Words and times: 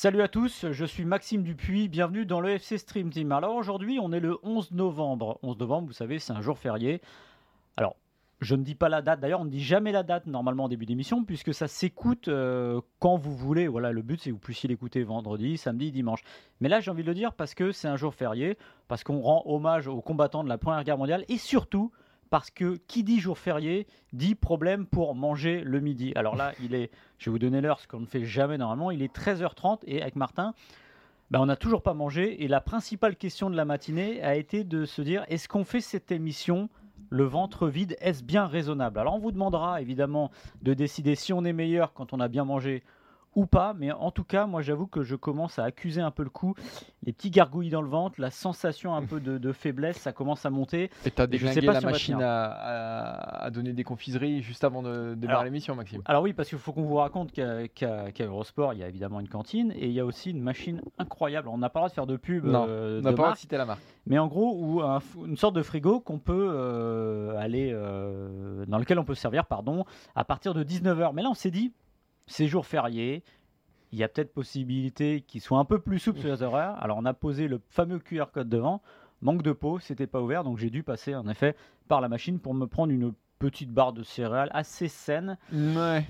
Salut 0.00 0.22
à 0.22 0.28
tous, 0.28 0.64
je 0.70 0.84
suis 0.84 1.04
Maxime 1.04 1.42
Dupuis, 1.42 1.88
bienvenue 1.88 2.24
dans 2.24 2.40
le 2.40 2.50
FC 2.50 2.78
Stream 2.78 3.10
Team. 3.10 3.32
Alors 3.32 3.56
aujourd'hui, 3.56 3.98
on 4.00 4.12
est 4.12 4.20
le 4.20 4.38
11 4.44 4.70
novembre. 4.70 5.40
11 5.42 5.58
novembre, 5.58 5.88
vous 5.88 5.92
savez, 5.92 6.20
c'est 6.20 6.32
un 6.32 6.40
jour 6.40 6.56
férié. 6.56 7.02
Alors, 7.76 7.96
je 8.40 8.54
ne 8.54 8.62
dis 8.62 8.74
pas 8.74 8.88
la 8.88 9.02
date, 9.02 9.20
d'ailleurs, 9.20 9.40
on 9.40 9.44
ne 9.44 9.50
dit 9.50 9.62
jamais 9.62 9.90
la 9.90 10.02
date 10.02 10.26
normalement 10.26 10.64
au 10.64 10.68
début 10.68 10.86
d'émission, 10.86 11.24
puisque 11.24 11.52
ça 11.52 11.66
s'écoute 11.66 12.28
euh, 12.28 12.80
quand 13.00 13.16
vous 13.16 13.34
voulez. 13.34 13.66
Voilà, 13.66 13.90
le 13.90 14.02
but 14.02 14.20
c'est 14.20 14.30
que 14.30 14.34
vous 14.34 14.40
puissiez 14.40 14.68
l'écouter 14.68 15.02
vendredi, 15.02 15.58
samedi, 15.58 15.90
dimanche. 15.90 16.22
Mais 16.60 16.68
là, 16.68 16.80
j'ai 16.80 16.90
envie 16.90 17.02
de 17.02 17.08
le 17.08 17.14
dire 17.14 17.32
parce 17.32 17.54
que 17.54 17.72
c'est 17.72 17.88
un 17.88 17.96
jour 17.96 18.14
férié, 18.14 18.56
parce 18.86 19.02
qu'on 19.02 19.20
rend 19.20 19.42
hommage 19.46 19.88
aux 19.88 20.00
combattants 20.00 20.44
de 20.44 20.48
la 20.48 20.58
Première 20.58 20.84
Guerre 20.84 20.98
mondiale, 20.98 21.24
et 21.28 21.36
surtout 21.36 21.90
parce 22.30 22.50
que 22.50 22.76
qui 22.86 23.04
dit 23.04 23.20
jour 23.20 23.38
férié 23.38 23.86
dit 24.12 24.34
problème 24.34 24.86
pour 24.86 25.14
manger 25.14 25.62
le 25.62 25.80
midi. 25.80 26.12
Alors 26.14 26.36
là, 26.36 26.52
il 26.62 26.74
est, 26.74 26.90
je 27.18 27.26
vais 27.26 27.32
vous 27.32 27.38
donner 27.38 27.60
l'heure, 27.60 27.80
ce 27.80 27.88
qu'on 27.88 28.00
ne 28.00 28.06
fait 28.06 28.24
jamais 28.24 28.58
normalement, 28.58 28.90
il 28.90 29.02
est 29.02 29.14
13h30 29.14 29.80
et 29.86 30.02
avec 30.02 30.14
Martin, 30.14 30.54
ben, 31.30 31.40
on 31.40 31.46
n'a 31.46 31.56
toujours 31.56 31.82
pas 31.82 31.94
mangé 31.94 32.42
et 32.44 32.48
la 32.48 32.60
principale 32.60 33.16
question 33.16 33.50
de 33.50 33.56
la 33.56 33.64
matinée 33.64 34.22
a 34.22 34.36
été 34.36 34.64
de 34.64 34.84
se 34.84 35.02
dire 35.02 35.24
est-ce 35.28 35.48
qu'on 35.48 35.64
fait 35.64 35.80
cette 35.80 36.12
émission 36.12 36.68
le 37.10 37.24
ventre 37.24 37.68
vide, 37.68 37.96
est-ce 38.00 38.22
bien 38.22 38.46
raisonnable? 38.46 38.98
Alors 38.98 39.14
on 39.14 39.18
vous 39.18 39.32
demandera 39.32 39.80
évidemment 39.80 40.30
de 40.62 40.74
décider 40.74 41.14
si 41.14 41.32
on 41.32 41.44
est 41.44 41.52
meilleur 41.52 41.92
quand 41.92 42.12
on 42.12 42.20
a 42.20 42.28
bien 42.28 42.44
mangé 42.44 42.82
ou 43.34 43.46
pas, 43.46 43.74
mais 43.78 43.92
en 43.92 44.10
tout 44.10 44.24
cas, 44.24 44.46
moi 44.46 44.62
j'avoue 44.62 44.86
que 44.86 45.02
je 45.02 45.14
commence 45.14 45.58
à 45.58 45.64
accuser 45.64 46.00
un 46.00 46.10
peu 46.10 46.22
le 46.24 46.30
coup, 46.30 46.54
les 47.04 47.12
petits 47.12 47.30
gargouilles 47.30 47.70
dans 47.70 47.82
le 47.82 47.88
ventre, 47.88 48.20
la 48.20 48.30
sensation 48.30 48.94
un 48.94 49.02
peu 49.02 49.20
de, 49.20 49.38
de 49.38 49.52
faiblesse, 49.52 49.96
ça 49.98 50.12
commence 50.12 50.44
à 50.46 50.50
monter. 50.50 50.90
Et 51.04 51.10
t'as 51.10 51.26
déglingué 51.26 51.62
pas 51.64 51.74
la 51.74 51.80
si 51.80 51.86
machine 51.86 52.22
à, 52.22 52.46
à- 52.46 53.44
à 53.44 53.50
donner 53.50 53.72
des 53.72 53.84
confiseries 53.84 54.42
juste 54.42 54.64
avant 54.64 54.82
de 54.82 55.14
démarrer 55.14 55.44
l'émission, 55.44 55.74
Maxime. 55.76 56.02
Alors 56.06 56.22
oui, 56.22 56.32
parce 56.32 56.48
qu'il 56.48 56.58
faut 56.58 56.72
qu'on 56.72 56.82
vous 56.82 56.96
raconte 56.96 57.30
qu'à 57.32 57.68
qu'à 57.68 58.24
Eurosport, 58.26 58.74
il 58.74 58.80
y 58.80 58.82
a 58.82 58.88
évidemment 58.88 59.20
une 59.20 59.28
cantine 59.28 59.72
et 59.76 59.86
il 59.86 59.92
y 59.92 60.00
a 60.00 60.04
aussi 60.06 60.30
une 60.30 60.42
machine 60.42 60.80
incroyable. 60.98 61.48
On 61.48 61.58
n'a 61.58 61.68
pas 61.70 61.78
le 61.78 61.82
droit 61.82 61.88
de 61.90 61.94
faire 61.94 62.06
de 62.06 62.16
pub 62.16 62.44
Non, 62.44 62.66
euh, 62.68 62.98
On 62.98 63.02
n'a 63.02 63.02
pas 63.04 63.10
le 63.10 63.16
droit 63.16 63.32
de 63.32 63.36
citer 63.38 63.56
la 63.56 63.66
marque. 63.66 63.80
mais 64.06 64.18
en 64.18 64.26
gros, 64.26 64.56
où 64.58 64.80
un 64.82 64.98
une 65.24 65.36
sorte 65.36 65.54
de 65.54 65.62
frigo 65.62 66.00
qu'on 66.00 66.18
peut 66.18 66.48
euh, 66.50 67.38
aller, 67.38 67.70
euh, 67.72 68.64
dans 68.66 68.78
lequel 68.78 68.98
on 68.98 69.04
peut 69.04 69.14
se 69.14 69.20
servir, 69.20 69.46
pardon, 69.46 69.84
à 70.16 70.24
partir 70.24 70.54
de 70.54 70.64
19h. 70.64 71.12
Mais 71.14 71.22
là, 71.22 71.28
on 71.30 71.34
s'est 71.34 71.50
dit, 71.50 71.72
c'est 72.28 72.46
jour 72.46 72.64
férié, 72.66 73.24
il 73.90 73.98
y 73.98 74.04
a 74.04 74.08
peut-être 74.08 74.32
possibilité 74.32 75.22
qu'il 75.22 75.40
soit 75.40 75.58
un 75.58 75.64
peu 75.64 75.78
plus 75.80 75.98
souple 75.98 76.20
sur 76.20 76.28
les 76.28 76.42
horaires. 76.42 76.76
Alors 76.82 76.98
on 76.98 77.04
a 77.04 77.14
posé 77.14 77.48
le 77.48 77.60
fameux 77.70 77.98
QR 77.98 78.26
code 78.32 78.48
devant, 78.48 78.80
manque 79.22 79.42
de 79.42 79.52
peau, 79.52 79.78
c'était 79.80 80.06
pas 80.06 80.20
ouvert, 80.20 80.44
donc 80.44 80.58
j'ai 80.58 80.70
dû 80.70 80.82
passer 80.82 81.14
en 81.14 81.26
effet 81.28 81.56
par 81.88 82.00
la 82.00 82.08
machine 82.08 82.38
pour 82.38 82.54
me 82.54 82.66
prendre 82.66 82.92
une 82.92 83.12
petite 83.38 83.70
barre 83.72 83.92
de 83.92 84.02
céréales 84.02 84.50
assez 84.52 84.88
saine, 84.88 85.38
Ouais. 85.52 86.04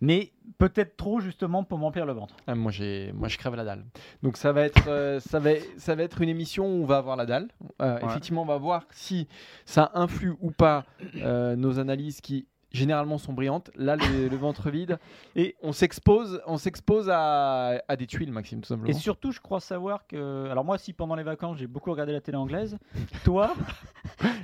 mais 0.00 0.30
peut-être 0.58 0.96
trop 0.96 1.20
justement 1.20 1.64
pour 1.64 1.78
m'emplir 1.78 2.04
le 2.06 2.12
ventre. 2.12 2.36
Ah, 2.46 2.54
moi, 2.54 2.70
j'ai, 2.70 3.12
moi, 3.12 3.28
je 3.28 3.38
crève 3.38 3.54
la 3.54 3.64
dalle. 3.64 3.84
Donc, 4.22 4.36
ça 4.36 4.52
va 4.52 4.62
être, 4.62 4.86
euh, 4.88 5.18
ça 5.20 5.38
va, 5.38 5.50
ça 5.78 5.94
va 5.94 6.02
être 6.02 6.20
une 6.20 6.28
émission 6.28 6.66
où 6.66 6.82
on 6.82 6.84
va 6.86 6.98
avoir 6.98 7.16
la 7.16 7.24
dalle. 7.26 7.48
Euh, 7.80 7.98
Ouais. 7.98 8.04
Effectivement, 8.04 8.42
on 8.42 8.46
va 8.46 8.58
voir 8.58 8.84
si 8.90 9.26
ça 9.64 9.90
influe 9.94 10.34
ou 10.42 10.50
pas 10.50 10.84
euh, 11.16 11.56
nos 11.56 11.78
analyses 11.78 12.20
qui 12.20 12.46
généralement 12.72 13.18
sont 13.18 13.32
brillantes. 13.32 13.70
Là, 13.76 13.96
le, 13.96 14.28
le 14.28 14.36
ventre 14.36 14.70
vide 14.70 14.98
et 15.34 15.56
on 15.62 15.72
s'expose, 15.72 16.40
on 16.46 16.58
s'expose 16.58 17.08
à, 17.10 17.82
à 17.88 17.96
des 17.96 18.06
tuiles, 18.06 18.32
Maxime, 18.32 18.60
tout 18.60 18.66
Et 18.72 18.76
simplement. 18.76 18.98
surtout, 18.98 19.32
je 19.32 19.40
crois 19.40 19.60
savoir 19.60 20.06
que. 20.06 20.48
Alors, 20.50 20.64
moi, 20.64 20.78
si 20.78 20.92
pendant 20.92 21.14
les 21.14 21.22
vacances, 21.22 21.58
j'ai 21.58 21.66
beaucoup 21.66 21.90
regardé 21.90 22.12
la 22.12 22.20
télé 22.20 22.36
anglaise, 22.36 22.78
toi. 23.24 23.54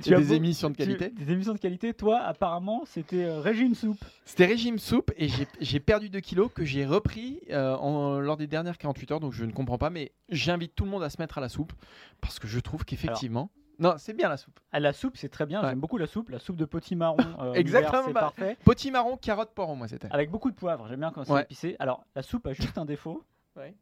Tu 0.03 0.13
as 0.13 0.19
des 0.19 0.25
beau- 0.27 0.33
émissions 0.33 0.69
de 0.69 0.75
tu- 0.75 0.83
qualité. 0.83 1.09
Des 1.09 1.31
émissions 1.31 1.53
de 1.53 1.57
qualité, 1.59 1.93
toi, 1.93 2.19
apparemment, 2.19 2.83
c'était 2.85 3.23
euh, 3.23 3.39
régime 3.39 3.73
soupe. 3.75 3.97
C'était 4.25 4.45
régime 4.45 4.77
soupe 4.77 5.11
et 5.15 5.29
j'ai- 5.29 5.47
j'ai 5.61 5.79
perdu 5.79 6.09
2 6.09 6.19
kilos 6.19 6.51
que 6.53 6.65
j'ai 6.65 6.85
repris 6.85 7.39
euh, 7.49 7.75
en- 7.77 8.19
lors 8.19 8.35
des 8.35 8.45
dernières 8.47 8.77
48 8.77 9.11
heures, 9.11 9.19
donc 9.21 9.31
je 9.31 9.45
ne 9.45 9.51
comprends 9.51 9.77
pas, 9.77 9.89
mais 9.89 10.11
j'invite 10.29 10.75
tout 10.75 10.83
le 10.83 10.91
monde 10.91 11.03
à 11.03 11.09
se 11.09 11.19
mettre 11.21 11.37
à 11.37 11.41
la 11.41 11.47
soupe 11.49 11.71
parce 12.19 12.39
que 12.39 12.47
je 12.47 12.59
trouve 12.59 12.83
qu'effectivement. 12.83 13.49
Non, 13.79 13.95
c'est 13.97 14.13
bien 14.13 14.29
la 14.29 14.37
soupe. 14.37 14.59
Ah, 14.71 14.79
la 14.79 14.93
soupe, 14.93 15.17
c'est 15.17 15.29
très 15.29 15.45
bien. 15.45 15.61
Ouais. 15.61 15.69
J'aime 15.69 15.79
beaucoup 15.79 15.97
la 15.97 16.07
soupe. 16.07 16.29
La 16.29 16.39
soupe 16.39 16.57
de 16.57 16.65
potimarron. 16.65 17.17
euh, 17.39 17.53
Exactement, 17.53 18.03
c'est 18.05 18.13
bah. 18.13 18.19
parfait. 18.21 18.57
Potimarron, 18.63 19.17
carotte, 19.17 19.51
poireau, 19.53 19.75
moi 19.75 19.87
c'était. 19.87 20.07
Avec 20.11 20.29
beaucoup 20.31 20.51
de 20.51 20.55
poivre. 20.55 20.87
J'aime 20.87 20.99
bien 20.99 21.11
quand 21.11 21.23
c'est 21.23 21.31
Ouais. 21.33 21.41
épicé. 21.43 21.75
Alors, 21.79 22.03
la 22.15 22.21
soupe 22.21 22.45
a 22.47 22.53
juste 22.53 22.77
un 22.77 22.85
défaut. 22.85 23.23
Ouais. 23.55 23.75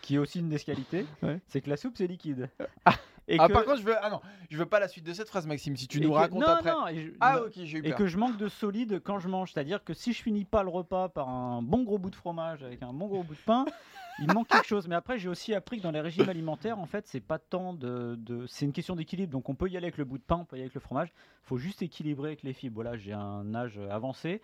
Qui 0.00 0.16
est 0.16 0.18
aussi 0.18 0.40
une 0.40 0.48
des 0.48 0.58
qualités. 0.58 1.06
Ouais. 1.22 1.40
C'est 1.46 1.60
que 1.60 1.70
la 1.70 1.76
soupe, 1.76 1.94
c'est 1.96 2.08
liquide. 2.08 2.48
Ah. 2.84 2.94
Et 3.28 3.36
Ah, 3.38 3.46
que- 3.46 3.52
par 3.52 3.64
contre, 3.64 3.76
je 3.78 3.84
veux. 3.84 3.94
Ah 4.02 4.10
non, 4.10 4.20
je 4.50 4.56
veux 4.58 4.66
pas 4.66 4.80
la 4.80 4.88
suite 4.88 5.04
de 5.06 5.12
cette 5.12 5.28
phrase, 5.28 5.46
Maxime. 5.46 5.76
Si 5.76 5.86
tu 5.86 5.98
et 5.98 6.00
nous 6.00 6.10
que- 6.10 6.14
racontes 6.16 6.40
non, 6.40 6.48
après. 6.48 6.72
non, 6.72 6.88
et 6.88 7.04
je- 7.06 7.10
Ah, 7.20 7.36
non, 7.36 7.42
ok, 7.46 7.52
j'ai 7.56 7.78
eu 7.78 7.80
Et 7.84 7.90
peur. 7.90 7.98
que 7.98 8.06
je 8.08 8.18
manque 8.18 8.36
de 8.36 8.48
solide 8.48 9.00
quand 9.04 9.20
je 9.20 9.28
mange. 9.28 9.52
C'est-à-dire 9.52 9.84
que 9.84 9.94
si 9.94 10.12
je 10.12 10.20
finis 10.22 10.44
pas 10.44 10.64
le 10.64 10.70
repas 10.70 11.08
par 11.08 11.28
un 11.28 11.62
bon 11.62 11.84
gros 11.84 11.98
bout 11.98 12.10
de 12.10 12.16
fromage 12.16 12.64
avec 12.64 12.82
un 12.82 12.92
bon 12.92 13.06
gros 13.06 13.22
bout 13.22 13.34
de 13.34 13.38
pain, 13.46 13.64
il 14.18 14.32
manque 14.32 14.48
quelque 14.48 14.66
chose. 14.66 14.88
Mais 14.88 14.94
après, 14.94 15.18
j'ai 15.18 15.28
aussi 15.28 15.54
appris 15.54 15.78
que 15.78 15.82
dans 15.82 15.90
les 15.90 16.00
régimes 16.00 16.28
alimentaires, 16.28 16.78
en 16.78 16.86
fait, 16.86 17.06
c'est 17.06 17.20
pas 17.20 17.38
tant 17.38 17.72
de. 17.72 18.16
de- 18.18 18.46
C'est 18.46 18.64
une 18.64 18.72
question 18.72 18.96
d'équilibre. 18.96 19.32
Donc 19.32 19.48
on 19.48 19.54
peut 19.54 19.68
y 19.68 19.76
aller 19.76 19.86
avec 19.86 19.98
le 19.98 20.04
bout 20.04 20.18
de 20.18 20.22
pain, 20.22 20.36
on 20.36 20.44
peut 20.44 20.56
y 20.56 20.58
aller 20.60 20.64
avec 20.64 20.74
le 20.74 20.80
fromage. 20.80 21.08
Il 21.44 21.46
faut 21.48 21.58
juste 21.58 21.82
équilibrer 21.82 22.28
avec 22.28 22.42
les 22.42 22.52
fibres. 22.52 22.74
Voilà, 22.74 22.96
j'ai 22.96 23.12
un 23.12 23.54
âge 23.54 23.78
avancé. 23.90 24.40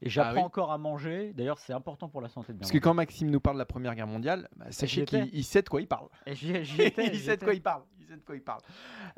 Et 0.00 0.08
j'apprends 0.08 0.30
Ah 0.30 0.34
oui. 0.36 0.42
encore 0.44 0.70
à 0.70 0.78
manger. 0.78 1.32
D'ailleurs, 1.34 1.58
c'est 1.58 1.72
important 1.72 2.08
pour 2.08 2.20
la 2.20 2.28
santé 2.28 2.52
de 2.52 2.58
bien 2.58 2.60
Parce 2.60 2.70
que 2.70 2.78
quand 2.78 2.94
Maxime 2.94 3.30
nous 3.30 3.40
parle 3.40 3.56
de 3.56 3.58
la 3.58 3.66
Première 3.66 3.96
Guerre 3.96 4.06
mondiale, 4.06 4.48
bah, 4.56 4.66
sachez 4.70 5.04
qu'il 5.04 5.28
il 5.32 5.42
sait 5.42 5.62
de 5.62 5.68
quoi 5.68 5.80
il 5.80 5.88
parle. 5.88 6.04
manger. 6.04 6.20
Et 6.26 6.34
j'y- 6.36 6.64
j'y 6.64 6.82
étais, 6.82 7.06
il 7.08 7.18
sait 7.18 7.36
de 7.36 7.42
quoi 7.42 7.52
il 7.54 7.60
parle. 7.62 7.82
Il 7.98 8.06
sait 8.06 8.14
de 8.16 8.22
quoi 8.22 8.36
il 8.36 8.42
parle. 8.42 8.60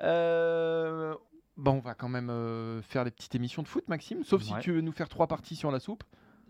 Euh, 0.01 1.15
Bon, 1.57 1.73
on 1.73 1.81
va 1.81 1.95
quand 1.95 2.09
même 2.09 2.31
euh, 2.31 2.81
faire 2.81 3.05
des 3.05 3.11
petites 3.11 3.35
émissions 3.35 3.63
de 3.63 3.69
foot, 3.69 3.87
Maxime. 3.89 4.25
Sauf 4.25 4.41
si 4.43 4.55
tu 4.61 4.73
veux 4.73 4.81
nous 4.81 4.93
faire 4.93 5.11
trois 5.11 5.27
parties 5.27 5.57
sur 5.57 5.71
la 5.71 5.79
soupe. 5.79 6.03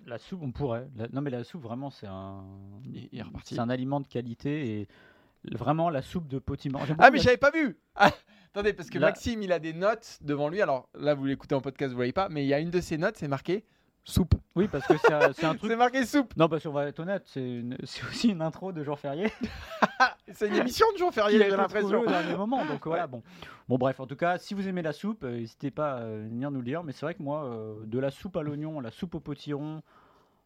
La 0.06 0.18
soupe, 0.18 0.40
on 0.42 0.50
pourrait. 0.52 0.88
La- 0.96 1.08
Non, 1.12 1.20
mais 1.20 1.30
la 1.30 1.44
soupe, 1.44 1.62
vraiment, 1.62 1.90
c'est 1.90 2.06
un. 2.06 2.44
C'est 3.44 3.58
un 3.58 3.68
aliment 3.70 4.00
de 4.00 4.06
qualité 4.06 4.80
et 4.80 4.88
vraiment 5.56 5.88
la 5.90 6.02
soupe 6.02 6.28
de 6.28 6.38
potimarron. 6.38 6.84
Ah, 6.98 7.10
mais 7.10 7.18
la- 7.18 7.22
j'avais 7.22 7.36
pas 7.36 7.50
vu 7.50 7.78
Ah, 7.94 8.10
Attendez, 8.52 8.72
parce 8.72 8.90
que 8.90 8.98
Maxime, 8.98 9.42
il 9.42 9.52
a 9.52 9.58
des 9.60 9.72
notes 9.72 10.18
devant 10.22 10.48
lui. 10.48 10.60
Alors 10.60 10.88
là, 10.98 11.14
vous 11.14 11.24
l'écoutez 11.24 11.54
en 11.54 11.60
podcast, 11.60 11.90
vous 11.92 11.96
voyez 11.96 12.12
pas, 12.12 12.28
mais 12.28 12.44
il 12.44 12.48
y 12.48 12.54
a 12.54 12.58
une 12.58 12.70
de 12.70 12.80
ses 12.80 12.98
notes, 12.98 13.16
c'est 13.16 13.28
marqué 13.28 13.64
soupe. 14.02 14.34
Oui, 14.56 14.66
parce 14.66 14.86
que 14.86 14.94
c'est 14.96 15.12
un, 15.12 15.20
un 15.20 15.32
truc. 15.54 15.70
C'est 15.70 15.76
marqué 15.76 16.04
soupe. 16.04 16.34
Non, 16.36 16.48
parce 16.48 16.64
qu'on 16.64 16.72
va 16.72 16.86
être 16.86 16.98
honnête, 16.98 17.22
c'est 17.26 17.40
une- 17.58 17.76
c'est 17.84 18.02
aussi 18.06 18.28
une 18.30 18.42
intro 18.42 18.72
de 18.72 18.82
jour 18.82 18.98
férié. 18.98 19.30
C'est 20.32 20.48
une 20.48 20.56
émission 20.56 20.86
de 20.92 20.98
jour 20.98 21.12
férié, 21.12 21.42
a 21.42 21.50
j'ai 21.50 21.56
l'impression. 21.56 22.00
au 22.00 22.06
dernier 22.06 22.36
moment. 22.36 22.64
Donc 22.64 22.86
voilà, 22.86 23.06
bon. 23.06 23.22
Bon, 23.68 23.78
bref, 23.78 24.00
en 24.00 24.06
tout 24.06 24.16
cas, 24.16 24.38
si 24.38 24.54
vous 24.54 24.66
aimez 24.66 24.82
la 24.82 24.92
soupe, 24.92 25.24
euh, 25.24 25.38
n'hésitez 25.38 25.70
pas 25.70 25.92
à 25.92 26.00
euh, 26.00 26.26
venir 26.28 26.50
nous 26.50 26.58
le 26.58 26.64
dire. 26.64 26.82
Mais 26.82 26.92
c'est 26.92 27.06
vrai 27.06 27.14
que 27.14 27.22
moi, 27.22 27.44
euh, 27.44 27.74
de 27.84 27.98
la 27.98 28.10
soupe 28.10 28.36
à 28.36 28.42
l'oignon, 28.42 28.80
la 28.80 28.90
soupe 28.90 29.14
au 29.14 29.20
potiron, 29.20 29.82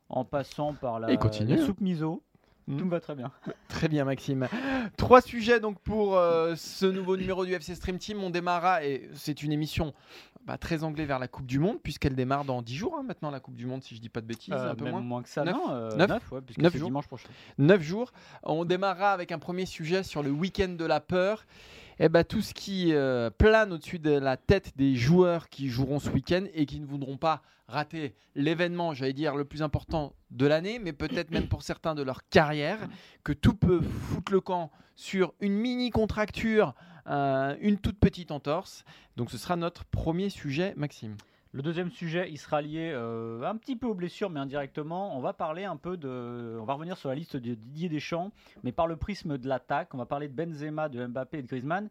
en 0.08 0.24
passant 0.24 0.74
par 0.74 1.00
la, 1.00 1.10
Et 1.10 1.16
la 1.16 1.54
hein. 1.54 1.66
soupe 1.66 1.80
miso, 1.80 2.22
Mm. 2.66 2.78
tout 2.78 2.84
me 2.86 2.90
va 2.90 3.00
très 3.00 3.14
bien. 3.14 3.30
Très 3.68 3.88
bien, 3.88 4.04
Maxime. 4.04 4.48
Trois 4.96 5.20
sujets 5.20 5.60
donc 5.60 5.78
pour 5.80 6.16
euh, 6.16 6.54
ce 6.56 6.86
nouveau 6.86 7.16
numéro 7.16 7.44
du 7.44 7.52
FC 7.52 7.74
Stream 7.74 7.98
Team. 7.98 8.22
On 8.22 8.30
démarra 8.30 8.84
et 8.84 9.10
c'est 9.14 9.42
une 9.42 9.52
émission 9.52 9.92
bah, 10.46 10.56
très 10.58 10.84
anglais 10.84 11.04
vers 11.06 11.18
la 11.18 11.28
Coupe 11.28 11.46
du 11.46 11.58
Monde 11.58 11.78
puisqu'elle 11.82 12.14
démarre 12.14 12.44
dans 12.44 12.62
10 12.62 12.74
jours 12.76 12.96
hein, 12.98 13.02
maintenant 13.02 13.30
la 13.30 13.40
Coupe 13.40 13.56
du 13.56 13.66
Monde 13.66 13.82
si 13.82 13.94
je 13.96 14.00
dis 14.00 14.08
pas 14.08 14.20
de 14.20 14.26
bêtises, 14.26 14.54
Euh, 14.54 14.70
un 14.70 14.74
peu 14.74 14.84
même 14.84 14.92
moins. 14.94 15.00
moins 15.02 15.22
que 15.22 15.28
ça, 15.28 15.44
Neuf 15.44 15.54
non 15.54 15.70
euh, 15.72 15.96
Neuf 15.96 16.08
neuf, 16.08 16.32
ouais, 16.32 16.40
jours. 16.78 16.88
dimanche 16.88 17.06
prochain. 17.06 17.28
9 17.58 17.82
jours. 17.82 18.12
On 18.44 18.64
démarrera 18.64 19.12
avec 19.12 19.32
un 19.32 19.38
premier 19.38 19.66
sujet 19.66 20.02
sur 20.02 20.22
le 20.22 20.30
week-end 20.30 20.68
de 20.78 20.84
la 20.86 21.00
peur. 21.00 21.44
Et 22.00 22.08
ben 22.08 22.24
tout 22.24 22.40
ce 22.40 22.54
qui 22.54 22.92
euh, 22.92 23.30
plane 23.30 23.72
au-dessus 23.72 23.98
de 23.98 24.10
la 24.10 24.36
tête 24.36 24.76
des 24.76 24.96
joueurs 24.96 25.48
qui 25.48 25.68
joueront 25.68 26.00
ce 26.00 26.10
week-end 26.10 26.44
et 26.52 26.66
qui 26.66 26.80
ne 26.80 26.86
voudront 26.86 27.16
pas 27.16 27.42
rater 27.68 28.14
l'événement, 28.34 28.94
j'allais 28.94 29.12
dire, 29.12 29.36
le 29.36 29.44
plus 29.44 29.62
important 29.62 30.14
de 30.30 30.46
l'année, 30.46 30.78
mais 30.78 30.92
peut-être 30.92 31.30
même 31.30 31.48
pour 31.48 31.62
certains 31.62 31.94
de 31.94 32.02
leur 32.02 32.28
carrière, 32.28 32.78
que 33.22 33.32
tout 33.32 33.54
peut 33.54 33.80
foutre 33.80 34.32
le 34.32 34.40
camp 34.40 34.70
sur 34.96 35.32
une 35.40 35.54
mini 35.54 35.90
contracture, 35.90 36.74
euh, 37.06 37.56
une 37.60 37.78
toute 37.78 37.98
petite 37.98 38.30
entorse. 38.30 38.84
Donc 39.16 39.30
ce 39.30 39.38
sera 39.38 39.56
notre 39.56 39.84
premier 39.84 40.30
sujet, 40.30 40.74
Maxime. 40.76 41.16
Le 41.54 41.62
deuxième 41.62 41.92
sujet, 41.92 42.28
il 42.32 42.36
sera 42.36 42.60
lié 42.60 42.90
euh, 42.92 43.40
un 43.44 43.56
petit 43.56 43.76
peu 43.76 43.86
aux 43.86 43.94
blessures, 43.94 44.28
mais 44.28 44.40
indirectement. 44.40 45.16
On 45.16 45.20
va 45.20 45.32
parler 45.32 45.62
un 45.62 45.76
peu 45.76 45.96
de. 45.96 46.58
On 46.60 46.64
va 46.64 46.74
revenir 46.74 46.96
sur 46.96 47.08
la 47.08 47.14
liste 47.14 47.36
de 47.36 47.54
Didier 47.54 47.88
Deschamps, 47.88 48.32
mais 48.64 48.72
par 48.72 48.88
le 48.88 48.96
prisme 48.96 49.38
de 49.38 49.46
l'attaque. 49.46 49.94
On 49.94 49.98
va 49.98 50.04
parler 50.04 50.26
de 50.26 50.34
Benzema, 50.34 50.88
de 50.88 51.06
Mbappé 51.06 51.38
et 51.38 51.42
de 51.42 51.46
Griezmann, 51.46 51.90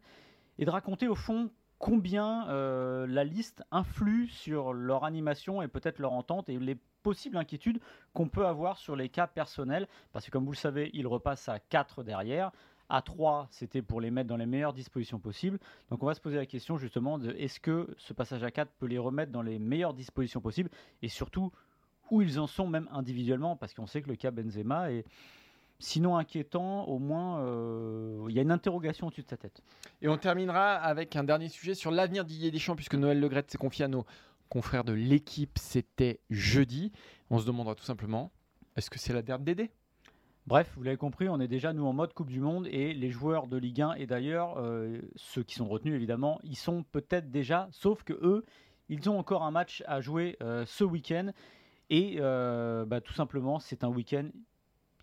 et 0.58 0.66
de 0.66 0.70
raconter 0.70 1.08
au 1.08 1.14
fond 1.14 1.50
combien 1.78 2.46
euh, 2.50 3.06
la 3.06 3.24
liste 3.24 3.62
influe 3.70 4.28
sur 4.28 4.74
leur 4.74 5.04
animation 5.04 5.62
et 5.62 5.68
peut-être 5.68 5.98
leur 5.98 6.12
entente 6.12 6.50
et 6.50 6.58
les 6.58 6.76
possibles 7.02 7.38
inquiétudes 7.38 7.80
qu'on 8.12 8.28
peut 8.28 8.44
avoir 8.44 8.76
sur 8.76 8.96
les 8.96 9.08
cas 9.08 9.26
personnels. 9.26 9.88
Parce 10.12 10.26
que 10.26 10.30
comme 10.30 10.44
vous 10.44 10.52
le 10.52 10.58
savez, 10.58 10.90
il 10.92 11.06
repasse 11.06 11.48
à 11.48 11.58
4 11.58 12.02
derrière. 12.02 12.52
À 12.88 13.02
3, 13.02 13.48
c'était 13.50 13.82
pour 13.82 14.00
les 14.00 14.10
mettre 14.10 14.28
dans 14.28 14.36
les 14.36 14.46
meilleures 14.46 14.72
dispositions 14.72 15.18
possibles. 15.18 15.58
Donc 15.90 16.02
on 16.02 16.06
va 16.06 16.14
se 16.14 16.20
poser 16.20 16.36
la 16.36 16.46
question 16.46 16.76
justement 16.76 17.18
de 17.18 17.30
est-ce 17.32 17.58
que 17.60 17.94
ce 17.98 18.12
passage 18.12 18.42
à 18.42 18.50
4 18.50 18.70
peut 18.78 18.86
les 18.86 18.98
remettre 18.98 19.32
dans 19.32 19.42
les 19.42 19.58
meilleures 19.58 19.94
dispositions 19.94 20.40
possibles 20.40 20.70
et 21.02 21.08
surtout 21.08 21.50
où 22.10 22.20
ils 22.20 22.38
en 22.38 22.46
sont 22.46 22.66
même 22.66 22.88
individuellement 22.92 23.56
parce 23.56 23.72
qu'on 23.72 23.86
sait 23.86 24.02
que 24.02 24.08
le 24.08 24.16
cas 24.16 24.30
Benzema 24.30 24.92
est 24.92 25.04
sinon 25.78 26.16
inquiétant, 26.16 26.84
au 26.84 26.98
moins 26.98 27.40
euh, 27.40 28.26
il 28.28 28.34
y 28.34 28.38
a 28.38 28.42
une 28.42 28.52
interrogation 28.52 29.06
au-dessus 29.06 29.22
de 29.22 29.28
sa 29.28 29.36
tête. 29.36 29.62
Et 30.02 30.08
on 30.08 30.16
terminera 30.16 30.74
avec 30.74 31.16
un 31.16 31.24
dernier 31.24 31.48
sujet 31.48 31.74
sur 31.74 31.90
l'avenir 31.90 32.24
d'Ier 32.24 32.50
Deschamps 32.50 32.76
puisque 32.76 32.94
Noël 32.94 33.20
Legrette 33.20 33.50
s'est 33.50 33.58
confié 33.58 33.84
à 33.84 33.88
nos 33.88 34.04
confrères 34.48 34.84
de 34.84 34.92
l'équipe, 34.92 35.58
c'était 35.58 36.20
jeudi. 36.30 36.92
On 37.30 37.38
se 37.38 37.46
demandera 37.46 37.74
tout 37.74 37.84
simplement, 37.84 38.30
est-ce 38.76 38.90
que 38.90 38.98
c'est 38.98 39.12
la 39.12 39.22
dernière 39.22 39.44
d'aider 39.44 39.70
Bref, 40.46 40.70
vous 40.76 40.82
l'avez 40.82 40.98
compris, 40.98 41.26
on 41.30 41.40
est 41.40 41.48
déjà 41.48 41.72
nous 41.72 41.86
en 41.86 41.94
mode 41.94 42.12
Coupe 42.12 42.28
du 42.28 42.38
Monde 42.38 42.66
et 42.66 42.92
les 42.92 43.10
joueurs 43.10 43.46
de 43.46 43.56
Ligue 43.56 43.80
1 43.80 43.94
et 43.94 44.06
d'ailleurs 44.06 44.58
euh, 44.58 45.00
ceux 45.16 45.42
qui 45.42 45.54
sont 45.54 45.66
retenus 45.66 45.94
évidemment, 45.94 46.38
ils 46.44 46.56
sont 46.56 46.82
peut-être 46.82 47.30
déjà, 47.30 47.66
sauf 47.70 48.02
que 48.02 48.12
eux, 48.12 48.44
ils 48.90 49.08
ont 49.08 49.18
encore 49.18 49.44
un 49.44 49.50
match 49.50 49.82
à 49.86 50.02
jouer 50.02 50.36
euh, 50.42 50.66
ce 50.66 50.84
week-end. 50.84 51.30
Et 51.88 52.16
euh, 52.18 52.84
bah, 52.84 53.00
tout 53.00 53.14
simplement 53.14 53.58
c'est 53.58 53.84
un 53.84 53.88
week-end 53.88 54.28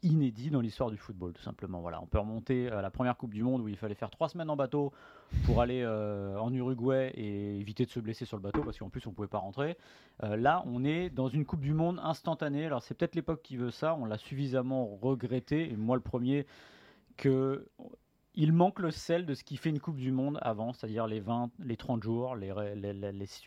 inédit 0.03 0.49
dans 0.49 0.61
l'histoire 0.61 0.89
du 0.89 0.97
football, 0.97 1.33
tout 1.33 1.41
simplement. 1.41 1.81
Voilà, 1.81 2.01
on 2.01 2.05
peut 2.05 2.19
remonter 2.19 2.69
à 2.69 2.81
la 2.81 2.89
première 2.89 3.17
Coupe 3.17 3.33
du 3.33 3.43
Monde 3.43 3.61
où 3.61 3.67
il 3.67 3.77
fallait 3.77 3.95
faire 3.95 4.09
trois 4.09 4.29
semaines 4.29 4.49
en 4.49 4.55
bateau 4.55 4.91
pour 5.45 5.61
aller 5.61 5.81
euh, 5.83 6.37
en 6.37 6.53
Uruguay 6.53 7.11
et 7.15 7.59
éviter 7.59 7.85
de 7.85 7.91
se 7.91 7.99
blesser 7.99 8.25
sur 8.25 8.37
le 8.37 8.43
bateau 8.43 8.63
parce 8.63 8.77
qu'en 8.77 8.89
plus 8.89 9.05
on 9.07 9.11
pouvait 9.11 9.27
pas 9.27 9.37
rentrer. 9.37 9.77
Euh, 10.23 10.35
là, 10.35 10.63
on 10.65 10.83
est 10.83 11.09
dans 11.09 11.27
une 11.27 11.45
Coupe 11.45 11.61
du 11.61 11.73
Monde 11.73 11.99
instantanée. 12.03 12.65
Alors 12.65 12.81
c'est 12.83 12.95
peut-être 12.95 13.15
l'époque 13.15 13.41
qui 13.41 13.57
veut 13.57 13.71
ça. 13.71 13.95
On 13.95 14.05
l'a 14.05 14.17
suffisamment 14.17 14.97
regretté 15.01 15.71
et 15.71 15.75
moi 15.75 15.95
le 15.95 16.01
premier 16.01 16.45
que 17.17 17.67
il 18.33 18.53
manque 18.53 18.79
le 18.79 18.91
sel 18.91 19.25
de 19.25 19.33
ce 19.33 19.43
qui 19.43 19.57
fait 19.57 19.69
une 19.69 19.79
Coupe 19.79 19.97
du 19.97 20.11
Monde 20.11 20.39
avant, 20.41 20.71
c'est-à-dire 20.71 21.05
les 21.05 21.19
20, 21.19 21.49
les 21.59 21.75
30 21.75 22.01
jours, 22.01 22.37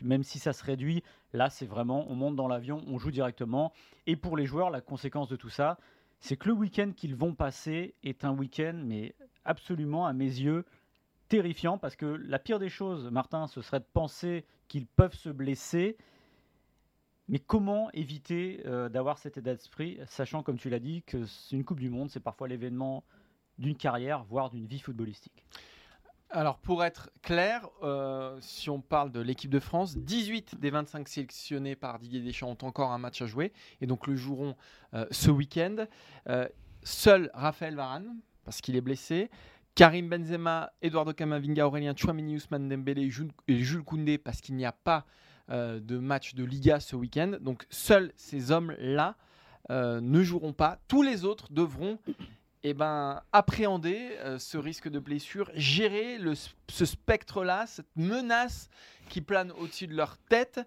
même 0.03 0.23
si 0.23 0.37
ça 0.37 0.53
se 0.53 0.63
réduit, 0.63 1.03
là 1.33 1.49
c'est 1.49 1.65
vraiment, 1.65 2.05
on 2.07 2.15
monte 2.15 2.35
dans 2.35 2.47
l'avion, 2.47 2.83
on 2.87 2.99
joue 2.99 3.09
directement. 3.09 3.73
Et 4.05 4.15
pour 4.15 4.37
les 4.37 4.45
joueurs, 4.45 4.69
la 4.69 4.81
conséquence 4.81 5.27
de 5.27 5.35
tout 5.35 5.49
ça, 5.49 5.79
c'est 6.25 6.37
que 6.37 6.47
le 6.47 6.55
week-end 6.55 6.91
qu'ils 6.95 7.15
vont 7.15 7.35
passer 7.35 7.93
est 8.03 8.25
un 8.25 8.31
week-end, 8.31 8.81
mais 8.83 9.13
absolument, 9.43 10.07
à 10.07 10.13
mes 10.13 10.25
yeux, 10.25 10.65
terrifiant, 11.27 11.77
parce 11.77 11.95
que 11.95 12.07
la 12.07 12.39
pire 12.39 12.57
des 12.57 12.69
choses, 12.69 13.11
Martin, 13.11 13.45
ce 13.45 13.61
serait 13.61 13.79
de 13.79 13.85
penser 13.93 14.43
qu'ils 14.67 14.87
peuvent 14.87 15.13
se 15.13 15.29
blesser. 15.29 15.97
Mais 17.27 17.37
comment 17.37 17.91
éviter 17.91 18.63
euh, 18.65 18.89
d'avoir 18.89 19.19
cet 19.19 19.37
état 19.37 19.53
d'esprit, 19.53 19.99
sachant, 20.07 20.41
comme 20.41 20.57
tu 20.57 20.71
l'as 20.71 20.79
dit, 20.79 21.03
que 21.03 21.25
une 21.51 21.63
Coupe 21.63 21.79
du 21.79 21.91
Monde, 21.91 22.09
c'est 22.09 22.19
parfois 22.19 22.47
l'événement 22.47 23.03
d'une 23.59 23.77
carrière, 23.77 24.23
voire 24.23 24.49
d'une 24.49 24.65
vie 24.65 24.79
footballistique? 24.79 25.45
Alors 26.35 26.57
pour 26.57 26.83
être 26.83 27.09
clair, 27.21 27.67
euh, 27.81 28.37
si 28.41 28.69
on 28.69 28.81
parle 28.81 29.11
de 29.11 29.21
l'équipe 29.21 29.49
de 29.49 29.59
France, 29.59 29.97
18 29.97 30.59
des 30.59 30.69
25 30.69 31.07
sélectionnés 31.07 31.75
par 31.75 31.97
Didier 31.97 32.19
Deschamps 32.19 32.49
ont 32.49 32.67
encore 32.67 32.91
un 32.91 32.97
match 32.97 33.21
à 33.21 33.25
jouer 33.25 33.53
et 33.79 33.87
donc 33.87 34.05
le 34.05 34.15
joueront 34.15 34.55
euh, 34.93 35.05
ce 35.11 35.31
week-end. 35.31 35.85
Euh, 36.27 36.47
seul 36.83 37.31
Raphaël 37.33 37.75
Varane, 37.75 38.17
parce 38.43 38.59
qu'il 38.59 38.75
est 38.75 38.81
blessé, 38.81 39.29
Karim 39.75 40.09
Benzema, 40.09 40.73
Eduardo 40.81 41.13
Camavinga, 41.13 41.65
Aurélien 41.65 41.95
Chouamini, 41.95 42.35
Ousmane 42.35 42.67
Dembélé 42.67 43.09
et 43.47 43.59
Jules 43.59 43.83
Koundé 43.83 44.17
parce 44.17 44.41
qu'il 44.41 44.55
n'y 44.55 44.65
a 44.65 44.73
pas 44.73 45.05
de 45.49 45.99
match 45.99 46.33
de 46.33 46.43
Liga 46.43 46.79
ce 46.79 46.95
week-end. 46.95 47.37
Donc 47.41 47.65
seuls 47.69 48.11
ces 48.15 48.51
hommes-là 48.51 49.15
ne 49.69 50.23
joueront 50.23 50.53
pas. 50.53 50.79
Tous 50.87 51.01
les 51.01 51.25
autres 51.25 51.51
devront 51.51 51.99
eh 52.67 52.73
ben, 52.73 53.21
appréhender 53.31 54.17
euh, 54.21 54.39
ce 54.39 54.57
risque 54.57 54.89
de 54.89 54.97
blessure, 54.97 55.51
gérer 55.53 56.17
le, 56.17 56.33
ce 56.67 56.85
spectre-là, 56.85 57.67
cette 57.67 57.95
menace 57.95 58.69
qui 59.07 59.21
plane 59.21 59.51
au-dessus 59.51 59.85
de 59.85 59.95
leur 59.95 60.17
tête. 60.17 60.59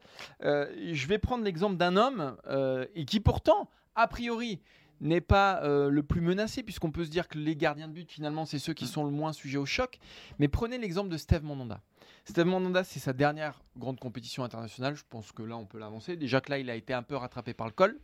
Euh, 0.44 0.72
je 0.92 1.08
vais 1.08 1.18
prendre 1.18 1.42
l'exemple 1.42 1.76
d'un 1.76 1.96
homme 1.96 2.36
euh, 2.46 2.86
et 2.94 3.04
qui 3.04 3.18
pourtant, 3.18 3.68
a 3.96 4.06
priori, 4.06 4.60
n'est 5.00 5.20
pas 5.20 5.60
le 5.62 6.02
plus 6.02 6.20
menacé, 6.20 6.64
puisqu'on 6.64 6.90
peut 6.90 7.04
se 7.04 7.10
dire 7.10 7.28
que 7.28 7.38
les 7.38 7.54
gardiens 7.54 7.86
de 7.86 7.92
but, 7.92 8.10
finalement, 8.10 8.44
c'est 8.44 8.58
ceux 8.58 8.74
qui 8.74 8.88
sont 8.88 9.04
le 9.04 9.12
moins 9.12 9.32
sujets 9.32 9.58
au 9.58 9.64
choc. 9.64 10.00
Mais 10.40 10.48
prenez 10.48 10.76
l'exemple 10.76 11.08
de 11.08 11.16
Steve 11.16 11.44
Mandanda. 11.44 11.80
Steve 12.24 12.46
Mandanda, 12.46 12.82
c'est 12.82 12.98
sa 12.98 13.12
dernière 13.12 13.62
grande 13.76 14.00
compétition 14.00 14.42
internationale. 14.42 14.96
Je 14.96 15.04
pense 15.08 15.30
que 15.30 15.42
là, 15.42 15.56
on 15.56 15.66
peut 15.66 15.78
l'avancer. 15.78 16.16
Déjà 16.16 16.40
que 16.40 16.50
là, 16.50 16.58
il 16.58 16.68
a 16.68 16.74
été 16.74 16.92
un 16.92 17.04
peu 17.04 17.14
rattrapé 17.14 17.54
par 17.54 17.68
le 17.68 17.72
col. 17.72 17.96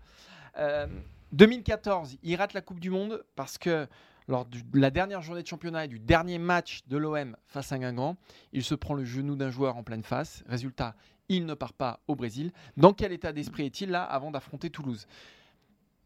2014, 1.33 2.17
il 2.23 2.37
rate 2.37 2.53
la 2.53 2.61
Coupe 2.61 2.81
du 2.81 2.91
Monde 2.91 3.25
parce 3.35 3.59
que 3.59 3.87
lors 4.29 4.47
de 4.47 4.59
la 4.73 4.91
dernière 4.91 5.21
journée 5.21 5.43
de 5.43 5.47
championnat 5.47 5.85
et 5.85 5.89
du 5.89 5.99
dernier 5.99 6.39
match 6.39 6.83
de 6.87 6.97
l'OM 6.97 7.37
face 7.47 7.73
à 7.73 7.79
Guingamp, 7.79 8.17
il 8.53 8.65
se 8.65 8.75
prend 8.75 8.95
le 8.95 9.05
genou 9.05 9.37
d'un 9.37 9.51
joueur 9.51 9.77
en 9.77 9.83
pleine 9.83 10.03
face. 10.03 10.45
Résultat, 10.47 10.95
il 11.29 11.47
ne 11.47 11.55
part 11.55 11.73
pas 11.73 12.01
au 12.09 12.15
Brésil. 12.15 12.53
Dans 12.77 12.93
quel 12.93 13.13
état 13.13 13.33
d'esprit 13.33 13.67
est-il 13.67 13.91
là 13.91 14.03
avant 14.03 14.31
d'affronter 14.31 14.71
Toulouse? 14.71 15.07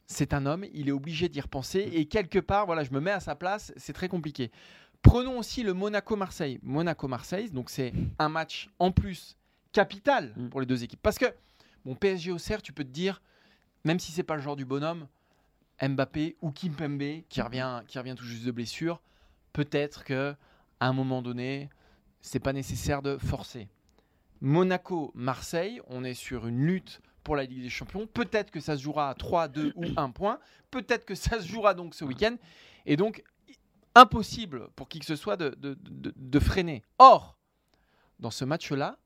C'est 0.06 0.32
un 0.32 0.46
homme, 0.46 0.64
il 0.72 0.88
est 0.88 0.92
obligé 0.92 1.28
d'y 1.28 1.40
repenser 1.40 1.80
et 1.92 2.06
quelque 2.06 2.38
part, 2.38 2.66
voilà, 2.66 2.82
je 2.82 2.92
me 2.92 3.00
mets 3.00 3.10
à 3.10 3.20
sa 3.20 3.34
place, 3.34 3.72
c'est 3.76 3.92
très 3.92 4.08
compliqué. 4.08 4.50
Prenons 5.02 5.38
aussi 5.38 5.62
le 5.62 5.74
Monaco-Marseille. 5.74 6.58
Monaco-Marseille, 6.62 7.50
donc 7.50 7.70
c'est 7.70 7.92
un 8.18 8.28
match 8.28 8.70
en 8.78 8.90
plus 8.90 9.36
capital 9.72 10.32
mm. 10.36 10.48
pour 10.48 10.60
les 10.60 10.66
deux 10.66 10.82
équipes. 10.82 11.00
Parce 11.02 11.18
que, 11.18 11.26
bon, 11.84 11.94
PSG 11.94 12.32
au 12.32 12.38
tu 12.62 12.72
peux 12.72 12.84
te 12.84 12.90
dire, 12.90 13.20
même 13.88 13.98
si 13.98 14.12
c'est 14.12 14.22
pas 14.22 14.36
le 14.36 14.42
genre 14.42 14.54
du 14.54 14.66
bonhomme, 14.66 15.08
Mbappé 15.80 16.36
ou 16.42 16.50
Kimpembe 16.50 17.22
qui 17.30 17.40
revient, 17.40 17.82
qui 17.86 17.98
revient 17.98 18.14
tout 18.14 18.26
juste 18.26 18.44
de 18.44 18.50
blessure, 18.50 19.00
peut-être 19.54 20.04
que 20.04 20.34
à 20.78 20.88
un 20.88 20.92
moment 20.92 21.22
donné, 21.22 21.70
c'est 22.20 22.38
pas 22.38 22.52
nécessaire 22.52 23.00
de 23.00 23.16
forcer. 23.16 23.66
Monaco, 24.42 25.10
Marseille, 25.14 25.80
on 25.86 26.04
est 26.04 26.12
sur 26.12 26.46
une 26.46 26.66
lutte 26.66 27.00
pour 27.24 27.34
la 27.34 27.44
Ligue 27.44 27.62
des 27.62 27.70
Champions. 27.70 28.06
Peut-être 28.06 28.50
que 28.50 28.60
ça 28.60 28.76
se 28.76 28.82
jouera 28.82 29.08
à 29.08 29.14
3, 29.14 29.48
2 29.48 29.72
ou 29.74 29.86
1 29.96 30.10
point. 30.10 30.38
Peut-être 30.70 31.06
que 31.06 31.14
ça 31.14 31.40
se 31.40 31.48
jouera 31.48 31.72
donc 31.72 31.94
ce 31.94 32.04
week-end. 32.04 32.36
Et 32.84 32.98
donc, 32.98 33.24
impossible 33.94 34.68
pour 34.76 34.90
qui 34.90 34.98
que 34.98 35.06
ce 35.06 35.16
soit 35.16 35.38
de, 35.38 35.56
de 35.58 36.38
freiner. 36.38 36.84
Or, 36.98 37.38
dans 38.20 38.30
ce 38.30 38.44
match-là, 38.44 38.98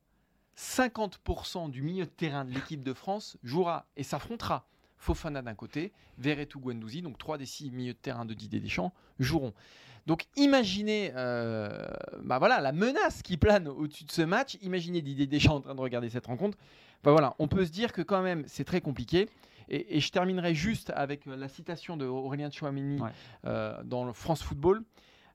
50% 0.59 1.71
du 1.71 1.83
milieu 1.83 2.04
de 2.04 2.11
terrain 2.11 2.45
de 2.45 2.50
l'équipe 2.50 2.83
de 2.83 2.92
France 2.92 3.37
jouera 3.45 3.87
et 3.97 4.02
s'affrontera 4.02 4.66
Fofana 5.02 5.42
d'un 5.42 5.54
côté, 5.54 5.92
Verretou 6.16 6.61
Guendouzi, 6.61 7.02
donc 7.02 7.18
trois 7.18 7.37
des 7.37 7.44
six 7.44 7.73
milieux 7.73 7.92
de 7.92 7.99
terrain 7.99 8.25
de 8.25 8.35
Didier 8.35 8.61
Deschamps, 8.61 8.92
joueront. 9.18 9.52
Donc 10.06 10.26
imaginez 10.37 11.11
euh, 11.16 11.88
bah 12.23 12.38
voilà, 12.38 12.61
la 12.61 12.71
menace 12.71 13.21
qui 13.23 13.37
plane 13.37 13.66
au-dessus 13.66 14.04
de 14.04 14.12
ce 14.12 14.23
match. 14.23 14.59
Imaginez 14.62 15.02
Didier 15.02 15.26
Deschamps 15.26 15.56
en 15.56 15.61
train 15.61 15.75
de 15.75 15.80
regarder 15.80 16.09
cette 16.09 16.26
rencontre. 16.26 16.56
Bah 17.02 17.11
voilà, 17.11 17.35
on 17.40 17.49
peut 17.49 17.64
se 17.64 17.73
dire 17.73 17.92
que 17.92 18.00
quand 18.00 18.23
même 18.23 18.44
c'est 18.47 18.64
très 18.64 18.80
compliqué. 18.80 19.28
Et, 19.68 19.99
je 19.99 20.11
terminerai 20.11 20.54
juste 20.54 20.92
avec 20.94 21.26
la 21.26 21.49
citation 21.49 21.97
de 21.97 22.06
Aurélien 22.06 22.50
Chouamini 22.50 23.00
euh, 23.44 23.82
dans 23.82 24.04
le 24.04 24.12
France 24.12 24.42
Football. 24.42 24.85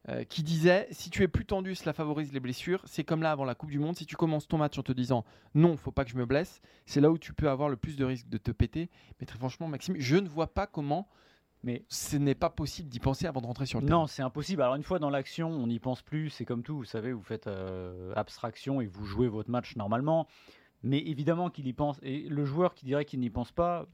Euh, 0.10 0.24
qui 0.24 0.42
disait 0.42 0.88
si 0.92 1.10
tu 1.10 1.22
es 1.22 1.28
plus 1.28 1.46
tendu, 1.46 1.76
cela 1.76 1.92
favorise 1.92 2.32
les 2.32 2.40
blessures. 2.40 2.82
C'est 2.86 3.04
comme 3.04 3.22
là 3.22 3.32
avant 3.32 3.44
la 3.44 3.56
Coupe 3.56 3.72
du 3.72 3.80
Monde. 3.80 3.98
Si 3.98 4.06
tu 4.06 4.16
commences 4.16 4.48
ton 4.48 4.58
match 4.58 4.78
en 4.78 4.84
te 4.84 4.94
disant 4.94 5.26
non, 5.54 5.76
faut 5.76 5.92
pas 5.92 6.06
que 6.06 6.12
je 6.12 6.16
me 6.16 6.26
blesse, 6.26 6.62
c'est 6.86 7.02
là 7.02 7.12
où 7.12 7.18
tu 7.18 7.34
peux 7.34 7.50
avoir 7.50 7.68
le 7.68 7.76
plus 7.76 7.98
de 7.98 8.06
risque 8.06 8.30
de 8.30 8.38
te 8.38 8.52
péter. 8.52 8.90
Mais 9.20 9.26
très 9.26 9.38
franchement, 9.38 9.68
Maxime, 9.68 9.96
je 10.00 10.16
ne 10.16 10.30
vois 10.30 10.48
pas 10.48 10.66
comment. 10.66 11.10
Mais 11.64 11.84
ce 11.90 12.16
n'est 12.16 12.36
pas 12.36 12.50
possible 12.50 12.88
d'y 12.88 13.00
penser 13.00 13.26
avant 13.26 13.42
de 13.42 13.48
rentrer 13.48 13.66
sur 13.66 13.82
le 13.82 13.88
terrain. 13.88 14.02
Non, 14.02 14.08
c'est 14.08 14.22
impossible. 14.22 14.62
Alors 14.62 14.76
une 14.76 14.84
fois 14.84 15.00
dans 15.00 15.10
l'action, 15.10 15.50
on 15.50 15.68
n'y 15.68 15.80
pense 15.80 16.02
plus. 16.02 16.30
C'est 16.30 16.46
comme 16.46 16.64
tout, 16.64 16.78
vous 16.78 16.86
savez, 16.86 17.12
vous 17.12 17.24
faites 17.24 17.48
euh, 17.48 18.14
abstraction 18.16 18.80
et 18.80 18.86
vous 18.86 19.06
jouez 19.06 19.28
votre 19.28 19.50
match 19.50 19.76
normalement. 19.76 20.28
Mais 20.84 21.00
évidemment 21.00 21.50
qu'il 21.50 21.68
y 21.68 21.74
pense. 21.74 22.00
Et 22.04 22.30
le 22.30 22.46
joueur 22.46 22.76
qui 22.76 22.86
dirait 22.86 23.04
qu'il 23.04 23.20
n'y 23.20 23.30
pense 23.30 23.52
pas, 23.52 23.88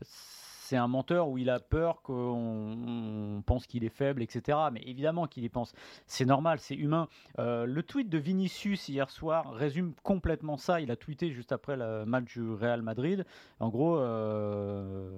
un 0.77 0.87
menteur 0.87 1.29
où 1.29 1.37
il 1.37 1.49
a 1.49 1.59
peur 1.59 2.01
qu'on 2.01 3.43
pense 3.45 3.67
qu'il 3.67 3.83
est 3.83 3.89
faible, 3.89 4.21
etc. 4.21 4.57
Mais 4.71 4.81
évidemment 4.85 5.27
qu'il 5.27 5.43
y 5.43 5.49
pense. 5.49 5.73
C'est 6.07 6.25
normal, 6.25 6.59
c'est 6.59 6.75
humain. 6.75 7.07
Euh, 7.39 7.65
le 7.65 7.83
tweet 7.83 8.09
de 8.09 8.17
Vinicius 8.17 8.89
hier 8.89 9.09
soir 9.09 9.53
résume 9.53 9.93
complètement 10.03 10.57
ça. 10.57 10.81
Il 10.81 10.91
a 10.91 10.95
tweeté 10.95 11.31
juste 11.31 11.51
après 11.51 11.77
le 11.77 12.05
match 12.05 12.33
du 12.33 12.53
Real 12.53 12.81
Madrid. 12.81 13.25
En 13.59 13.69
gros, 13.69 13.97
euh, 13.97 15.09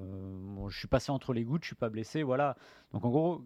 je 0.68 0.78
suis 0.78 0.88
passé 0.88 1.12
entre 1.12 1.34
les 1.34 1.44
gouttes, 1.44 1.64
je 1.64 1.68
suis 1.68 1.76
pas 1.76 1.90
blessé, 1.90 2.24
voilà. 2.24 2.56
Donc 2.94 3.06
en 3.06 3.10
gros, 3.10 3.42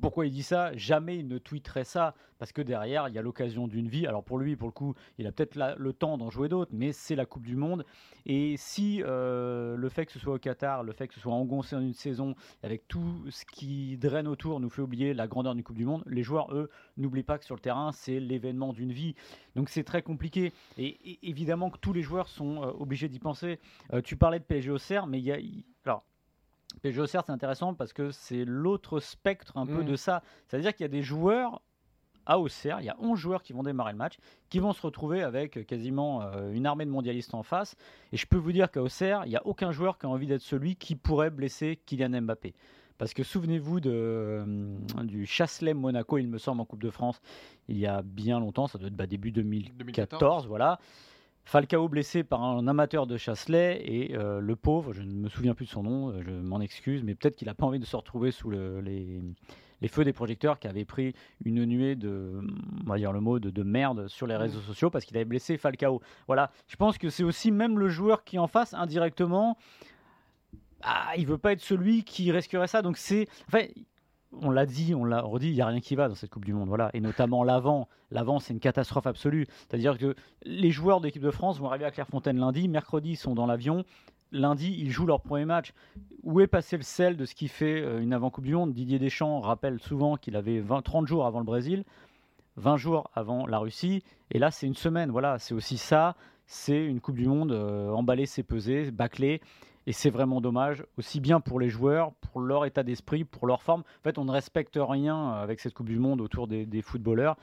pourquoi 0.00 0.26
il 0.26 0.32
dit 0.32 0.42
ça? 0.42 0.76
Jamais 0.76 1.18
il 1.18 1.28
ne 1.28 1.38
tweeterait 1.38 1.84
ça, 1.84 2.14
parce 2.38 2.52
que 2.52 2.62
derrière, 2.62 3.08
il 3.08 3.14
y 3.14 3.18
a 3.18 3.22
l'occasion 3.22 3.68
d'une 3.68 3.88
vie. 3.88 4.06
Alors 4.06 4.24
pour 4.24 4.38
lui, 4.38 4.56
pour 4.56 4.68
le 4.68 4.72
coup, 4.72 4.94
il 5.18 5.26
a 5.26 5.32
peut-être 5.32 5.76
le 5.76 5.92
temps 5.92 6.18
d'en 6.18 6.30
jouer 6.30 6.48
d'autres, 6.48 6.72
mais 6.74 6.92
c'est 6.92 7.14
la 7.14 7.26
Coupe 7.26 7.46
du 7.46 7.56
Monde. 7.56 7.84
Et 8.26 8.56
si 8.56 9.02
euh, 9.04 9.76
le 9.76 9.88
fait 9.88 10.06
que 10.06 10.12
ce 10.12 10.18
soit 10.18 10.34
au 10.34 10.38
Qatar, 10.38 10.82
le 10.82 10.92
fait 10.92 11.08
que 11.08 11.14
ce 11.14 11.20
soit 11.20 11.32
engoncé 11.32 11.76
en 11.76 11.80
une 11.80 11.94
saison, 11.94 12.34
avec 12.62 12.88
tout 12.88 13.24
ce 13.30 13.44
qui 13.44 13.96
draine 13.96 14.28
autour, 14.28 14.60
nous 14.60 14.70
fait 14.70 14.82
oublier 14.82 15.14
la 15.14 15.26
grandeur 15.26 15.54
d'une 15.54 15.64
Coupe 15.64 15.76
du 15.76 15.84
Monde, 15.84 16.02
les 16.06 16.22
joueurs, 16.22 16.52
eux, 16.54 16.70
n'oublient 16.96 17.22
pas 17.22 17.38
que 17.38 17.44
sur 17.44 17.54
le 17.54 17.60
terrain, 17.60 17.92
c'est 17.92 18.20
l'événement 18.20 18.72
d'une 18.72 18.92
vie. 18.92 19.14
Donc 19.54 19.68
c'est 19.68 19.84
très 19.84 20.02
compliqué. 20.02 20.52
Et, 20.78 21.18
évidemment 21.22 21.70
que 21.70 21.78
tous 21.78 21.92
les 21.92 22.02
joueurs 22.02 22.28
sont 22.28 22.62
euh, 22.62 22.72
obligés 22.78 23.08
d'y 23.08 23.18
penser. 23.18 23.58
Euh, 23.92 24.00
tu 24.02 24.16
parlais 24.16 24.38
de 24.38 24.44
PSG 24.44 24.70
au 24.70 24.78
CER, 24.78 25.06
mais 25.06 25.18
il 25.18 25.24
y 25.24 25.32
a... 25.32 25.38
Alors, 25.84 26.04
PSG 26.80 27.06
c'est 27.06 27.30
intéressant 27.30 27.74
parce 27.74 27.92
que 27.92 28.10
c'est 28.10 28.44
l'autre 28.44 29.00
spectre 29.00 29.56
un 29.56 29.66
peu 29.66 29.82
mm. 29.82 29.86
de 29.86 29.96
ça. 29.96 30.22
C'est-à-dire 30.46 30.74
qu'il 30.74 30.84
y 30.84 30.86
a 30.86 30.88
des 30.88 31.02
joueurs 31.02 31.62
à 32.26 32.38
Auxerre, 32.38 32.80
il 32.80 32.86
y 32.86 32.88
a 32.88 32.96
11 33.00 33.18
joueurs 33.18 33.42
qui 33.42 33.52
vont 33.52 33.62
démarrer 33.62 33.92
le 33.92 33.98
match, 33.98 34.18
qui 34.48 34.60
vont 34.60 34.72
se 34.72 34.82
retrouver 34.82 35.22
avec 35.22 35.66
quasiment 35.66 36.22
euh, 36.22 36.52
une 36.52 36.66
armée 36.66 36.84
de 36.84 36.90
mondialistes 36.90 37.34
en 37.34 37.42
face. 37.42 37.74
Et 38.12 38.16
je 38.16 38.26
peux 38.26 38.36
vous 38.36 38.52
dire 38.52 38.70
qu'à 38.70 38.82
Auxerre, 38.82 39.22
il 39.26 39.30
n'y 39.30 39.36
a 39.36 39.46
aucun 39.46 39.72
joueur 39.72 39.98
qui 39.98 40.06
a 40.06 40.08
envie 40.08 40.26
d'être 40.26 40.42
celui 40.42 40.76
qui 40.76 40.94
pourrait 40.94 41.30
blesser 41.30 41.80
Kylian 41.84 42.22
Mbappé. 42.22 42.54
Parce 42.98 43.14
que 43.14 43.24
souvenez-vous 43.24 43.80
de, 43.80 43.90
euh, 43.92 44.44
du 45.02 45.26
Chasselet 45.26 45.74
Monaco, 45.74 46.18
il 46.18 46.28
me 46.28 46.38
semble, 46.38 46.60
en 46.60 46.64
Coupe 46.64 46.82
de 46.82 46.90
France, 46.90 47.20
il 47.66 47.76
y 47.78 47.86
a 47.86 48.02
bien 48.02 48.38
longtemps, 48.38 48.68
ça 48.68 48.78
doit 48.78 48.86
être 48.86 48.94
bah, 48.94 49.08
début 49.08 49.32
2014, 49.32 50.46
voilà. 50.46 50.78
Falcao 51.44 51.88
blessé 51.88 52.22
par 52.22 52.42
un 52.42 52.66
amateur 52.68 53.06
de 53.06 53.16
Chasselet 53.16 53.82
et 53.84 54.16
euh, 54.16 54.40
le 54.40 54.56
pauvre, 54.56 54.92
je 54.92 55.02
ne 55.02 55.12
me 55.12 55.28
souviens 55.28 55.54
plus 55.54 55.66
de 55.66 55.70
son 55.70 55.82
nom, 55.82 56.10
euh, 56.10 56.22
je 56.24 56.30
m'en 56.30 56.60
excuse, 56.60 57.02
mais 57.02 57.14
peut-être 57.14 57.36
qu'il 57.36 57.46
n'a 57.46 57.54
pas 57.54 57.66
envie 57.66 57.80
de 57.80 57.84
se 57.84 57.96
retrouver 57.96 58.30
sous 58.30 58.50
les, 58.50 59.20
feux 59.88 60.04
des 60.04 60.12
projecteurs, 60.12 60.58
qui 60.58 60.68
avait 60.68 60.84
pris 60.84 61.14
une 61.44 61.64
nuée 61.64 61.96
de, 61.96 62.40
on 62.86 62.88
va 62.88 62.96
dire 62.96 63.12
le 63.12 63.20
mot, 63.20 63.38
de, 63.38 63.62
merde 63.62 64.08
sur 64.08 64.26
les 64.26 64.36
réseaux 64.36 64.60
sociaux 64.60 64.90
parce 64.90 65.04
qu'il 65.04 65.16
avait 65.16 65.24
blessé 65.24 65.58
Falcao. 65.58 66.00
Voilà, 66.26 66.50
je 66.68 66.76
pense 66.76 66.96
que 66.96 67.10
c'est 67.10 67.24
aussi 67.24 67.50
même 67.50 67.78
le 67.78 67.88
joueur 67.88 68.24
qui 68.24 68.38
en 68.38 68.46
face 68.46 68.72
indirectement. 68.74 69.58
Ah, 70.82 71.12
il 71.16 71.26
veut 71.26 71.38
pas 71.38 71.52
être 71.52 71.60
celui 71.60 72.04
qui 72.04 72.30
risquerait 72.32 72.66
ça. 72.66 72.82
Donc 72.82 72.96
c'est, 72.96 73.28
enfin, 73.48 73.66
on 74.40 74.50
l'a 74.50 74.66
dit, 74.66 74.94
on 74.94 75.04
l'a 75.04 75.20
redit, 75.20 75.48
il 75.48 75.54
n'y 75.54 75.60
a 75.60 75.66
rien 75.66 75.80
qui 75.80 75.94
va 75.94 76.08
dans 76.08 76.14
cette 76.14 76.30
Coupe 76.30 76.44
du 76.44 76.54
Monde. 76.54 76.68
Voilà. 76.68 76.90
Et 76.94 77.00
notamment 77.00 77.44
l'avant. 77.44 77.88
L'avant, 78.10 78.38
c'est 78.38 78.54
une 78.54 78.60
catastrophe 78.60 79.06
absolue. 79.06 79.46
C'est-à-dire 79.68 79.98
que 79.98 80.14
les 80.44 80.70
joueurs 80.70 81.00
de 81.00 81.06
l'équipe 81.06 81.22
de 81.22 81.30
France 81.30 81.58
vont 81.58 81.68
arriver 81.68 81.84
à 81.84 81.90
Clairefontaine 81.90 82.38
lundi. 82.38 82.68
Mercredi, 82.68 83.10
ils 83.10 83.16
sont 83.16 83.34
dans 83.34 83.46
l'avion. 83.46 83.84
Lundi, 84.32 84.74
ils 84.78 84.90
jouent 84.90 85.06
leur 85.06 85.20
premier 85.20 85.44
match. 85.44 85.74
Où 86.22 86.40
est 86.40 86.46
passé 86.46 86.76
le 86.76 86.82
sel 86.82 87.16
de 87.16 87.26
ce 87.26 87.34
qui 87.34 87.48
fait 87.48 87.82
euh, 87.82 88.00
une 88.00 88.14
avant-Coupe 88.14 88.44
du 88.44 88.54
Monde? 88.54 88.72
Didier 88.72 88.98
Deschamps 88.98 89.40
rappelle 89.40 89.78
souvent 89.78 90.16
qu'il 90.16 90.36
avait 90.36 90.60
20, 90.60 90.82
30 90.82 91.06
jours 91.06 91.26
avant 91.26 91.38
le 91.38 91.44
Brésil, 91.44 91.84
20 92.56 92.78
jours 92.78 93.10
avant 93.14 93.46
la 93.46 93.58
Russie. 93.58 94.02
Et 94.30 94.38
là, 94.38 94.50
c'est 94.50 94.66
une 94.66 94.74
semaine. 94.74 95.10
Voilà, 95.10 95.38
c'est 95.38 95.52
aussi 95.54 95.76
ça. 95.76 96.16
C'est 96.46 96.84
une 96.84 97.00
Coupe 97.00 97.16
du 97.16 97.26
Monde 97.26 97.52
euh, 97.52 97.90
emballée, 97.90 98.26
c'est 98.26 98.42
pesée, 98.42 98.90
bâclée. 98.90 99.40
Et 99.86 99.92
c'est 99.92 100.10
vraiment 100.10 100.40
dommage, 100.40 100.84
aussi 100.96 101.20
bien 101.20 101.40
pour 101.40 101.58
les 101.58 101.68
joueurs, 101.68 102.12
pour 102.14 102.40
leur 102.40 102.64
état 102.64 102.82
d'esprit, 102.82 103.24
pour 103.24 103.46
leur 103.46 103.62
forme. 103.62 103.80
En 103.80 104.02
fait, 104.02 104.18
on 104.18 104.24
ne 104.24 104.30
respecte 104.30 104.78
rien 104.80 105.32
avec 105.32 105.60
cette 105.60 105.74
Coupe 105.74 105.88
du 105.88 105.98
Monde 105.98 106.20
autour 106.20 106.46
des, 106.46 106.82
footballeurs. 106.82 107.36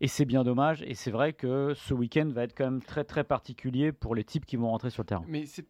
Et 0.00 0.08
c'est 0.08 0.26
bien 0.26 0.44
dommage. 0.44 0.82
Et 0.82 0.94
c'est 0.94 1.10
vrai 1.10 1.32
que 1.32 1.74
ce 1.74 1.94
week-end 1.94 2.28
va 2.28 2.44
être 2.44 2.56
quand 2.56 2.64
même 2.64 2.82
très 2.82 3.04
très 3.04 3.24
particulier 3.24 3.92
pour 3.92 4.14
les 4.14 4.24
types 4.24 4.46
qui 4.46 4.56
vont 4.56 4.70
rentrer 4.70 4.90
sur 4.90 5.02
le 5.02 5.06
terrain. 5.06 5.24
Mais 5.26 5.46
c'est 5.46 5.66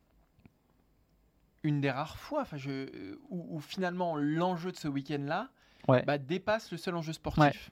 une 1.63 1.81
des 1.81 1.91
rares 1.91 2.19
fois 2.19 2.43
enfin, 2.43 2.57
je, 2.57 3.17
où, 3.31 3.61
finalement 3.61 4.17
l'enjeu 4.17 4.73
de 4.73 4.77
ce 4.77 4.89
week-end-là 4.89 5.49
bah, 5.89 6.19
dépasse 6.19 6.71
le 6.73 6.77
seul 6.77 6.97
enjeu 6.97 7.13
sportif. 7.13 7.71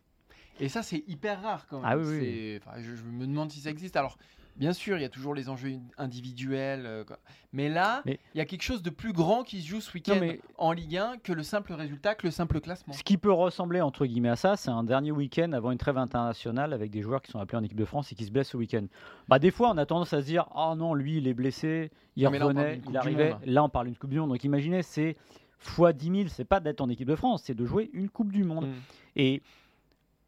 Et 0.61 0.69
ça, 0.69 0.83
c'est 0.83 1.03
hyper 1.09 1.43
rare 1.43 1.67
quand 1.67 1.81
même. 1.81 1.89
Ah 1.91 1.97
oui, 1.99 2.61
je, 2.79 2.95
je, 2.95 3.03
me 3.03 3.27
demande 3.27 3.51
si 3.51 3.61
ça 3.61 3.71
existe. 3.71 3.97
Alors, 3.97 4.17
Bien 4.57 4.73
sûr, 4.73 4.97
il 4.97 5.03
y 5.03 5.05
a 5.05 5.09
toujours 5.09 5.35
les 5.35 5.49
enjeux 5.49 5.73
individuels. 5.99 6.87
Euh, 6.87 7.05
mais 7.53 7.69
là, 7.69 8.03
il 8.07 8.19
y 8.35 8.41
a 8.41 8.45
quelque 8.45 8.63
chose 8.63 8.83
de 8.83 8.91
plus 8.91 9.13
grand 9.13 9.43
qui 9.43 9.61
se 9.61 9.69
joue 9.69 9.81
ce 9.81 9.93
week-end 9.93 10.21
en 10.59 10.73
Ligue 10.73 10.97
1 10.97 11.19
que 11.19 11.33
le 11.33 11.43
simple 11.43 11.73
résultat, 11.73 12.15
que 12.15 12.27
le 12.27 12.31
simple 12.31 12.61
classement. 12.61 12.95
Ce 12.95 13.03
qui 13.03 13.19
peut 13.19 13.33
ressembler 13.33 13.81
entre 13.81 14.07
guillemets 14.07 14.29
à 14.29 14.37
ça, 14.37 14.57
c'est 14.57 14.71
un 14.71 14.85
dernier 14.85 15.11
week-end 15.11 15.53
avant 15.53 15.73
une 15.73 15.79
trêve 15.79 15.99
internationale 15.99 16.73
avec 16.73 16.91
des 16.91 17.03
joueurs 17.03 17.21
qui 17.21 17.33
sont 17.33 17.41
appelés 17.41 17.59
en 17.59 17.65
équipe 17.65 17.79
de 17.79 17.85
France 17.85 18.13
et 18.13 18.15
qui 18.15 18.25
se 18.25 18.31
blessent 18.31 18.51
ce 18.51 18.57
week-end. 18.57 18.87
Bah, 19.29 19.39
des 19.39 19.51
fois, 19.51 19.71
on 19.71 19.79
a 19.79 19.87
tendance 19.87 20.13
à 20.13 20.21
se 20.21 20.27
dire 20.27 20.47
Ah 20.55 20.71
oh 20.73 20.77
non, 20.77 20.95
lui, 20.95 21.19
il 21.19 21.27
est 21.27 21.35
blessé, 21.35 21.91
il 22.17 22.27
revenait, 22.27 22.81
il 22.89 22.97
arrivait. 22.97 23.35
Là, 23.47 23.65
on 23.65 23.69
parle 23.69 23.87
d'une 23.87 23.97
Coupe 23.97 24.11
du 24.11 24.21
Monde. 24.21 24.31
Donc 24.31 24.45
imaginez, 24.45 24.83
c'est 24.83 25.17
fois 25.59 25.93
10 25.93 26.11
000, 26.11 26.29
c'est 26.29 26.45
pas 26.45 26.61
d'être 26.61 26.81
en 26.81 26.89
équipe 26.89 27.09
de 27.09 27.17
France, 27.17 27.43
c'est 27.45 27.55
de 27.55 27.65
jouer 27.65 27.91
une 27.93 28.09
Coupe 28.09 28.31
du 28.31 28.45
Monde. 28.45 28.67
Mm. 28.67 28.73
Et 29.17 29.43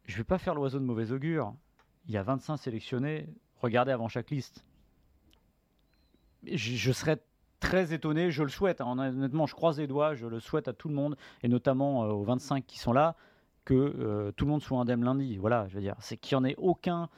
je 0.05 0.17
vais 0.17 0.23
pas 0.23 0.37
faire 0.37 0.55
l'oiseau 0.55 0.79
de 0.79 0.83
mauvais 0.83 1.11
augure. 1.11 1.53
Il 2.07 2.13
y 2.13 2.17
a 2.17 2.23
25 2.23 2.57
sélectionnés 2.57 3.27
regardez 3.61 3.91
avant 3.91 4.07
chaque 4.07 4.29
liste. 4.31 4.63
Je, 6.45 6.91
serais 6.91 7.17
très 7.59 7.93
étonné, 7.93 8.31
je 8.31 8.43
le 8.43 8.49
souhaite, 8.49 8.81
hein. 8.81 8.97
honnêtement, 8.97 9.47
je 9.47 9.55
croise 9.55 9.79
les 9.79 9.87
doigts, 9.87 10.13
je 10.13 10.27
le 10.27 10.39
souhaite 10.39 10.67
à 10.67 10.73
tout 10.73 10.87
le 10.87 10.95
monde, 10.95 11.17
et 11.43 11.47
notamment 11.47 12.03
euh, 12.03 12.09
aux 12.09 12.23
25 12.23 12.65
qui 12.65 12.79
sont 12.79 12.93
là, 12.93 13.15
que 13.65 13.73
euh, 13.73 14.31
tout 14.31 14.45
le 14.45 14.51
monde 14.51 14.61
soit 14.61 14.79
indemne 14.79 15.03
lundi. 15.03 15.37
Voilà, 15.37 15.67
je 15.67 15.75
veux 15.75 15.81
dire, 15.81 15.95
c'est 15.99 16.15
qu'il 16.15 16.37
n'y 16.37 16.45
en 16.45 16.47
ait 16.47 16.55
aucun 16.57 17.09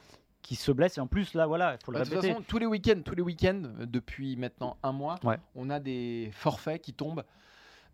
qui 0.42 0.56
se 0.56 0.72
blesse. 0.72 0.98
Et 0.98 1.00
en 1.00 1.06
plus, 1.06 1.34
là, 1.34 1.46
voilà, 1.46 1.74
il 1.74 1.84
faut 1.84 1.92
le 1.92 1.98
bah, 1.98 2.04
répéter. 2.04 2.16
De 2.16 2.22
toute 2.22 2.32
façon, 2.32 2.44
tous 2.48 2.58
les 2.58 2.66
week-ends, 2.66 3.02
tous 3.04 3.14
les 3.14 3.22
week-ends, 3.22 3.62
euh, 3.64 3.86
depuis 3.86 4.36
maintenant 4.36 4.76
un 4.82 4.92
mois, 4.92 5.16
on 5.54 5.70
a 5.70 5.78
des 5.78 6.30
forfaits 6.32 6.80
qui 6.80 6.92
tombent. 6.92 7.24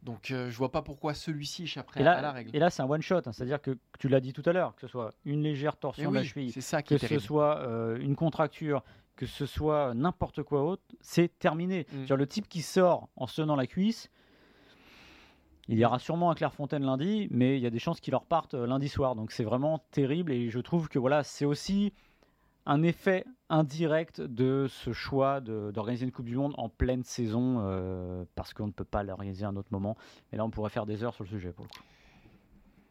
Donc 0.02 0.20
je 0.22 0.50
je 0.50 0.56
vois 0.56 0.70
pas 0.70 0.82
pourquoi 0.82 1.14
celui-ci 1.14 1.64
échapperait 1.64 2.06
à 2.06 2.20
la 2.20 2.32
règle. 2.32 2.50
Et 2.54 2.58
là, 2.58 2.70
c'est 2.70 2.82
un 2.82 2.88
one 2.88 3.02
shot, 3.02 3.22
hein. 3.26 3.32
c'est-à-dire 3.32 3.60
que, 3.60 3.76
tu 3.98 4.08
l'as 4.08 4.20
dit 4.20 4.32
tout 4.32 4.42
à 4.46 4.52
l'heure, 4.52 4.74
que 4.74 4.82
ce 4.82 4.86
soit 4.86 5.12
une 5.24 5.42
légère 5.42 5.76
torsion 5.76 6.10
de 6.10 6.16
la 6.16 6.24
cheville, 6.24 6.52
ça 6.52 6.82
que 6.82 6.98
ce 6.98 7.18
soit 7.18 7.58
euh, 7.58 7.98
une 7.98 8.14
contracture, 8.14 8.82
que 9.16 9.26
ce 9.26 9.46
soit 9.46 9.94
n'importe 9.94 10.42
quoi 10.42 10.64
autre, 10.64 10.82
c'est 11.00 11.36
terminé. 11.38 11.86
Mm. 11.92 12.14
le 12.14 12.26
type 12.26 12.48
qui 12.48 12.62
sort 12.62 13.08
en 13.16 13.26
se 13.26 13.40
tenant 13.40 13.56
la 13.56 13.66
cuisse, 13.66 14.10
il 15.68 15.78
y 15.78 15.84
aura 15.84 15.98
sûrement 15.98 16.30
un 16.30 16.34
Clairefontaine 16.34 16.84
lundi, 16.84 17.26
mais 17.30 17.56
il 17.56 17.62
y 17.62 17.66
a 17.66 17.70
des 17.70 17.78
chances 17.78 18.00
qu'il 18.00 18.12
leur 18.12 18.24
parte 18.24 18.54
euh, 18.54 18.66
lundi 18.66 18.88
soir. 18.88 19.16
Donc 19.16 19.32
c'est 19.32 19.44
vraiment 19.44 19.80
terrible 19.90 20.32
et 20.32 20.50
je 20.50 20.60
trouve 20.60 20.88
que 20.88 20.98
voilà, 20.98 21.24
c'est 21.24 21.44
aussi 21.44 21.92
un 22.66 22.82
effet 22.82 23.24
indirect 23.48 24.20
de 24.20 24.66
ce 24.68 24.92
choix 24.92 25.40
d'organiser 25.40 26.04
une 26.04 26.12
Coupe 26.12 26.26
du 26.26 26.36
Monde 26.36 26.54
en 26.58 26.68
pleine 26.68 27.04
saison, 27.04 27.58
euh, 27.60 28.24
parce 28.34 28.52
qu'on 28.52 28.66
ne 28.66 28.72
peut 28.72 28.84
pas 28.84 29.02
l'organiser 29.02 29.44
à 29.44 29.48
un 29.48 29.56
autre 29.56 29.68
moment. 29.70 29.96
Mais 30.30 30.38
là, 30.38 30.44
on 30.44 30.50
pourrait 30.50 30.70
faire 30.70 30.86
des 30.86 31.04
heures 31.04 31.14
sur 31.14 31.24
le 31.24 31.30
sujet 31.30 31.52
pour 31.52 31.64
le 31.64 31.70
coup. 31.70 31.84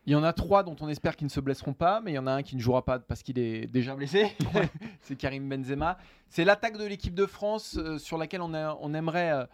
Il 0.07 0.13
y 0.13 0.15
en 0.15 0.23
a 0.23 0.33
trois 0.33 0.61
dont 0.61 0.75
on 0.81 0.87
espère 0.87 1.15
qu'ils 1.15 1.25
ne 1.25 1.31
se 1.31 1.39
blesseront 1.39 1.73
pas, 1.73 1.99
mais 1.99 2.11
il 2.11 2.15
y 2.15 2.19
en 2.19 2.27
a 2.27 2.31
un 2.31 2.43
qui 2.43 2.55
ne 2.55 2.61
jouera 2.61 2.85
pas 2.85 2.99
parce 2.99 3.23
qu'il 3.23 3.39
est 3.39 3.65
déjà 3.65 3.95
blessé. 3.95 4.31
c'est 5.01 5.15
Karim 5.15 5.49
Benzema. 5.49 5.97
C'est 6.29 6.45
l'attaque 6.45 6.77
de 6.77 6.85
l'équipe 6.85 7.15
de 7.15 7.25
France 7.25 7.77
euh, 7.77 7.97
sur 7.97 8.17
laquelle 8.19 8.41
on, 8.41 8.53
on 8.53 8.93
aimerait 8.93 9.31
euh, 9.31 9.45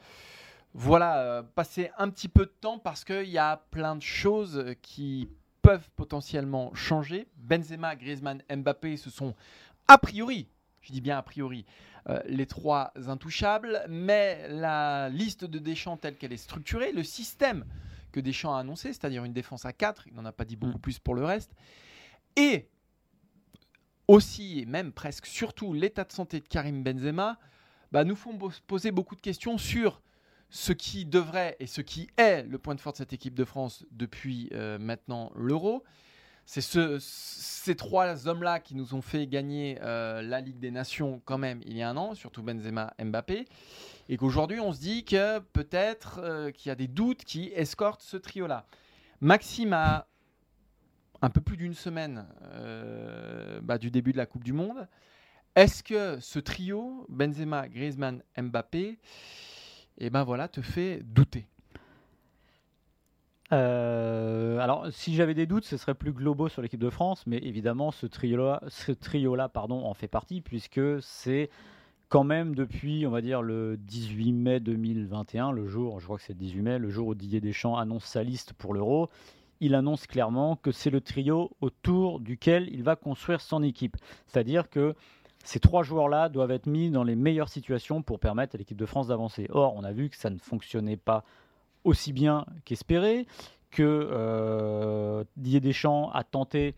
voilà, 0.73 1.45
passer 1.55 1.89
un 1.97 2.09
petit 2.09 2.27
peu 2.27 2.45
de 2.45 2.53
temps 2.59 2.79
parce 2.79 3.05
qu'il 3.05 3.29
y 3.29 3.37
a 3.37 3.63
plein 3.71 3.95
de 3.95 4.01
choses 4.01 4.65
qui 4.81 5.29
peuvent 5.61 5.89
potentiellement 5.95 6.73
changer. 6.73 7.27
Benzema, 7.37 7.95
Griezmann, 7.95 8.41
Mbappé 8.53 8.97
se 8.97 9.09
sont 9.09 9.35
a 9.87 9.97
priori, 9.97 10.47
je 10.81 10.91
dis 10.91 11.01
bien 11.01 11.17
a 11.17 11.21
priori, 11.21 11.65
euh, 12.09 12.19
les 12.25 12.45
trois 12.45 12.93
intouchables, 13.07 13.83
mais 13.89 14.47
la 14.49 15.09
liste 15.09 15.45
de 15.45 15.59
Deschamps 15.59 15.97
telle 15.97 16.17
qu'elle 16.17 16.33
est 16.33 16.37
structurée, 16.37 16.91
le 16.91 17.03
système 17.03 17.65
que 18.11 18.19
Deschamps 18.19 18.55
a 18.55 18.59
annoncé, 18.59 18.89
c'est-à-dire 18.89 19.23
une 19.23 19.33
défense 19.33 19.65
à 19.65 19.73
4, 19.73 20.07
il 20.07 20.13
n'en 20.13 20.25
a 20.25 20.31
pas 20.31 20.45
dit 20.45 20.55
beaucoup 20.55 20.77
mm. 20.77 20.81
plus 20.81 20.99
pour 20.99 21.15
le 21.15 21.23
reste, 21.23 21.53
et 22.35 22.69
aussi, 24.07 24.59
et 24.59 24.65
même 24.65 24.91
presque 24.91 25.25
surtout, 25.25 25.73
l'état 25.73 26.03
de 26.03 26.11
santé 26.11 26.39
de 26.39 26.47
Karim 26.47 26.83
Benzema, 26.83 27.39
bah, 27.91 28.03
nous 28.03 28.15
font 28.15 28.37
poser 28.67 28.91
beaucoup 28.91 29.15
de 29.15 29.21
questions 29.21 29.57
sur 29.57 30.01
ce 30.49 30.73
qui 30.73 31.05
devrait 31.05 31.55
et 31.59 31.67
ce 31.67 31.81
qui 31.81 32.09
est 32.17 32.43
le 32.43 32.57
point 32.57 32.75
de 32.75 32.81
force 32.81 32.95
de 32.95 33.03
cette 33.03 33.13
équipe 33.13 33.35
de 33.35 33.45
France 33.45 33.85
depuis 33.91 34.49
euh, 34.53 34.77
maintenant 34.77 35.31
l'Euro. 35.35 35.83
C'est 36.53 36.99
ces 36.99 37.75
trois 37.77 38.27
hommes-là 38.27 38.59
qui 38.59 38.75
nous 38.75 38.93
ont 38.93 39.01
fait 39.01 39.25
gagner 39.25 39.77
euh, 39.83 40.21
la 40.21 40.41
Ligue 40.41 40.59
des 40.59 40.69
Nations 40.69 41.21
quand 41.23 41.37
même 41.37 41.61
il 41.65 41.77
y 41.77 41.81
a 41.81 41.89
un 41.89 41.95
an, 41.95 42.13
surtout 42.13 42.43
Benzema, 42.43 42.93
Mbappé, 43.01 43.45
et 44.09 44.17
qu'aujourd'hui 44.17 44.59
on 44.59 44.73
se 44.73 44.81
dit 44.81 45.05
que 45.05 45.39
peut-être 45.39 46.19
euh, 46.21 46.51
qu'il 46.51 46.67
y 46.67 46.71
a 46.73 46.75
des 46.75 46.89
doutes 46.89 47.23
qui 47.23 47.53
escortent 47.55 48.01
ce 48.01 48.17
trio-là. 48.17 48.65
Maxime 49.21 49.71
a 49.71 50.07
un 51.21 51.29
peu 51.29 51.39
plus 51.39 51.55
d'une 51.55 51.73
semaine 51.73 52.27
euh, 52.43 53.61
bah, 53.61 53.77
du 53.77 53.89
début 53.89 54.11
de 54.11 54.17
la 54.17 54.25
Coupe 54.25 54.43
du 54.43 54.51
Monde. 54.51 54.89
Est-ce 55.55 55.83
que 55.83 56.19
ce 56.19 56.39
trio, 56.39 57.05
Benzema, 57.07 57.69
Griezmann, 57.69 58.23
Mbappé, 58.37 58.99
eh 59.99 60.09
ben 60.09 60.25
voilà, 60.25 60.49
te 60.49 60.61
fait 60.61 60.99
douter? 61.01 61.47
Euh, 63.53 64.59
alors, 64.59 64.87
si 64.91 65.13
j'avais 65.13 65.33
des 65.33 65.45
doutes, 65.45 65.65
ce 65.65 65.77
serait 65.77 65.93
plus 65.93 66.13
globaux 66.13 66.47
sur 66.47 66.61
l'équipe 66.61 66.79
de 66.79 66.89
France, 66.89 67.23
mais 67.27 67.37
évidemment, 67.37 67.91
ce 67.91 68.05
trio-là, 68.07 69.49
pardon, 69.49 69.85
en 69.85 69.93
fait 69.93 70.07
partie, 70.07 70.41
puisque 70.41 71.01
c'est 71.01 71.49
quand 72.07 72.23
même 72.23 72.55
depuis, 72.55 73.05
on 73.05 73.09
va 73.09 73.21
dire, 73.21 73.41
le 73.41 73.77
18 73.77 74.33
mai 74.33 74.59
2021, 74.59 75.51
le 75.51 75.67
jour, 75.67 75.99
je 75.99 76.05
crois 76.05 76.17
que 76.17 76.23
c'est 76.23 76.33
le 76.33 76.39
18 76.39 76.61
mai, 76.61 76.79
le 76.79 76.89
jour 76.89 77.07
où 77.07 77.15
Didier 77.15 77.41
Deschamps 77.41 77.77
annonce 77.77 78.05
sa 78.05 78.23
liste 78.23 78.53
pour 78.53 78.73
l'Euro. 78.73 79.09
il 79.61 79.75
annonce 79.75 80.07
clairement 80.07 80.55
que 80.57 80.71
c'est 80.71 80.89
le 80.89 81.01
trio 81.01 81.51
autour 81.61 82.19
duquel 82.19 82.67
il 82.71 82.83
va 82.83 82.95
construire 82.95 83.41
son 83.41 83.63
équipe. 83.63 83.95
C'est-à-dire 84.27 84.69
que 84.69 84.95
ces 85.43 85.59
trois 85.59 85.83
joueurs-là 85.83 86.29
doivent 86.29 86.51
être 86.51 86.67
mis 86.67 86.89
dans 86.89 87.03
les 87.03 87.15
meilleures 87.15 87.49
situations 87.49 88.01
pour 88.01 88.19
permettre 88.19 88.55
à 88.55 88.57
l'équipe 88.57 88.77
de 88.77 88.85
France 88.85 89.07
d'avancer. 89.07 89.47
Or, 89.49 89.75
on 89.75 89.83
a 89.83 89.91
vu 89.91 90.09
que 90.09 90.17
ça 90.17 90.29
ne 90.29 90.37
fonctionnait 90.37 90.97
pas 90.97 91.23
aussi 91.83 92.13
bien 92.13 92.45
qu'espéré, 92.65 93.25
que 93.71 93.83
euh, 93.83 95.23
Didier 95.37 95.59
Deschamps 95.59 96.11
a 96.11 96.23
tenté 96.23 96.75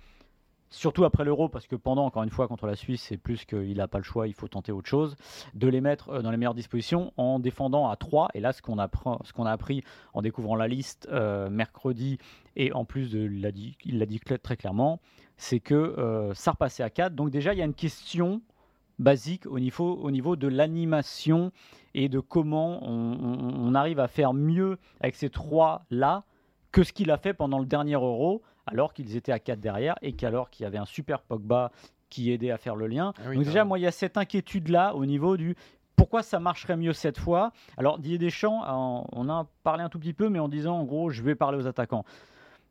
surtout 0.69 1.05
après 1.05 1.23
l'euro, 1.23 1.49
parce 1.49 1.67
que 1.67 1.75
pendant, 1.75 2.05
encore 2.05 2.23
une 2.23 2.31
fois, 2.31 2.47
contre 2.47 2.65
la 2.65 2.75
Suisse, 2.75 3.03
c'est 3.03 3.17
plus 3.17 3.45
qu'il 3.45 3.77
n'a 3.77 3.87
pas 3.87 3.99
le 3.99 4.03
choix, 4.03 4.27
il 4.27 4.33
faut 4.33 4.47
tenter 4.47 4.71
autre 4.71 4.89
chose, 4.89 5.15
de 5.53 5.67
les 5.67 5.81
mettre 5.81 6.09
euh, 6.09 6.21
dans 6.21 6.31
les 6.31 6.37
meilleures 6.37 6.55
dispositions 6.55 7.13
en 7.15 7.37
défendant 7.37 7.89
à 7.89 7.95
3. 7.95 8.29
Et 8.33 8.39
là, 8.39 8.53
ce 8.53 8.61
qu'on 8.61 8.79
a, 8.79 8.87
a, 8.87 9.51
appris 9.51 9.83
en 10.13 10.23
découvrant 10.23 10.55
la 10.55 10.67
liste 10.67 11.07
euh, 11.11 11.49
mercredi, 11.49 12.17
et 12.55 12.73
en 12.73 12.85
plus, 12.85 13.13
il 13.13 13.41
l'a 13.41 13.51
dit, 13.51 14.19
très 14.43 14.57
clairement, 14.57 14.99
c'est 15.37 15.59
que 15.59 16.31
ça 16.35 16.51
repassait 16.51 16.83
à 16.83 16.89
4. 16.91 17.15
Donc 17.15 17.31
déjà, 17.31 17.53
il 17.53 17.59
y 17.59 17.61
a 17.63 17.65
une 17.65 17.73
question 17.73 18.41
basique 19.03 19.45
au 19.45 19.59
niveau, 19.59 19.95
au 19.95 20.09
niveau 20.09 20.35
de 20.35 20.47
l'animation 20.47 21.51
et 21.93 22.09
de 22.09 22.19
comment 22.19 22.79
on, 22.83 23.75
arrive 23.75 23.99
à 23.99 24.07
faire 24.07 24.33
mieux 24.33 24.77
avec 24.99 25.15
ces 25.15 25.29
trois-là 25.29 26.23
que 26.71 26.83
ce 26.83 26.93
qu'il 26.93 27.11
a 27.11 27.17
fait 27.17 27.33
pendant 27.33 27.59
le 27.59 27.65
dernier 27.65 27.93
euro 27.93 28.41
alors 28.65 28.93
qu'ils 28.93 29.15
étaient 29.15 29.31
à 29.31 29.39
4 29.39 29.59
derrière 29.59 29.95
et 30.01 30.13
qu'alors 30.13 30.49
qu'il 30.49 30.63
y 30.63 30.67
avait 30.67 30.77
un 30.77 30.85
super 30.85 31.21
Pogba 31.21 31.71
qui 32.09 32.31
aidait 32.31 32.51
à 32.51 32.57
faire 32.57 32.75
le 32.75 32.87
lien. 32.87 33.13
Ah 33.17 33.33
Donc 33.33 33.43
déjà, 33.43 33.65
moi, 33.65 33.77
il 33.77 33.81
y 33.81 33.87
a 33.87 33.91
cette 33.91 34.17
inquiétude-là 34.17 34.95
au 34.95 35.05
niveau 35.05 35.37
du 35.37 35.55
pourquoi 35.95 36.23
ça 36.23 36.39
marcherait 36.39 36.77
mieux 36.77 36.93
cette 36.93 37.17
fois 37.17 37.51
Alors 37.77 37.99
Didier 37.99 38.17
Deschamps, 38.17 38.61
on 39.11 39.29
a 39.29 39.47
parlé 39.63 39.83
un 39.83 39.89
tout 39.89 39.99
petit 39.99 40.13
peu, 40.13 40.29
mais 40.29 40.39
en 40.39 40.47
disant 40.47 40.79
en 40.79 40.83
gros, 40.85 41.09
je 41.09 41.21
vais 41.21 41.35
parler 41.35 41.57
aux 41.57 41.67
attaquants. 41.67 42.05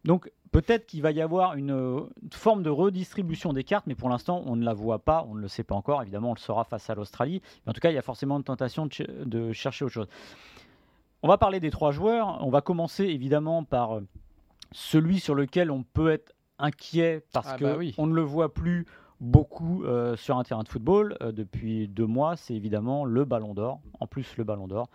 Donc 0.05 0.31
peut-être 0.51 0.87
qu'il 0.87 1.03
va 1.03 1.13
y 1.13 1.21
avoir 1.21 1.55
une, 1.55 2.09
forme 2.33 2.63
de 2.63 2.71
redistribution 2.71 3.53
des 3.53 3.65
cartes, 3.65 3.87
mais 3.87 3.95
pour 3.95 4.09
l'instant, 4.09 4.43
on 4.47 4.57
ne 4.57 4.65
la 4.65 4.75
voit 4.75 4.99
pas, 4.99 5.25
on 5.29 5.35
ne 5.35 5.41
le 5.41 5.49
sait 5.49 5.65
pas 5.65 5.75
encore. 5.75 6.03
Évidemment, 6.03 6.31
on 6.31 6.35
le 6.35 6.41
saura 6.41 6.65
face 6.65 6.91
à 6.91 6.95
l'Australie. 6.95 7.41
En 7.67 7.73
tout 7.73 7.81
cas, 7.81 7.91
il 7.91 7.95
y 7.95 7.99
a 7.99 8.03
forcément 8.03 8.37
une 8.37 8.45
tentation 8.45 8.87
de, 8.87 9.25
de 9.25 9.53
chercher 9.53 9.85
autre 9.85 9.95
chose. 9.95 10.09
On 11.23 11.29
va 11.29 11.39
parler 11.39 11.61
des 11.61 11.71
trois 11.71 11.93
joueurs. 11.93 12.45
On 12.45 12.51
va 12.51 12.61
commencer 12.61 13.05
évidemment 13.05 13.63
par 13.63 13.99
euh, 13.99 14.07
celui 14.73 15.21
sur 15.21 15.35
lequel 15.35 15.71
on 15.71 15.85
peut 15.85 16.11
être 16.11 16.35
inquiet 16.59 17.25
parce 17.33 17.57
qu'on 17.57 17.67
ah 17.67 17.77
bah 17.77 18.07
ne 18.07 18.15
le 18.15 18.23
voit 18.23 18.53
plus 18.53 18.87
beaucoup 19.23 19.85
euh, 19.85 20.17
sur 20.17 20.37
un 20.37 20.43
terrain 20.43 20.65
de 20.65 20.69
football 20.69 21.17
euh, 21.23 21.33
depuis 21.33 21.89
deux 21.89 22.07
mois, 22.07 22.37
c'est 22.37 22.55
évidemment 22.55 23.05
le 23.05 23.25
Ballon 23.25 23.55
d'Or. 23.55 23.81
En 24.01 24.07
plus, 24.07 24.37
le 24.37 24.45
Ballon 24.45 24.67
d'Or, 24.67 24.89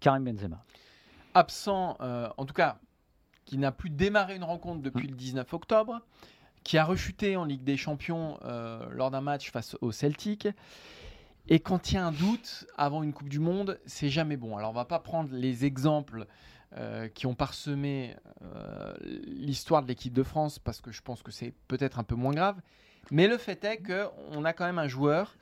Karim 0.00 0.24
Benzema. 0.24 0.62
Absent, 1.34 1.96
euh, 2.00 2.28
en 2.36 2.44
tout 2.44 2.54
cas, 2.54 2.78
qui 3.50 3.58
n'a 3.58 3.72
plus 3.72 3.90
démarré 3.90 4.36
une 4.36 4.44
rencontre 4.44 4.80
depuis 4.80 5.08
mm. 5.08 5.10
le 5.10 5.16
19 5.16 5.54
octobre, 5.54 6.00
qui 6.62 6.78
a 6.78 6.84
rechuté 6.84 7.36
en 7.36 7.44
Ligue 7.44 7.64
des 7.64 7.76
Champions 7.76 8.38
lors 8.92 9.10
d'un 9.10 9.20
match 9.22 9.50
face 9.50 9.76
au 9.80 9.90
Celtic. 9.90 10.46
Et 11.48 11.58
quand 11.58 11.90
il 11.90 11.96
y 11.96 11.98
a 11.98 12.06
un 12.06 12.12
doute 12.12 12.66
avant 12.76 13.02
une 13.02 13.12
Coupe 13.12 13.28
du 13.28 13.40
Monde, 13.40 13.80
c'est 13.86 14.08
jamais 14.08 14.36
bon. 14.36 14.56
Alors 14.56 14.70
on 14.70 14.74
va 14.74 14.84
pas 14.84 15.00
prendre 15.00 15.30
les 15.32 15.64
exemples 15.64 16.26
euh, 16.76 17.08
qui 17.08 17.26
ont 17.26 17.34
parsemé 17.34 18.14
euh, 18.44 18.94
l'histoire 19.26 19.82
de 19.82 19.88
l'équipe 19.88 20.12
de 20.12 20.22
France, 20.22 20.60
parce 20.60 20.80
que 20.80 20.92
je 20.92 21.02
pense 21.02 21.24
que 21.24 21.32
c'est 21.32 21.52
peut-être 21.66 21.98
un 21.98 22.04
peu 22.04 22.14
moins 22.14 22.32
grave. 22.32 22.60
Mais 23.10 23.26
le 23.26 23.38
fait 23.38 23.64
est 23.64 23.78
qu'on 23.78 24.44
a 24.44 24.52
quand 24.52 24.66
même 24.66 24.78
un 24.78 24.86
joueur 24.86 25.34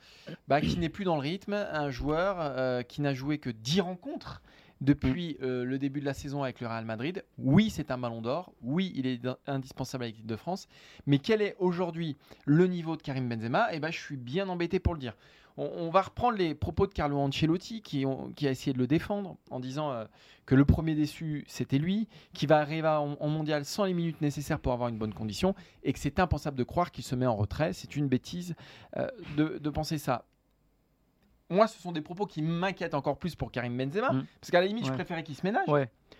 bah, 0.47 0.61
qui 0.61 0.79
n'est 0.79 0.89
plus 0.89 1.03
dans 1.03 1.13
le 1.15 1.21
rythme, 1.21 1.53
un 1.53 1.91
joueur 1.91 2.37
euh, 2.39 2.81
qui 2.81 3.01
n'a 3.01 3.13
joué 3.13 3.37
que 3.37 3.51
10 3.51 3.81
rencontres 3.81 4.41
depuis 4.81 5.37
le 5.41 5.77
début 5.77 5.99
de 5.99 6.05
la 6.05 6.13
saison 6.13 6.43
avec 6.43 6.61
le 6.61 6.67
Real 6.67 6.85
Madrid. 6.85 7.23
Oui, 7.37 7.69
c'est 7.69 7.91
un 7.91 7.97
ballon 7.97 8.21
d'or. 8.21 8.53
Oui, 8.61 8.93
il 8.95 9.07
est 9.07 9.21
indispensable 9.47 10.05
à 10.05 10.07
l'équipe 10.07 10.25
de 10.25 10.35
France. 10.35 10.67
Mais 11.05 11.19
quel 11.19 11.41
est 11.41 11.55
aujourd'hui 11.59 12.17
le 12.45 12.67
niveau 12.67 12.95
de 12.95 13.01
Karim 13.01 13.27
Benzema? 13.27 13.67
Eh 13.73 13.79
ben, 13.79 13.91
je 13.91 13.99
suis 13.99 14.17
bien 14.17 14.47
embêté 14.47 14.79
pour 14.79 14.93
le 14.93 14.99
dire 14.99 15.15
on, 15.59 15.89
va 15.89 16.03
reprendre 16.03 16.37
les 16.37 16.55
propos 16.55 16.87
de 16.87 16.93
Carlo 16.93 17.17
Ancelotti 17.17 17.81
qui, 17.81 18.05
a 18.05 18.49
essayé 18.49 18.73
de 18.73 18.77
le 18.77 18.87
défendre 18.87 19.35
en 19.51 19.59
disant 19.59 19.91
euh, 19.91 20.05
que 20.45 20.55
le 20.55 20.63
premier 20.63 20.95
déçu 20.95 21.43
c'était 21.47 21.77
lui, 21.77 22.07
qui 22.33 22.45
va 22.45 22.59
arriver 22.59 22.87
en, 22.87 23.27
mondial 23.27 23.65
sans 23.65 23.83
les 23.83 23.93
minutes 23.93 24.21
nécessaires 24.21 24.59
pour 24.59 24.71
avoir 24.71 24.89
une 24.89 24.97
bonne 24.97 25.13
condition 25.13 25.55
et 25.83 25.91
que 25.91 25.99
c'est 25.99 26.19
impensable 26.19 26.57
de 26.57 26.63
croire 26.63 26.91
qu'il 26.91 27.03
se 27.03 27.15
met 27.15 27.25
en 27.25 27.35
retrait. 27.35 27.73
C'est 27.73 27.95
une 27.95 28.07
bêtise 28.07 28.55
euh, 28.97 29.07
de, 29.35 29.69
penser 29.69 29.97
ça 29.97 30.25
moi, 31.49 31.67
ce 31.67 31.79
sont 31.81 31.91
des 31.91 32.01
propos 32.01 32.25
qui 32.25 32.41
m'inquiètent 32.41 32.93
encore 32.93 33.17
plus 33.17 33.35
pour 33.35 33.51
Karim 33.51 33.77
Benzema, 33.77 34.11
mm. 34.11 34.25
parce 34.39 34.51
qu'à 34.51 34.61
la 34.61 34.67
limite, 34.67 34.85
je 34.85 34.91
préférais 34.91 35.23
qu'il 35.23 35.35
se 35.35 35.43
ménage. 35.43 35.67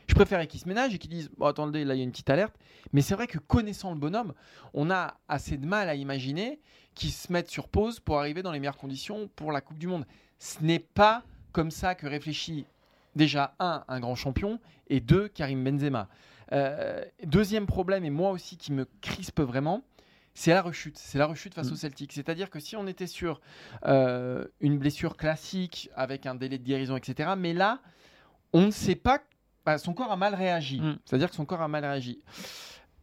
Je 0.07 0.15
préférais 0.15 0.47
qu'il 0.47 0.59
se 0.59 0.67
ménage 0.67 0.93
et 0.95 0.97
qu'il 0.97 1.11
dise 1.11 1.29
attendez, 1.41 1.85
là, 1.85 1.93
il 1.93 1.99
y 1.99 2.01
a 2.01 2.03
une 2.03 2.11
petite 2.11 2.29
alerte. 2.29 2.55
Mais 2.93 3.01
c'est 3.01 3.13
vrai 3.13 3.27
que 3.27 3.37
connaissant 3.37 3.93
le 3.93 3.99
bonhomme, 3.99 4.33
on 4.73 4.89
a 4.89 5.17
assez 5.27 5.57
de 5.57 5.65
mal 5.65 5.87
à 5.87 5.95
imaginer 5.95 6.59
qu'il 6.95 7.11
se 7.11 7.31
mette 7.31 7.49
sur 7.49 7.67
pause 7.67 7.99
pour 7.99 8.17
arriver 8.17 8.41
dans 8.41 8.51
les 8.51 8.59
meilleures 8.59 8.77
conditions 8.77 9.29
pour 9.35 9.51
la 9.51 9.61
Coupe 9.61 9.77
du 9.77 9.87
Monde. 9.87 10.05
Ce 10.39 10.63
n'est 10.63 10.79
pas 10.79 11.23
comme 11.51 11.69
ça 11.71 11.93
que 11.93 12.07
réfléchit 12.07 12.65
déjà, 13.15 13.55
un, 13.59 13.83
un 13.87 13.99
grand 13.99 14.15
champion, 14.15 14.59
et 14.87 14.99
deux, 14.99 15.27
Karim 15.27 15.63
Benzema. 15.63 16.07
Euh, 16.51 17.03
deuxième 17.23 17.65
problème, 17.65 18.05
et 18.05 18.09
moi 18.09 18.31
aussi 18.31 18.57
qui 18.57 18.71
me 18.71 18.87
crispe 19.01 19.41
vraiment, 19.41 19.83
c'est 20.39 20.53
la 20.53 20.61
rechute. 20.61 20.97
C'est 20.97 21.17
la 21.17 21.25
rechute 21.25 21.53
face 21.53 21.69
mm. 21.69 21.73
au 21.73 21.75
Celtic. 21.75 22.13
C'est-à-dire 22.13 22.49
que 22.49 22.61
si 22.61 22.77
on 22.77 22.87
était 22.87 23.07
sur 23.07 23.41
euh, 23.85 24.45
une 24.61 24.77
blessure 24.77 25.17
classique 25.17 25.89
avec 25.97 26.25
un 26.25 26.33
délai 26.33 26.57
de 26.57 26.63
guérison, 26.63 26.95
etc., 26.95 27.31
mais 27.37 27.51
là, 27.51 27.81
on 28.53 28.67
ne 28.67 28.71
sait 28.71 28.95
pas. 28.95 29.19
Bah, 29.65 29.77
son 29.77 29.93
corps 29.93 30.13
a 30.13 30.15
mal 30.15 30.33
réagi. 30.35 30.79
Mm. 30.79 30.99
C'est-à-dire 31.03 31.29
que 31.29 31.35
son 31.35 31.43
corps 31.43 31.61
a 31.61 31.67
mal 31.67 31.83
réagi. 31.83 32.21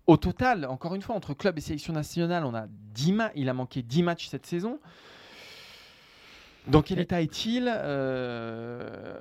Au 0.07 0.17
total, 0.17 0.65
encore 0.65 0.95
une 0.95 1.03
fois, 1.03 1.15
entre 1.15 1.35
club 1.35 1.59
et 1.59 1.61
sélection 1.61 1.93
nationale, 1.93 2.43
on 2.47 2.55
a 2.55 2.69
10 2.69 3.19
il 3.35 3.51
a 3.51 3.53
manqué 3.53 3.83
10 3.83 4.03
matchs 4.03 4.29
cette 4.29 4.47
saison. 4.47 4.81
Dans 6.69 6.81
quel 6.81 7.01
état 7.01 7.21
est-il 7.21 7.71
euh, 7.71 9.21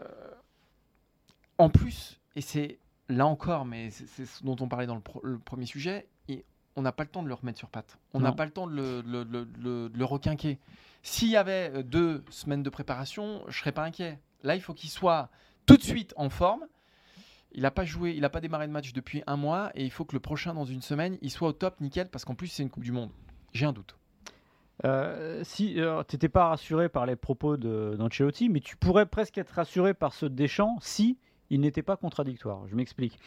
En 1.57 1.69
plus, 1.69 2.21
et 2.37 2.41
c'est 2.41 2.79
là 3.09 3.27
encore, 3.27 3.65
mais 3.65 3.89
c'est 3.91 4.25
ce 4.25 4.41
dont 4.41 4.55
on 4.61 4.69
parlait 4.69 4.87
dans 4.87 5.01
le 5.21 5.37
premier 5.37 5.65
sujet, 5.65 6.07
on 6.75 6.81
n'a 6.81 6.91
pas 6.91 7.03
le 7.03 7.09
temps 7.09 7.23
de 7.23 7.27
le 7.27 7.33
remettre 7.33 7.57
sur 7.57 7.69
pattes. 7.69 7.97
On 8.13 8.19
n'a 8.19 8.31
pas 8.31 8.45
le 8.45 8.51
temps 8.51 8.67
de 8.67 8.73
le, 8.75 10.05
requinquer. 10.05 10.59
S'il 11.03 11.29
y 11.29 11.37
avait 11.37 11.71
euh, 11.73 11.83
deux 11.83 12.23
semaines 12.29 12.63
de 12.63 12.69
préparation, 12.69 13.43
je 13.47 13.59
serais 13.59 13.71
pas 13.71 13.83
inquiet. 13.83 14.19
Là, 14.43 14.55
il 14.55 14.61
faut 14.61 14.73
qu'il 14.73 14.89
soit 14.89 15.29
tout 15.67 15.77
de 15.77 15.83
suite 15.83 16.13
en 16.17 16.29
forme. 16.29 16.65
Il 17.51 17.61
n'a 17.61 17.71
pas 17.71 17.85
joué, 17.85 18.11
il 18.11 18.21
n'a 18.21 18.29
pas 18.29 18.41
démarré 18.41 18.67
de 18.67 18.71
match 18.71 18.91
depuis 18.91 19.23
un 19.27 19.37
mois 19.37 19.71
et 19.75 19.85
il 19.85 19.91
faut 19.91 20.03
que 20.03 20.13
le 20.13 20.19
prochain, 20.19 20.53
dans 20.53 20.65
une 20.65 20.81
semaine, 20.81 21.17
il 21.21 21.29
soit 21.29 21.47
au 21.47 21.53
top, 21.53 21.79
nickel, 21.79 22.09
parce 22.09 22.25
qu'en 22.25 22.35
plus, 22.35 22.47
c'est 22.47 22.63
une 22.63 22.69
Coupe 22.69 22.83
du 22.83 22.91
Monde. 22.91 23.11
J'ai 23.53 23.65
un 23.65 23.71
doute. 23.71 23.95
Euh, 24.83 25.41
si 25.43 25.79
euh, 25.79 26.03
tu 26.07 26.15
n'étais 26.15 26.27
pas 26.27 26.49
rassuré 26.49 26.89
par 26.89 27.05
les 27.05 27.15
propos 27.15 27.55
d'Ancelotti, 27.55 28.49
mais 28.49 28.59
tu 28.59 28.75
pourrais 28.75 29.05
presque 29.05 29.37
être 29.37 29.51
rassuré 29.51 29.93
par 29.93 30.13
ceux 30.13 30.29
de 30.29 30.35
Deschamps 30.35 30.77
si 30.81 31.17
il 31.49 31.61
n'était 31.61 31.83
pas 31.83 31.95
contradictoire. 31.95 32.67
Je 32.67 32.75
m'explique. 32.75 33.17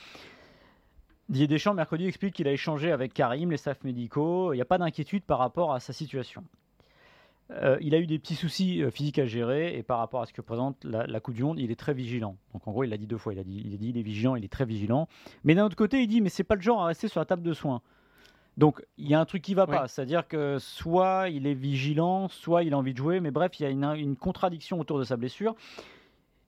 Didier 1.28 1.46
Deschamps, 1.46 1.74
mercredi, 1.74 2.06
explique 2.06 2.34
qu'il 2.34 2.48
a 2.48 2.52
échangé 2.52 2.90
avec 2.90 3.12
Karim, 3.12 3.50
les 3.50 3.58
staffs 3.58 3.84
médicaux. 3.84 4.54
Il 4.54 4.56
n'y 4.56 4.62
a 4.62 4.66
pas 4.66 4.78
d'inquiétude 4.78 5.24
par 5.24 5.38
rapport 5.38 5.74
à 5.74 5.80
sa 5.80 5.92
situation. 5.92 6.42
Euh, 7.50 7.76
il 7.80 7.94
a 7.94 7.98
eu 7.98 8.06
des 8.06 8.18
petits 8.18 8.34
soucis 8.34 8.82
euh, 8.82 8.90
physiques 8.90 9.18
à 9.18 9.26
gérer 9.26 9.76
et 9.76 9.82
par 9.82 9.98
rapport 9.98 10.20
à 10.20 10.26
ce 10.26 10.32
que 10.32 10.42
présente 10.42 10.84
la, 10.84 11.20
Coupe 11.20 11.34
du 11.34 11.42
Monde, 11.42 11.58
il 11.58 11.70
est 11.70 11.78
très 11.78 11.92
vigilant. 11.94 12.36
Donc 12.52 12.66
en 12.66 12.72
gros, 12.72 12.84
il 12.84 12.90
l'a 12.90 12.96
dit 12.96 13.06
deux 13.06 13.18
fois. 13.18 13.34
Il 13.34 13.38
a 13.38 13.44
dit, 13.44 13.62
il 13.64 13.74
a 13.74 13.76
dit, 13.76 13.90
il 13.90 13.98
est 13.98 14.02
vigilant, 14.02 14.36
il 14.36 14.44
est 14.44 14.52
très 14.52 14.64
vigilant. 14.64 15.06
Mais 15.44 15.54
d'un 15.54 15.64
autre 15.64 15.76
côté, 15.76 16.02
il 16.02 16.06
dit, 16.06 16.22
mais 16.22 16.30
c'est 16.30 16.44
pas 16.44 16.54
le 16.54 16.62
genre 16.62 16.82
à 16.82 16.86
rester 16.86 17.08
sur 17.08 17.20
la 17.20 17.26
table 17.26 17.42
de 17.42 17.52
soins. 17.52 17.82
Donc 18.56 18.84
il 18.96 19.06
y 19.06 19.14
a 19.14 19.20
un 19.20 19.24
truc 19.24 19.42
qui 19.42 19.54
va 19.54 19.68
pas, 19.68 19.86
c'est-à-dire 19.86 20.26
que 20.26 20.58
soit 20.58 21.28
il 21.28 21.46
est 21.46 21.54
vigilant, 21.54 22.26
soit 22.26 22.64
il 22.64 22.74
a 22.74 22.78
envie 22.78 22.92
de 22.92 22.98
jouer, 22.98 23.20
mais 23.20 23.30
bref, 23.30 23.60
il 23.60 23.62
y 23.62 23.66
a 23.66 23.70
une, 23.70 23.84
une 23.84 24.16
contradiction 24.16 24.80
autour 24.80 24.98
de 24.98 25.04
sa 25.04 25.16
blessure. 25.16 25.54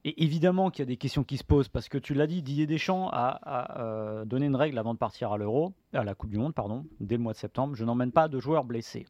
Et 0.04 0.24
évidemment 0.24 0.70
qu'il 0.70 0.82
y 0.82 0.84
a 0.84 0.86
des 0.86 0.96
questions 0.96 1.24
qui 1.24 1.36
se 1.36 1.44
posent, 1.44 1.68
parce 1.68 1.88
que 1.90 1.98
tu 1.98 2.14
l'as 2.14 2.26
dit, 2.26 2.42
Didier 2.42 2.66
Deschamps 2.66 3.10
a, 3.12 3.80
euh, 3.80 4.24
donné 4.24 4.46
une 4.46 4.56
règle 4.56 4.78
avant 4.78 4.94
de 4.94 4.98
partir 4.98 5.32
à 5.32 5.38
l'Euro, 5.38 5.74
à 5.92 6.04
la 6.04 6.14
Coupe 6.14 6.30
du 6.30 6.38
Monde, 6.38 6.54
pardon, 6.54 6.86
dès 7.00 7.16
le 7.16 7.22
mois 7.22 7.34
de 7.34 7.38
septembre, 7.38 7.74
je 7.74 7.84
n'emmène 7.84 8.10
pas 8.10 8.28
de 8.28 8.40
joueurs 8.40 8.64
blessés. 8.64 9.04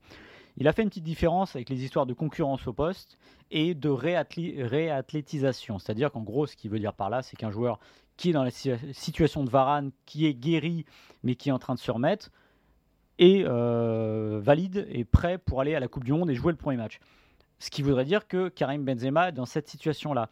Il 0.56 0.66
a 0.66 0.72
fait 0.72 0.82
une 0.82 0.88
petite 0.88 1.04
différence 1.04 1.54
avec 1.54 1.70
les 1.70 1.84
histoires 1.84 2.06
de 2.06 2.12
concurrence 2.12 2.66
au 2.66 2.72
poste 2.72 3.18
et 3.52 3.74
de 3.74 3.88
réathlétisation. 3.88 5.78
C'est-à-dire 5.78 6.10
qu'en 6.10 6.22
gros, 6.22 6.46
ce 6.46 6.56
qu'il 6.56 6.70
veut 6.70 6.80
dire 6.80 6.92
par 6.92 7.08
là, 7.08 7.22
c'est 7.22 7.36
qu'un 7.36 7.52
joueur 7.52 7.78
qui 8.16 8.30
est 8.30 8.32
dans 8.32 8.44
la 8.44 8.50
situation 8.50 9.44
de 9.44 9.50
Varane, 9.50 9.92
qui 10.06 10.26
est 10.26 10.34
guéri, 10.34 10.84
mais 11.22 11.36
qui 11.36 11.48
est 11.48 11.52
en 11.52 11.58
train 11.58 11.74
de 11.74 11.78
se 11.78 11.90
remettre, 11.90 12.30
est 13.18 13.44
euh, 13.46 14.40
valide 14.42 14.86
et 14.90 15.04
prêt 15.04 15.38
pour 15.38 15.60
aller 15.60 15.74
à 15.74 15.80
la 15.80 15.88
Coupe 15.88 16.04
du 16.04 16.12
Monde 16.12 16.30
et 16.30 16.34
jouer 16.34 16.52
le 16.52 16.58
premier 16.58 16.76
match. 16.76 16.98
Ce 17.58 17.70
qui 17.70 17.82
voudrait 17.82 18.04
dire 18.04 18.26
que 18.26 18.48
Karim 18.48 18.84
Benzema 18.84 19.28
est 19.28 19.32
dans 19.32 19.46
cette 19.46 19.68
situation-là. 19.68 20.28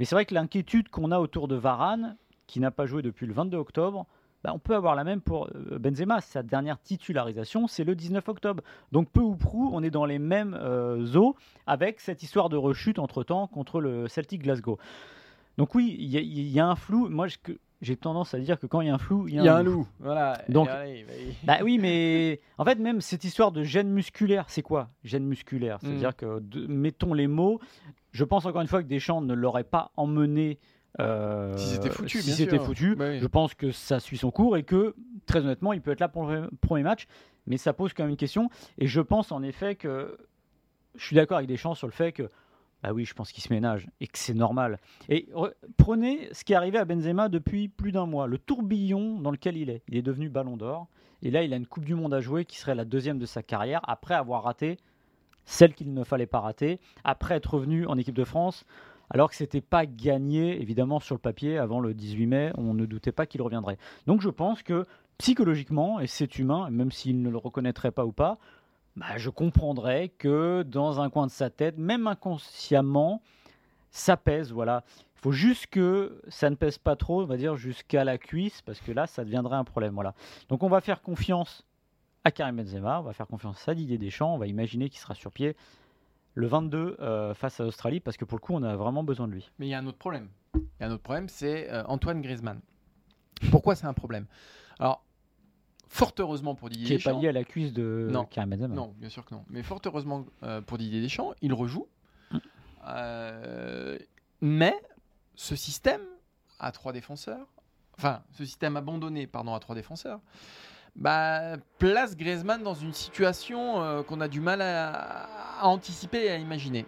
Mais 0.00 0.06
c'est 0.06 0.14
vrai 0.14 0.24
que 0.24 0.32
l'inquiétude 0.32 0.88
qu'on 0.88 1.10
a 1.10 1.20
autour 1.20 1.46
de 1.46 1.56
Varane, 1.56 2.16
qui 2.46 2.58
n'a 2.58 2.70
pas 2.70 2.86
joué 2.86 3.02
depuis 3.02 3.26
le 3.26 3.34
22 3.34 3.58
octobre, 3.58 4.06
bah, 4.42 4.50
on 4.54 4.58
peut 4.58 4.74
avoir 4.74 4.94
la 4.94 5.04
même 5.04 5.20
pour 5.20 5.50
euh, 5.54 5.78
Benzema. 5.78 6.22
Sa 6.22 6.42
dernière 6.42 6.80
titularisation, 6.80 7.66
c'est 7.66 7.84
le 7.84 7.94
19 7.94 8.26
octobre. 8.30 8.62
Donc 8.92 9.10
peu 9.10 9.20
ou 9.20 9.36
prou, 9.36 9.68
on 9.74 9.82
est 9.82 9.90
dans 9.90 10.06
les 10.06 10.18
mêmes 10.18 10.58
euh, 10.58 11.16
eaux 11.16 11.36
avec 11.66 12.00
cette 12.00 12.22
histoire 12.22 12.48
de 12.48 12.56
rechute 12.56 12.98
entre-temps 12.98 13.46
contre 13.46 13.82
le 13.82 14.08
Celtic 14.08 14.42
Glasgow. 14.42 14.78
Donc 15.58 15.74
oui, 15.74 15.94
il 15.98 16.08
y, 16.08 16.60
a 16.60 16.66
un 16.66 16.76
flou. 16.76 17.10
Moi, 17.10 17.26
j'ai 17.82 17.96
tendance 17.96 18.32
à 18.32 18.38
dire 18.38 18.58
que 18.58 18.66
quand 18.66 18.80
il 18.80 18.86
y 18.86 18.90
a 18.90 18.94
un 18.94 18.98
flou, 18.98 19.28
il 19.28 19.34
y 19.34 19.38
a, 19.38 19.42
Il 19.42 19.44
y 19.44 19.48
a 19.48 19.56
un 19.56 19.62
loup. 19.62 19.86
Voilà. 19.98 20.40
Donc- 20.48 20.70
allez, 20.70 21.04
bah, 21.06 21.12
Bah 21.58 21.58
oui, 21.62 21.76
mais 21.76 22.40
en 22.56 22.64
fait, 22.64 22.78
même 22.78 23.02
cette 23.02 23.24
histoire 23.24 23.52
de 23.52 23.64
gène 23.64 23.90
musculaire, 23.90 24.46
c'est 24.48 24.62
quoi 24.62 24.88
Gène 25.04 25.26
musculaire, 25.26 25.76
c'est-à-dire 25.82 26.16
que, 26.16 26.40
de- 26.40 26.66
mettons 26.66 27.12
les 27.12 27.26
mots, 27.26 27.60
je 28.12 28.24
pense 28.24 28.46
encore 28.46 28.60
une 28.60 28.66
fois 28.68 28.82
que 28.82 28.88
Deschamps 28.88 29.20
ne 29.20 29.34
l'aurait 29.34 29.64
pas 29.64 29.92
emmené. 29.96 30.58
euh, 30.98 31.56
Si 31.56 31.68
c'était 31.74 31.90
foutu, 31.90 32.20
si 32.22 32.32
c'était 32.32 32.58
foutu. 32.58 32.96
Oui. 32.98 33.18
Je 33.20 33.26
pense 33.26 33.54
que 33.54 33.70
ça 33.70 34.00
suit 34.00 34.18
son 34.18 34.30
cours 34.30 34.56
et 34.56 34.62
que, 34.64 34.94
très 35.26 35.40
honnêtement, 35.40 35.72
il 35.72 35.80
peut 35.80 35.92
être 35.92 36.00
là 36.00 36.08
pour 36.08 36.26
le 36.26 36.50
premier 36.60 36.82
match, 36.82 37.06
mais 37.46 37.56
ça 37.56 37.72
pose 37.72 37.92
quand 37.94 38.02
même 38.02 38.10
une 38.10 38.16
question. 38.16 38.50
Et 38.78 38.86
je 38.86 39.00
pense 39.00 39.30
en 39.32 39.42
effet 39.42 39.74
que 39.76 40.16
je 40.96 41.04
suis 41.04 41.14
d'accord 41.16 41.36
avec 41.38 41.48
Deschamps 41.48 41.74
sur 41.74 41.86
le 41.86 41.92
fait 41.92 42.12
que, 42.12 42.28
bah 42.82 42.92
oui, 42.92 43.04
je 43.04 43.14
pense 43.14 43.30
qu'il 43.30 43.42
se 43.44 43.52
ménage 43.52 43.88
et 44.00 44.06
que 44.06 44.18
c'est 44.18 44.34
normal. 44.34 44.78
Et 45.08 45.28
re- 45.34 45.52
prenez 45.76 46.28
ce 46.32 46.42
qui 46.44 46.54
est 46.54 46.56
arrivé 46.56 46.78
à 46.78 46.84
Benzema 46.84 47.28
depuis 47.28 47.68
plus 47.68 47.92
d'un 47.92 48.06
mois, 48.06 48.26
le 48.26 48.38
tourbillon 48.38 49.20
dans 49.20 49.30
lequel 49.30 49.56
il 49.56 49.70
est. 49.70 49.82
Il 49.88 49.96
est 49.96 50.02
devenu 50.02 50.28
Ballon 50.30 50.56
d'Or 50.56 50.88
et 51.22 51.30
là, 51.30 51.42
il 51.44 51.52
a 51.52 51.56
une 51.56 51.66
Coupe 51.66 51.84
du 51.84 51.94
Monde 51.94 52.14
à 52.14 52.20
jouer 52.20 52.44
qui 52.46 52.56
serait 52.58 52.74
la 52.74 52.84
deuxième 52.86 53.18
de 53.18 53.26
sa 53.26 53.42
carrière 53.42 53.80
après 53.84 54.14
avoir 54.14 54.42
raté 54.42 54.78
celle 55.44 55.74
qu'il 55.74 55.92
ne 55.92 56.04
fallait 56.04 56.26
pas 56.26 56.40
rater, 56.40 56.80
après 57.04 57.36
être 57.36 57.54
revenu 57.54 57.86
en 57.86 57.98
équipe 57.98 58.14
de 58.14 58.24
France. 58.24 58.64
Alors 59.12 59.28
que 59.30 59.36
c'était 59.36 59.60
pas 59.60 59.86
gagné, 59.86 60.60
évidemment, 60.60 61.00
sur 61.00 61.16
le 61.16 61.20
papier 61.20 61.58
avant 61.58 61.80
le 61.80 61.94
18 61.94 62.26
mai, 62.26 62.52
on 62.56 62.74
ne 62.74 62.86
doutait 62.86 63.12
pas 63.12 63.26
qu'il 63.26 63.42
reviendrait. 63.42 63.76
Donc 64.06 64.20
je 64.20 64.28
pense 64.28 64.62
que 64.62 64.86
psychologiquement, 65.18 66.00
et 66.00 66.06
c'est 66.06 66.38
humain, 66.38 66.70
même 66.70 66.92
s'il 66.92 67.20
ne 67.20 67.28
le 67.28 67.36
reconnaîtrait 67.36 67.90
pas 67.90 68.06
ou 68.06 68.12
pas, 68.12 68.38
bah, 68.96 69.16
je 69.16 69.30
comprendrais 69.30 70.08
que 70.08 70.62
dans 70.62 71.00
un 71.00 71.10
coin 71.10 71.26
de 71.26 71.32
sa 71.32 71.50
tête, 71.50 71.76
même 71.76 72.06
inconsciemment, 72.06 73.20
ça 73.90 74.16
pèse. 74.16 74.52
Voilà. 74.52 74.84
Il 75.16 75.20
faut 75.20 75.32
juste 75.32 75.66
que 75.66 76.22
ça 76.28 76.48
ne 76.48 76.54
pèse 76.54 76.78
pas 76.78 76.96
trop, 76.96 77.22
on 77.22 77.26
va 77.26 77.36
dire 77.36 77.56
jusqu'à 77.56 78.04
la 78.04 78.16
cuisse, 78.16 78.62
parce 78.62 78.80
que 78.80 78.92
là, 78.92 79.06
ça 79.06 79.24
deviendrait 79.24 79.56
un 79.56 79.64
problème. 79.64 79.94
Voilà. 79.94 80.14
Donc 80.48 80.62
on 80.62 80.68
va 80.68 80.80
faire 80.80 81.02
confiance 81.02 81.66
à 82.24 82.30
Karim 82.30 82.56
Benzema, 82.56 83.00
on 83.00 83.02
va 83.02 83.12
faire 83.12 83.26
confiance 83.26 83.66
à 83.68 83.74
Didier 83.74 83.98
Deschamps, 83.98 84.34
on 84.34 84.38
va 84.38 84.46
imaginer 84.46 84.88
qu'il 84.88 85.00
sera 85.00 85.14
sur 85.14 85.32
pied 85.32 85.56
le 86.34 86.46
22 86.46 86.96
euh, 87.00 87.34
face 87.34 87.60
à 87.60 87.64
l'Australie, 87.64 88.00
parce 88.00 88.16
que 88.16 88.24
pour 88.24 88.38
le 88.38 88.42
coup, 88.42 88.54
on 88.54 88.62
a 88.62 88.76
vraiment 88.76 89.02
besoin 89.02 89.26
de 89.26 89.32
lui. 89.32 89.50
Mais 89.58 89.66
il 89.66 89.70
y 89.70 89.74
a 89.74 89.78
un 89.78 89.86
autre 89.86 89.98
problème. 89.98 90.28
Il 90.54 90.60
y 90.80 90.84
a 90.84 90.86
un 90.86 90.92
autre 90.92 91.02
problème, 91.02 91.28
c'est 91.28 91.70
euh, 91.70 91.84
Antoine 91.86 92.20
Griezmann. 92.22 92.60
Pourquoi 93.50 93.74
c'est 93.74 93.86
un 93.86 93.94
problème? 93.94 94.26
Alors, 94.78 95.04
fort 95.88 96.12
heureusement 96.18 96.54
pour 96.54 96.68
Didier 96.68 96.86
Qui 96.86 96.92
n'est 96.92 96.98
pas 96.98 97.10
Deschamps. 97.10 97.20
lié 97.20 97.28
à 97.28 97.32
la 97.32 97.44
cuisse 97.44 97.72
de 97.72 98.08
Non. 98.10 98.24
Karim 98.24 98.50
Benzema. 98.50 98.74
Non, 98.74 98.94
bien 98.98 99.08
sûr 99.08 99.24
que 99.24 99.34
non. 99.34 99.44
Mais 99.48 99.62
fort 99.62 99.80
heureusement 99.84 100.24
euh, 100.42 100.60
pour 100.60 100.78
Didier 100.78 101.00
Deschamps, 101.00 101.32
il 101.42 101.52
rejoue. 101.52 101.88
Mm. 102.30 102.38
Mais 104.42 104.74
ce 105.34 105.56
système 105.56 106.02
à 106.58 106.72
trois 106.72 106.92
défenseurs, 106.92 107.46
enfin, 107.96 108.22
ce 108.32 108.44
système 108.44 108.76
abandonné, 108.76 109.26
pardon, 109.26 109.54
à 109.54 109.60
trois 109.60 109.74
défenseurs, 109.74 110.20
bah, 110.96 111.56
place 111.78 112.16
Griezmann 112.16 112.62
dans 112.62 112.74
une 112.74 112.92
situation 112.92 113.82
euh, 113.82 114.02
qu'on 114.02 114.20
a 114.20 114.28
du 114.28 114.40
mal 114.40 114.62
à, 114.62 115.28
à 115.60 115.66
anticiper 115.66 116.24
et 116.24 116.30
à 116.30 116.36
imaginer. 116.36 116.86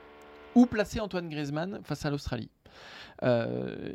Où 0.55 0.67
placer 0.67 1.01
Antoine 1.01 1.29
Griezmann 1.29 1.81
face 1.85 2.05
à 2.05 2.11
l'Australie? 2.11 2.51
Euh, 3.23 3.93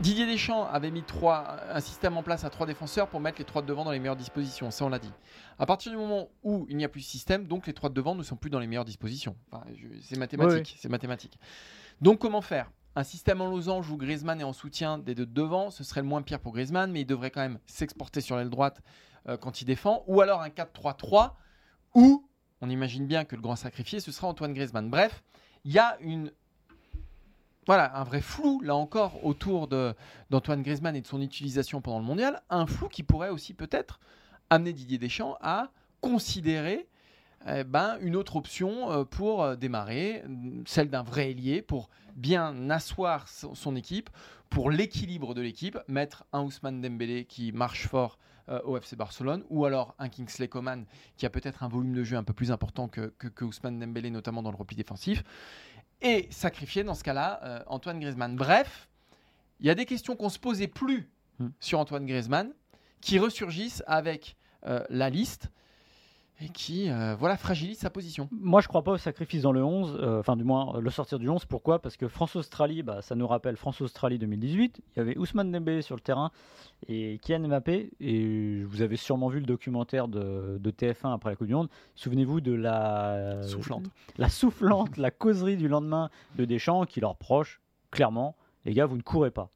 Didier 0.00 0.26
Deschamps 0.26 0.66
avait 0.66 0.90
mis 0.90 1.02
trois, 1.02 1.56
un 1.72 1.80
système 1.80 2.16
en 2.16 2.22
place 2.22 2.44
à 2.44 2.50
trois 2.50 2.66
défenseurs 2.66 3.08
pour 3.08 3.20
mettre 3.20 3.38
les 3.38 3.44
trois 3.44 3.62
de 3.62 3.66
devant 3.66 3.84
dans 3.84 3.92
les 3.92 3.98
meilleures 3.98 4.16
dispositions. 4.16 4.70
Ça, 4.70 4.84
on 4.84 4.90
l'a 4.90 4.98
dit. 4.98 5.12
À 5.58 5.64
partir 5.64 5.90
du 5.90 5.96
moment 5.96 6.28
où 6.42 6.66
il 6.68 6.76
n'y 6.76 6.84
a 6.84 6.88
plus 6.88 7.00
de 7.00 7.06
système, 7.06 7.46
donc 7.46 7.66
les 7.66 7.72
trois 7.72 7.88
de 7.88 7.94
devant 7.94 8.14
ne 8.14 8.22
sont 8.22 8.36
plus 8.36 8.50
dans 8.50 8.58
les 8.58 8.66
meilleures 8.66 8.84
dispositions. 8.84 9.36
Enfin, 9.50 9.64
c'est 10.02 10.18
mathématique. 10.18 10.76
C'est 10.78 10.90
mathématique. 10.90 11.38
Donc, 12.02 12.18
comment 12.18 12.42
faire? 12.42 12.70
Un 12.96 13.04
système 13.04 13.42
en 13.42 13.50
losange 13.50 13.90
où 13.90 13.98
Griezmann 13.98 14.40
est 14.40 14.44
en 14.44 14.54
soutien 14.54 14.96
des 14.96 15.14
deux 15.14 15.26
de 15.26 15.32
devant, 15.32 15.70
ce 15.70 15.84
serait 15.84 16.00
le 16.00 16.06
moins 16.06 16.22
pire 16.22 16.40
pour 16.40 16.54
Griezmann, 16.54 16.90
mais 16.90 17.02
il 17.02 17.04
devrait 17.04 17.30
quand 17.30 17.42
même 17.42 17.58
s'exporter 17.66 18.22
sur 18.22 18.36
l'aile 18.36 18.48
droite 18.48 18.80
euh, 19.28 19.36
quand 19.36 19.60
il 19.60 19.66
défend. 19.66 20.02
Ou 20.06 20.22
alors 20.22 20.40
un 20.40 20.48
4-3-3 20.48 21.32
où 21.94 22.26
on 22.62 22.70
imagine 22.70 23.06
bien 23.06 23.26
que 23.26 23.36
le 23.36 23.42
grand 23.42 23.54
sacrifié, 23.54 24.00
ce 24.00 24.10
sera 24.12 24.28
Antoine 24.28 24.54
Griezmann. 24.54 24.88
Bref, 24.88 25.22
il 25.64 25.72
y 25.72 25.78
a 25.78 25.98
une 26.00 26.32
voilà, 27.66 27.98
un 27.98 28.04
vrai 28.04 28.20
flou, 28.22 28.60
là 28.62 28.76
encore, 28.76 29.26
autour 29.26 29.68
d'Antoine 29.68 30.62
Griezmann 30.62 30.94
et 30.96 31.00
de 31.00 31.06
son 31.06 31.20
utilisation 31.20 31.80
pendant 31.80 31.98
le 31.98 32.04
mondial. 32.04 32.42
Un 32.48 32.66
flou 32.66 32.88
qui 32.88 33.02
pourrait 33.02 33.28
aussi 33.28 33.54
peut-être 33.54 33.98
amener 34.50 34.72
Didier 34.72 34.98
Deschamps 34.98 35.36
à 35.42 35.70
considérer 36.00 36.88
eh 37.48 37.64
ben, 37.64 37.98
une 38.00 38.16
autre 38.16 38.36
option 38.36 38.90
euh, 38.90 39.04
pour 39.04 39.42
euh, 39.42 39.56
démarrer, 39.56 40.22
mm, 40.26 40.62
celle 40.66 40.90
d'un 40.90 41.02
vrai 41.02 41.30
ailier, 41.30 41.62
pour 41.62 41.88
bien 42.14 42.70
asseoir 42.70 43.28
son, 43.28 43.76
équipe, 43.76 44.10
pour 44.50 44.70
l'équilibre 44.70 45.34
de 45.34 45.42
l'équipe, 45.42 45.78
mettre 45.88 46.24
un 46.32 46.42
Ousmane 46.42 46.80
Dembélé 46.80 47.24
qui 47.24 47.52
marche 47.52 47.86
fort 47.86 48.18
euh, 48.48 48.60
au 48.64 48.76
FC 48.76 48.96
Barcelone, 48.96 49.44
ou 49.50 49.64
alors 49.64 49.94
un 49.98 50.08
Kingsley 50.08 50.48
Coman 50.48 50.84
qui 51.16 51.26
a 51.26 51.30
peut-être 51.30 51.62
un 51.62 51.68
volume 51.68 51.94
de 51.94 52.04
jeu 52.04 52.16
un 52.16 52.24
peu 52.24 52.32
plus 52.32 52.50
important 52.50 52.88
que, 52.88 53.12
que, 53.18 53.28
que 53.28 53.44
Ousmane 53.44 53.78
Dembélé, 53.78 54.10
notamment 54.10 54.42
dans 54.42 54.50
le 54.50 54.56
repli 54.56 54.76
défensif 54.76 55.24
et 56.02 56.28
sacrifier 56.30 56.84
dans 56.84 56.94
ce 56.94 57.02
cas-là 57.04 57.40
euh, 57.42 57.62
Antoine 57.66 57.98
Griezmann. 58.00 58.36
Bref, 58.36 58.88
il 59.60 59.66
y 59.66 59.70
a 59.70 59.74
des 59.74 59.86
questions 59.86 60.14
qu'on 60.14 60.28
se 60.28 60.38
posait 60.38 60.68
plus 60.68 61.08
Hmm. 61.38 61.48
sur 61.60 61.78
Antoine 61.78 62.06
Griezmann 62.06 62.54
qui 63.02 63.18
ressurgissent 63.18 63.82
avec 63.86 64.36
euh, 64.64 64.82
la 64.88 65.10
liste 65.10 65.50
et 66.40 66.48
qui 66.48 66.90
euh, 66.90 67.14
voilà 67.16 67.36
fragilisent 67.36 67.78
sa 67.78 67.90
position. 67.90 68.28
Moi, 68.30 68.60
je 68.60 68.68
crois 68.68 68.82
pas 68.82 68.92
au 68.92 68.96
sacrifice 68.98 69.42
dans 69.42 69.52
le 69.52 69.64
11, 69.64 69.98
euh, 70.00 70.20
enfin, 70.20 70.36
du 70.36 70.44
moins, 70.44 70.78
le 70.78 70.90
sortir 70.90 71.18
du 71.18 71.28
11. 71.28 71.46
Pourquoi? 71.46 71.80
Parce 71.80 71.96
que 71.96 72.08
France-Australie, 72.08 72.82
bah, 72.82 73.00
ça 73.02 73.14
nous 73.14 73.26
rappelle 73.26 73.56
France-Australie 73.56 74.18
2018. 74.18 74.80
Il 74.80 74.98
y 74.98 75.00
avait 75.00 75.16
Ousmane 75.16 75.50
Dembélé 75.50 75.82
sur 75.82 75.94
le 75.94 76.00
terrain 76.00 76.30
et 76.88 77.18
Kylian 77.22 77.48
Mbappé. 77.48 77.90
Et 78.00 78.62
vous 78.64 78.82
avez 78.82 78.96
sûrement 78.96 79.28
vu 79.28 79.40
le 79.40 79.46
documentaire 79.46 80.08
de, 80.08 80.58
de 80.60 80.70
TF1 80.70 81.14
après 81.14 81.30
la 81.30 81.36
Coupe 81.36 81.46
du 81.46 81.54
Monde. 81.54 81.68
Souvenez-vous 81.94 82.40
de 82.40 82.52
la 82.52 83.42
Soufflante. 83.42 83.86
la 84.18 84.28
soufflante, 84.28 84.96
la 84.98 85.10
causerie 85.10 85.56
du 85.56 85.68
lendemain 85.68 86.10
de 86.36 86.44
Deschamps 86.44 86.84
qui 86.84 87.00
leur 87.00 87.10
reproche 87.10 87.60
clairement, 87.90 88.36
les 88.64 88.74
gars, 88.74 88.86
vous 88.86 88.96
ne 88.96 89.02
courez 89.02 89.30
pas. 89.30 89.50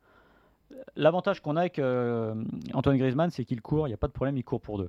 L'avantage 0.96 1.40
qu'on 1.40 1.56
a 1.56 1.60
avec 1.60 1.78
euh, 1.78 2.34
Antoine 2.72 2.96
Griezmann, 2.96 3.30
c'est 3.30 3.44
qu'il 3.44 3.60
court, 3.60 3.86
il 3.86 3.90
n'y 3.90 3.94
a 3.94 3.98
pas 3.98 4.06
de 4.06 4.12
problème, 4.12 4.36
il 4.36 4.44
court 4.44 4.60
pour 4.60 4.78
deux. 4.78 4.88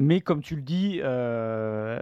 Mais 0.00 0.20
comme 0.22 0.42
tu 0.42 0.56
le 0.56 0.62
dis, 0.62 1.00
euh, 1.04 2.00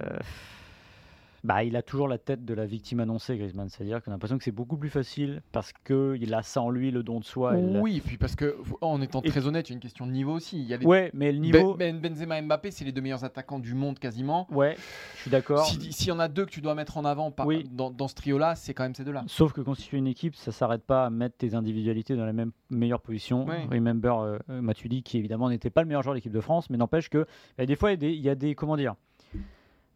bah, 1.45 1.65
il 1.65 1.77
a 1.77 1.83
toujours 1.83 2.09
la 2.09 2.19
tête 2.19 2.45
de 2.45 2.55
la 2.55 2.67
victime 2.67 3.01
annoncée, 3.01 3.37
Griezmann. 3.37 3.69
C'est-à-dire 3.69 4.03
qu'on 4.03 4.11
a 4.11 4.15
l'impression 4.15 4.39
que 4.39 4.45
c'est 4.45 4.51
beaucoup 4.53 4.77
plus 4.77 4.89
facile 4.91 5.43
parce 5.53 5.73
qu'il 5.85 6.35
a 6.35 6.43
ça 6.43 6.63
en 6.63 6.71
lui, 6.71 6.91
le 6.91 7.03
don 7.03 7.21
de 7.21 7.25
soi. 7.25 7.57
et 7.59 7.63
Oui, 7.81 8.03
puis 8.05 8.17
parce 8.19 8.35
que 8.37 8.57
en 8.81 9.01
étant 9.01 9.21
Et- 9.23 9.29
très 9.29 9.47
honnête, 9.47 9.69
il 9.69 9.73
y 9.73 9.75
a 9.75 9.77
une 9.77 9.81
question 9.81 10.07
de 10.07 10.13
niveau 10.13 10.33
aussi. 10.33 10.59
Il 10.61 10.67
y 10.69 10.75
a 10.75 10.77
les 10.77 10.87
Ouais, 10.87 11.11
mais 11.15 11.33
le 11.33 11.39
niveau. 11.39 11.75
Ben- 11.75 12.01
Benzema 12.01 12.39
et 12.39 12.43
Mbappé, 12.43 12.71
c'est 12.71 12.85
les 12.85 12.93
deux 12.93 13.01
meilleurs 13.01 13.25
attaquants 13.25 13.59
du 13.59 13.75
monde 13.75 13.99
quasiment. 13.99 14.47
Ouais, 14.51 14.77
je 15.17 15.21
suis 15.23 15.31
d'accord. 15.31 15.67
Si- 15.67 15.93
S'il 15.93 16.09
y 16.09 16.13
en 16.13 16.19
a 16.19 16.29
deux 16.29 16.45
que 16.45 16.51
tu 16.51 16.61
dois 16.61 16.75
mettre 16.75 16.97
en 16.99 17.05
avant 17.05 17.31
par- 17.31 17.47
Oui. 17.47 17.65
dans, 17.73 17.91
dans 17.91 18.09
ce 18.09 18.15
trio-là, 18.15 18.55
c'est 18.55 18.75
quand 18.75 18.83
même 18.85 18.95
ces 18.95 19.05
deux-là. 19.05 19.25
Sauf 19.27 19.53
que 19.53 19.61
constituer 19.61 19.99
une 19.99 20.07
équipe, 20.07 20.35
ça 20.37 20.53
s'arrête 20.53 20.83
pas 20.83 21.07
à 21.07 21.11
mettre 21.11 21.37
tes 21.37 21.55
individualités 21.55 22.17
dans 22.17 22.25
la 22.27 22.33
même 22.33 22.53
meilleure 22.71 23.01
position. 23.01 23.47
Ouais. 23.47 23.67
Remember 23.71 24.19
euh, 24.19 24.39
euh, 24.51 24.61
Matuidi, 24.61 25.03
qui 25.03 25.19
évidemment 25.19 25.49
n'était 25.51 25.71
pas 25.71 25.83
le 25.83 25.89
meilleur 25.89 26.03
joueur 26.03 26.15
de 26.15 26.19
l'équipe 26.19 26.33
de 26.33 26.41
France, 26.41 26.71
mais 26.71 26.77
n'empêche 26.77 27.09
que 27.11 27.27
bah, 27.57 27.67
des 27.67 27.77
fois, 27.77 27.91
il 27.91 27.93
y, 27.93 27.95
a 27.95 27.97
des, 27.99 28.13
il 28.13 28.21
y 28.21 28.29
a 28.31 28.35
des- 28.35 28.55
Comment 28.55 28.77
dire 28.77 28.95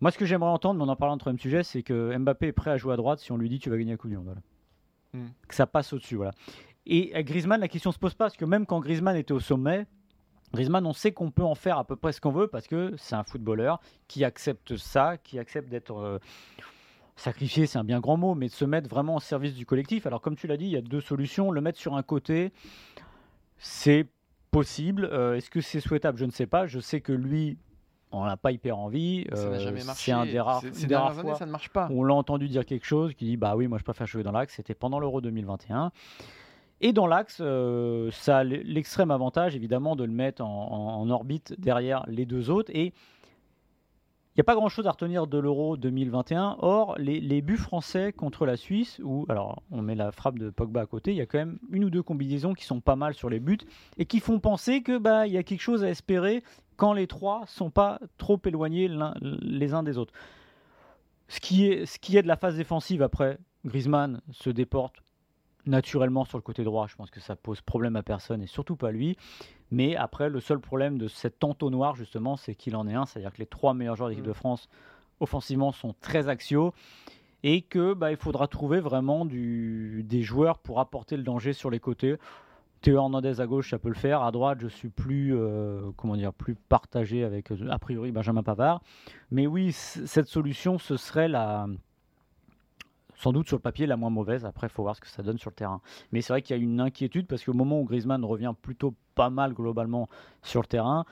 Moi, 0.02 0.10
ce 0.10 0.18
que 0.18 0.26
j'aimerais 0.26 0.50
entendre, 0.50 0.78
mais 0.80 0.84
on 0.84 0.92
en 0.92 0.96
parlera 0.96 1.14
entre 1.14 1.28
même 1.28 1.38
sujet, 1.38 1.62
c'est 1.62 1.84
que 1.84 2.18
Mbappé 2.18 2.48
est 2.48 2.52
prêt 2.52 2.72
à 2.72 2.76
jouer 2.76 2.92
à 2.92 2.96
droite 2.96 3.20
si 3.20 3.30
on 3.30 3.36
lui 3.36 3.48
dit 3.48 3.60
tu 3.60 3.70
vas 3.70 3.78
gagner 3.78 3.92
la 3.92 3.96
Coupe 3.96 4.10
du 4.10 4.16
Monde. 4.16 4.26
Voilà. 4.26 4.40
Hmm. 5.14 5.30
Que 5.46 5.54
ça 5.54 5.68
passe 5.68 5.92
au-dessus. 5.92 6.16
Voilà. 6.16 6.32
Et 6.86 7.14
à 7.14 7.22
Griezmann, 7.22 7.60
la 7.60 7.68
question 7.68 7.92
se 7.92 8.00
pose 8.00 8.14
pas, 8.14 8.24
parce 8.24 8.36
que 8.36 8.44
même 8.44 8.66
quand 8.66 8.80
Griezmann 8.80 9.14
était 9.14 9.30
au 9.30 9.38
sommet, 9.38 9.86
Griezmann, 10.52 10.84
on 10.86 10.92
sait 10.92 11.12
qu'on 11.12 11.30
peut 11.30 11.44
en 11.44 11.54
faire 11.54 11.78
à 11.78 11.84
peu 11.84 11.94
près 11.94 12.10
ce 12.10 12.20
qu'on 12.20 12.32
veut 12.32 12.48
parce 12.48 12.66
que 12.66 12.94
c'est 12.96 13.14
un 13.14 13.22
footballeur 13.22 13.80
qui 14.08 14.24
accepte 14.24 14.76
ça, 14.76 15.18
qui 15.18 15.38
accepte 15.38 15.68
d'être 15.68 15.96
euh, 15.96 16.18
sacrifié, 17.14 17.66
c'est 17.66 17.78
un 17.78 17.84
bien 17.84 18.00
grand 18.00 18.16
mot, 18.16 18.34
mais 18.34 18.48
de 18.48 18.52
se 18.52 18.64
mettre 18.64 18.90
vraiment 18.90 19.14
au 19.14 19.20
service 19.20 19.54
du 19.54 19.66
collectif. 19.66 20.04
Alors, 20.06 20.20
comme 20.20 20.34
tu 20.34 20.48
l'as 20.48 20.56
dit, 20.56 20.66
il 20.66 20.72
y 20.72 20.76
a 20.76 20.82
deux 20.82 21.00
solutions. 21.00 21.52
Le 21.52 21.60
mettre 21.60 21.78
sur 21.78 21.94
un 21.94 22.02
côté, 22.02 22.52
c'est 23.56 24.08
possible. 24.50 25.08
Euh, 25.12 25.36
Est-ce 25.36 25.48
que 25.48 25.60
c'est 25.60 25.78
souhaitable? 25.78 26.18
Je 26.18 26.24
ne 26.24 26.32
sais 26.32 26.46
pas. 26.46 26.66
Je 26.66 26.80
sais 26.80 27.00
que 27.00 27.12
lui, 27.12 27.56
on 28.12 28.24
n'a 28.24 28.36
pas 28.36 28.52
hyper 28.52 28.78
envie. 28.78 29.26
Euh. 29.32 29.58
C'est 29.94 30.12
un 30.12 30.24
des 30.26 30.40
rares, 30.40 30.62
une 30.64 30.70
des 30.88 30.94
rares 30.96 31.18
années, 31.18 31.28
fois 31.30 31.38
ça 31.38 31.46
ne 31.46 31.50
marche 31.50 31.70
pas. 31.70 31.88
on 31.90 32.04
l'a 32.04 32.14
entendu 32.14 32.48
dire 32.48 32.64
quelque 32.66 32.86
chose 32.86 33.14
qui 33.14 33.24
dit 33.24 33.36
bah 33.36 33.56
oui 33.56 33.66
moi 33.68 33.78
je 33.78 33.84
préfère 33.84 34.06
jouer 34.06 34.22
dans 34.22 34.32
l'axe 34.32 34.54
c'était 34.56 34.74
pendant 34.74 34.98
l'euro 34.98 35.20
2021 35.20 35.90
et 36.80 36.92
dans 36.92 37.06
l'axe 37.06 37.38
euh, 37.40 38.10
ça 38.12 38.38
a 38.38 38.44
l'extrême 38.44 39.10
avantage 39.10 39.54
évidemment 39.56 39.96
de 39.96 40.04
le 40.04 40.12
mettre 40.12 40.42
en, 40.44 40.48
en- 40.72 41.00
en 41.00 41.10
orbite 41.10 41.54
derrière 41.58 42.04
les 42.08 42.26
deux 42.26 42.50
autres 42.50 42.70
et 42.74 42.92
il 44.34 44.38
n'y 44.38 44.40
a 44.40 44.44
pas 44.44 44.54
grand 44.54 44.70
chose 44.70 44.86
à 44.86 44.92
retenir 44.92 45.26
de 45.26 45.36
l'euro 45.38 45.76
2021 45.76 46.56
or 46.60 46.94
les, 46.98 47.20
les 47.20 47.42
buts 47.42 47.58
français 47.58 48.12
contre 48.14 48.46
la 48.46 48.56
Suisse 48.56 48.98
où 49.04 49.26
alors 49.28 49.62
on 49.70 49.82
met 49.82 49.94
la 49.94 50.10
frappe 50.10 50.38
de 50.38 50.48
Pogba 50.48 50.80
à 50.80 50.86
côté 50.86 51.10
il 51.10 51.18
y 51.18 51.20
a 51.20 51.26
quand 51.26 51.36
même 51.38 51.58
une 51.70 51.84
ou 51.84 51.90
deux 51.90 52.02
combinaisons 52.02 52.54
qui 52.54 52.64
sont 52.64 52.80
pas 52.80 52.96
mal 52.96 53.12
sur 53.12 53.28
les 53.28 53.40
buts 53.40 53.58
et 53.98 54.06
qui 54.06 54.20
font 54.20 54.40
penser 54.40 54.82
que 54.82 54.96
bah 54.96 55.26
il 55.26 55.34
y 55.34 55.36
a 55.38 55.42
quelque 55.42 55.60
chose 55.60 55.84
à 55.84 55.90
espérer 55.90 56.42
quand 56.82 56.94
les 56.94 57.06
trois 57.06 57.44
sont 57.46 57.70
pas 57.70 58.00
trop 58.18 58.40
éloignés 58.44 58.90
les 59.40 59.72
uns 59.72 59.84
des 59.84 59.98
autres 59.98 60.12
ce 61.28 61.38
qui, 61.38 61.66
est, 61.66 61.86
ce 61.86 62.00
qui 62.00 62.16
est 62.16 62.22
de 62.22 62.26
la 62.26 62.34
phase 62.34 62.56
défensive 62.56 63.02
après, 63.02 63.38
Griezmann 63.64 64.20
se 64.32 64.50
déporte 64.50 64.96
naturellement 65.64 66.24
sur 66.24 66.38
le 66.38 66.42
côté 66.42 66.64
droit. 66.64 66.88
Je 66.88 66.96
pense 66.96 67.12
que 67.12 67.20
ça 67.20 67.36
pose 67.36 67.60
problème 67.60 67.94
à 67.94 68.02
personne 68.02 68.42
et 68.42 68.48
surtout 68.48 68.74
pas 68.74 68.90
lui. 68.90 69.16
Mais 69.70 69.94
après, 69.94 70.28
le 70.28 70.40
seul 70.40 70.58
problème 70.58 70.98
de 70.98 71.06
cet 71.06 71.44
entonnoir, 71.44 71.94
justement, 71.94 72.36
c'est 72.36 72.56
qu'il 72.56 72.74
en 72.74 72.88
est 72.88 72.94
un. 72.94 73.06
C'est-à-dire 73.06 73.32
que 73.32 73.38
les 73.38 73.46
trois 73.46 73.74
meilleurs 73.74 73.94
joueurs 73.94 74.08
d'équipe 74.08 74.24
Mm. 74.24 74.28
de 74.28 74.32
France, 74.32 74.68
offensivement, 75.20 75.70
sont 75.70 75.94
très 76.00 76.28
axiaux. 76.28 76.74
Et 77.44 77.62
que 77.62 77.94
bah, 77.94 78.10
il 78.10 78.16
faudra 78.16 78.48
trouver 78.48 78.80
vraiment 78.80 79.24
du, 79.24 80.02
des 80.04 80.22
joueurs 80.22 80.58
pour 80.58 80.80
apporter 80.80 81.16
le 81.16 81.22
danger 81.22 81.52
sur 81.52 81.70
les 81.70 81.78
côtés. 81.78 82.16
Théo 82.82 82.96
Hernandez 82.96 83.40
à 83.40 83.46
gauche, 83.46 83.70
ça 83.70 83.78
peut 83.78 83.88
le 83.88 83.94
faire. 83.94 84.22
À 84.22 84.30
droite, 84.32 84.58
je 84.60 84.66
suis 84.68 84.88
plus, 84.88 85.34
euh, 85.36 85.90
comment 85.96 86.16
dire, 86.16 86.32
plus 86.32 86.54
partagé 86.54 87.24
avec, 87.24 87.50
euh, 87.52 87.68
a 87.70 87.78
priori, 87.78 88.12
Benjamin 88.12 88.42
Pavard. 88.42 88.82
Mais 89.30 89.46
oui, 89.46 89.72
cette 89.72 90.26
solution, 90.26 90.78
ce 90.78 90.96
serait 90.96 91.28
la, 91.28 91.66
sans 93.14 93.32
doute 93.32 93.46
sur 93.46 93.56
le 93.56 93.62
papier 93.62 93.86
la 93.86 93.96
moins 93.96 94.10
mauvaise. 94.10 94.44
Après, 94.44 94.66
il 94.66 94.70
faut 94.70 94.82
voir 94.82 94.96
ce 94.96 95.00
que 95.00 95.06
ça 95.06 95.22
donne 95.22 95.38
sur 95.38 95.50
le 95.50 95.54
terrain. 95.54 95.80
Mais 96.10 96.20
c'est 96.20 96.32
vrai 96.32 96.42
qu'il 96.42 96.56
y 96.56 96.58
a 96.58 96.62
une 96.62 96.80
inquiétude 96.80 97.26
parce 97.28 97.44
qu'au 97.44 97.54
moment 97.54 97.80
où 97.80 97.84
Griezmann 97.84 98.24
revient 98.24 98.52
plutôt 98.60 98.94
pas 99.14 99.30
mal 99.30 99.54
globalement 99.54 100.08
sur 100.42 100.60
le 100.60 100.66
terrain, 100.66 101.06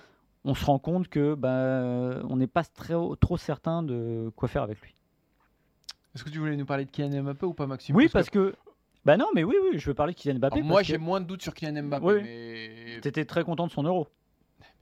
on 0.45 0.55
se 0.55 0.65
rend 0.65 0.79
compte 0.81 1.07
que 1.09 1.35
bah, 1.35 2.21
on 2.29 2.37
n'est 2.37 2.47
pas 2.49 2.65
très- 2.65 2.95
trop 3.21 3.37
certain 3.37 3.83
de 3.85 4.33
quoi 4.35 4.49
faire 4.49 4.63
avec 4.63 4.81
lui. 4.81 4.95
Est-ce 6.15 6.25
que 6.25 6.31
tu 6.31 6.41
voulais 6.41 6.57
nous 6.57 6.67
parler 6.67 6.85
de 6.85 6.91
Kylian 6.91 7.23
Mbappé 7.23 7.47
ou 7.47 7.55
pas, 7.55 7.69
Maxime? 7.69 7.95
Oui, 7.95 8.09
parce 8.13 8.29
que. 8.29 8.57
Bah 9.05 9.17
non, 9.17 9.27
mais 9.35 9.45
oui, 9.45 9.55
oui, 9.63 9.79
je 9.79 9.87
veux 9.87 9.95
parler 9.95 10.13
de 10.13 10.19
Kylian 10.19 10.37
Mbappé. 10.39 10.57
Alors, 10.57 10.67
moi, 10.69 10.83
j'ai 10.83 10.99
moins 10.99 11.21
de 11.21 11.27
doutes 11.27 11.43
sur 11.43 11.55
Kylian 11.55 11.85
Mbappé, 11.85 12.05
Oui. 12.05 12.23
mais 12.23 13.01
T'étais 13.01 13.25
très 13.25 13.45
content 13.45 13.67
de 13.67 13.73
son 13.73 13.83
euro. 13.85 14.09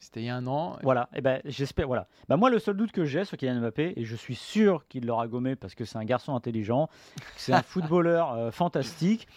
c'était 0.00 0.20
il 0.22 0.26
y 0.26 0.28
a 0.28 0.36
un 0.36 0.46
an. 0.48 0.76
Voilà, 0.82 1.08
et 1.14 1.20
ben 1.20 1.40
j'espère. 1.44 1.86
Voilà. 1.86 2.08
Bah 2.28 2.36
moi, 2.36 2.50
le 2.50 2.58
seul 2.58 2.76
doute 2.76 2.90
que 2.92 3.04
j'ai 3.04 3.24
sur 3.24 3.36
Kylian 3.36 3.60
Mbappé, 3.60 3.92
et 3.96 4.04
je 4.04 4.16
suis 4.16 4.34
sûr 4.34 4.86
qu'il 4.88 5.06
l'aura 5.06 5.28
gommé 5.28 5.54
parce 5.56 5.74
que 5.74 5.84
c'est 5.84 5.98
un 5.98 6.04
garçon 6.04 6.34
intelligent, 6.34 6.88
c'est 7.36 7.52
un 7.52 7.62
footballeur 7.62 8.32
euh, 8.32 8.50
fantastique. 8.50 9.28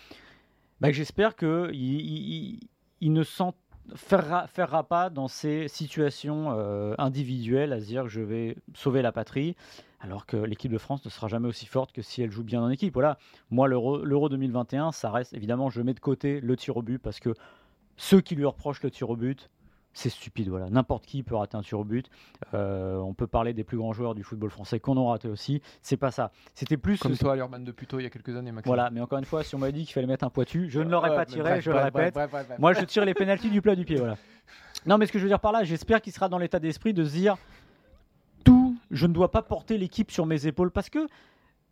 Bah, 0.79 0.91
j'espère 0.91 1.35
que 1.35 1.69
il, 1.73 2.59
il- 3.01 3.13
ne 3.13 3.23
s'en 3.23 3.53
ferra, 3.95 4.47
ferra 4.47 4.83
pas 4.83 5.09
dans 5.09 5.27
ces 5.27 5.67
situations 5.67 6.51
euh, 6.51 6.95
individuelles 6.97 7.73
à 7.73 7.79
se 7.79 7.85
dire 7.85 8.07
je 8.07 8.21
vais 8.21 8.57
sauver 8.73 9.01
la 9.01 9.11
patrie, 9.11 9.55
alors 9.99 10.25
que 10.25 10.37
l'équipe 10.37 10.71
de 10.71 10.77
France 10.77 11.05
ne 11.05 11.09
sera 11.09 11.27
jamais 11.27 11.47
aussi 11.47 11.65
forte 11.65 11.91
que 11.91 12.01
si 12.01 12.21
elle 12.21 12.31
joue 12.31 12.43
bien 12.43 12.61
en 12.61 12.69
équipe. 12.69 12.93
Voilà. 12.93 13.17
Moi, 13.49 13.67
l'Euro 13.67 14.29
2021, 14.29 14.91
ça 14.91 15.11
reste 15.11 15.33
évidemment, 15.33 15.69
je 15.69 15.81
mets 15.81 15.93
de 15.93 15.99
côté 15.99 16.41
le 16.41 16.55
tir 16.55 16.77
au 16.77 16.81
but 16.81 16.99
parce 16.99 17.19
que 17.19 17.33
ceux 17.97 18.21
qui 18.21 18.35
lui 18.35 18.45
reprochent 18.45 18.81
le 18.83 18.91
tir 18.91 19.09
au 19.09 19.15
but, 19.15 19.49
c'est 19.93 20.09
stupide. 20.09 20.49
Voilà, 20.49 20.69
n'importe 20.69 21.05
qui 21.05 21.23
peut 21.23 21.35
rater 21.35 21.57
un 21.57 21.61
tir 21.61 21.79
au 21.79 21.83
but. 21.83 22.09
Euh, 22.53 22.97
on 22.97 23.13
peut 23.13 23.27
parler 23.27 23.53
des 23.53 23.63
plus 23.63 23.77
grands 23.77 23.93
joueurs 23.93 24.15
du 24.15 24.23
football 24.23 24.49
français 24.49 24.79
qu'on 24.79 24.97
a 24.97 25.09
raté 25.11 25.27
aussi. 25.27 25.61
C'est 25.81 25.97
pas 25.97 26.11
ça. 26.11 26.31
C'était 26.53 26.77
plus 26.77 26.99
Comme 26.99 27.17
toi, 27.17 27.35
l'Urban 27.35 27.59
de 27.59 27.71
Puto, 27.71 27.99
il 27.99 28.03
y 28.03 28.05
a 28.05 28.09
quelques 28.09 28.35
années, 28.35 28.51
Maxime. 28.51 28.69
Voilà, 28.69 28.89
mais 28.89 29.01
encore 29.01 29.19
une 29.19 29.25
fois, 29.25 29.43
si 29.43 29.55
on 29.55 29.59
m'avait 29.59 29.73
dit 29.73 29.85
qu'il 29.85 29.93
fallait 29.93 30.07
mettre 30.07 30.25
un 30.25 30.29
poitu, 30.29 30.69
je 30.69 30.79
ne 30.79 30.89
l'aurais 30.89 31.15
pas 31.15 31.25
tiré, 31.25 31.41
bref, 31.41 31.63
je 31.63 31.71
bref, 31.71 31.91
le 31.93 31.99
répète. 31.99 32.13
bref. 32.13 32.51
Moi, 32.59 32.73
je 32.73 32.85
tire 32.85 33.05
les 33.05 33.13
pénalties 33.13 33.49
du 33.49 33.61
plat 33.61 33.75
du 33.75 33.85
pied, 33.85 33.97
voilà. 33.97 34.17
Non, 34.85 34.97
mais 34.97 35.05
ce 35.05 35.11
que 35.11 35.19
je 35.19 35.23
veux 35.23 35.29
dire 35.29 35.39
par 35.39 35.51
là, 35.51 35.63
j'espère 35.63 36.01
qu'il 36.01 36.11
sera 36.13 36.27
dans 36.27 36.37
l'état 36.37 36.59
d'esprit 36.59 36.93
de 36.93 37.03
se 37.03 37.11
dire 37.11 37.37
tout, 38.43 38.75
je 38.89 39.05
ne 39.05 39.13
dois 39.13 39.29
pas 39.29 39.41
porter 39.41 39.77
l'équipe 39.77 40.11
sur 40.11 40.25
mes 40.25 40.47
épaules 40.47 40.71
parce 40.71 40.89
que, 40.89 41.07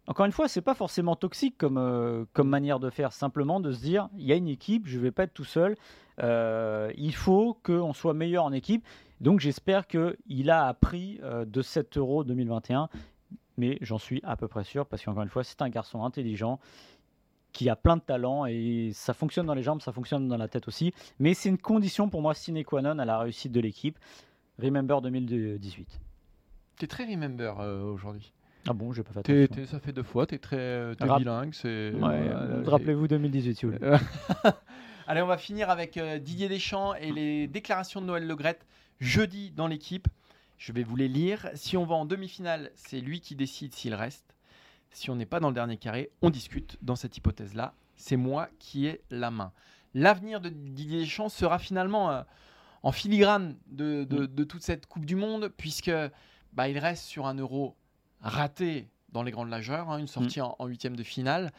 encore 0.09 0.25
une 0.25 0.31
fois, 0.31 0.47
c'est 0.47 0.63
pas 0.63 0.73
forcément 0.73 1.15
toxique 1.15 1.55
comme, 1.59 1.77
euh, 1.77 2.25
comme 2.33 2.49
manière 2.49 2.79
de 2.79 2.89
faire. 2.89 3.13
Simplement 3.13 3.59
de 3.59 3.71
se 3.71 3.79
dire, 3.79 4.09
il 4.17 4.25
y 4.25 4.33
a 4.33 4.35
une 4.35 4.47
équipe, 4.47 4.87
je 4.87 4.97
vais 4.97 5.11
pas 5.11 5.23
être 5.23 5.35
tout 5.35 5.45
seul. 5.45 5.77
euh, 6.23 6.91
il 6.97 7.13
faut 7.13 7.59
qu'on 7.63 7.93
soit 7.93 8.15
meilleur 8.15 8.43
en 8.43 8.51
équipe. 8.51 8.83
Donc, 9.21 9.39
j'espère 9.39 9.85
qu'il 9.85 10.49
a 10.49 10.65
appris 10.65 11.19
euh, 11.21 11.45
de 11.45 11.61
cet 11.61 11.95
Euro 11.95 12.23
2021. 12.23 12.89
Mais 13.57 13.77
j'en 13.81 13.99
suis 13.99 14.19
à 14.23 14.35
peu 14.35 14.47
près 14.47 14.63
sûr 14.63 14.87
parce 14.87 15.05
qu'encore 15.05 15.21
une 15.21 15.29
fois, 15.29 15.43
c'est 15.43 15.61
un 15.61 15.69
garçon 15.69 16.03
intelligent 16.03 16.59
qui 17.51 17.69
a 17.69 17.75
plein 17.75 17.97
de 17.97 18.01
talent 18.01 18.47
et 18.47 18.89
ça 18.93 19.13
fonctionne 19.13 19.45
dans 19.45 19.53
les 19.53 19.63
jambes, 19.63 19.81
ça 19.81 19.91
fonctionne 19.91 20.27
dans 20.27 20.37
la 20.37 20.47
tête 20.47 20.67
aussi. 20.67 20.91
Mais 21.19 21.35
c'est 21.35 21.49
une 21.49 21.57
condition 21.59 22.09
pour 22.09 22.23
moi 22.23 22.33
sine 22.33 22.63
qua 22.65 22.81
non 22.81 22.97
à 22.97 23.05
la 23.05 23.19
réussite 23.19 23.51
de 23.51 23.59
l'équipe. 23.59 23.99
Remember 24.57 25.01
2018. 25.01 25.99
T'es 26.77 26.87
très 26.87 27.05
remember 27.05 27.59
aujourd'hui. 27.83 28.33
Ah 28.67 28.73
bon, 28.73 28.91
j'ai 28.93 29.03
pas 29.03 29.13
fait 29.13 29.19
attention. 29.19 29.47
t'es- 29.55 29.65
ça 29.65 29.79
fait 29.79 29.93
deux 29.93 30.03
fois, 30.03 30.25
t'es 30.27 30.37
très 30.37 30.57
euh, 30.57 30.93
t'es 30.95 31.05
Rap- 31.05 31.19
bilingue. 31.19 31.53
c'est- 31.53 31.91
Ouais, 31.91 31.99
voilà, 31.99 32.63
j'ai- 32.63 32.69
Rappelez-vous 32.69 33.07
2018, 33.07 33.55
si 33.57 33.65
vous 33.65 33.71
voulez. 33.71 33.81
Allez, 35.07 35.21
on 35.21 35.27
va 35.27 35.37
finir 35.37 35.69
avec 35.69 35.97
euh, 35.97 36.19
Didier 36.19 36.49
Deschamps 36.49 36.93
et 36.95 37.11
les 37.11 37.47
déclarations 37.47 38.01
de 38.01 38.05
Noël 38.05 38.27
Legrette 38.27 38.65
jeudi 38.99 39.51
dans 39.51 39.67
l'équipe. 39.67 40.07
Je 40.57 40.71
vais 40.71 40.83
vous 40.83 40.95
les 40.95 41.07
lire. 41.07 41.49
Si 41.55 41.77
on 41.77 41.85
va 41.85 41.95
en 41.95 42.05
demi-finale, 42.05 42.69
c'est 42.75 42.99
lui 42.99 43.21
qui 43.21 43.35
décide 43.35 43.73
s'il 43.73 43.95
reste. 43.95 44.35
Si 44.91 45.09
on 45.09 45.15
n'est 45.15 45.25
pas 45.25 45.39
dans 45.39 45.47
le 45.49 45.53
dernier 45.55 45.77
carré, 45.77 46.11
on 46.21 46.29
discute 46.29 46.77
dans 46.81 46.95
cette 46.95 47.15
hypothèse-là. 47.17 47.73
C'est 47.95 48.17
moi 48.17 48.49
qui 48.59 48.87
ai 48.87 49.01
la 49.09 49.31
main. 49.31 49.51
L'avenir 49.93 50.41
de 50.41 50.49
Didier 50.49 50.99
Deschamps 50.99 51.29
sera 51.29 51.57
finalement 51.59 52.11
euh, 52.11 52.21
en 52.83 52.91
filigrane 52.91 53.55
de, 53.67 54.03
de- 54.03 54.25
de 54.25 54.43
toute 54.43 54.61
cette 54.61 54.85
Coupe 54.85 55.05
du 55.05 55.15
Monde, 55.15 55.49
puisque 55.57 55.91
bah, 56.53 56.67
il 56.69 56.77
reste 56.77 57.05
sur 57.05 57.25
un 57.25 57.35
euro 57.35 57.75
raté 58.21 58.89
dans 59.11 59.23
les 59.23 59.31
grandes 59.31 59.49
nageurs, 59.49 59.89
hein, 59.89 59.97
une 59.97 60.07
sortie 60.07 60.39
en- 60.39 60.55
en 60.59 60.67
huitième 60.67 60.95
de 60.95 61.01
finale. 61.03 61.51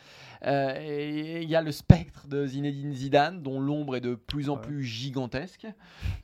Euh, 0.47 0.77
et 0.81 1.43
il 1.43 1.49
y 1.49 1.57
a 1.57 1.63
le 1.63 1.73
spectre 1.73 2.29
de 2.29 2.47
Zinedine 2.47 2.93
Zidane, 2.93 3.43
dont 3.43 3.61
l'ombre 3.61 3.97
est 3.97 4.01
de 4.01 4.15
plus 4.15 4.49
en 4.51 4.55
Ouais. 4.57 4.61
plus 4.63 4.85
gigantesque, 4.85 5.67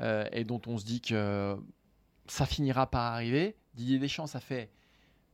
euh, 0.01 0.25
et 0.31 0.45
dont 0.45 0.61
on 0.69 0.79
se 0.79 0.85
dit 0.85 1.01
que 1.01 1.57
ça 2.29 2.47
finira 2.47 2.89
par 2.91 3.13
arriver. 3.13 3.57
Didier 3.75 3.99
Deschamps, 3.99 4.27
ça 4.29 4.39
fait 4.41 4.71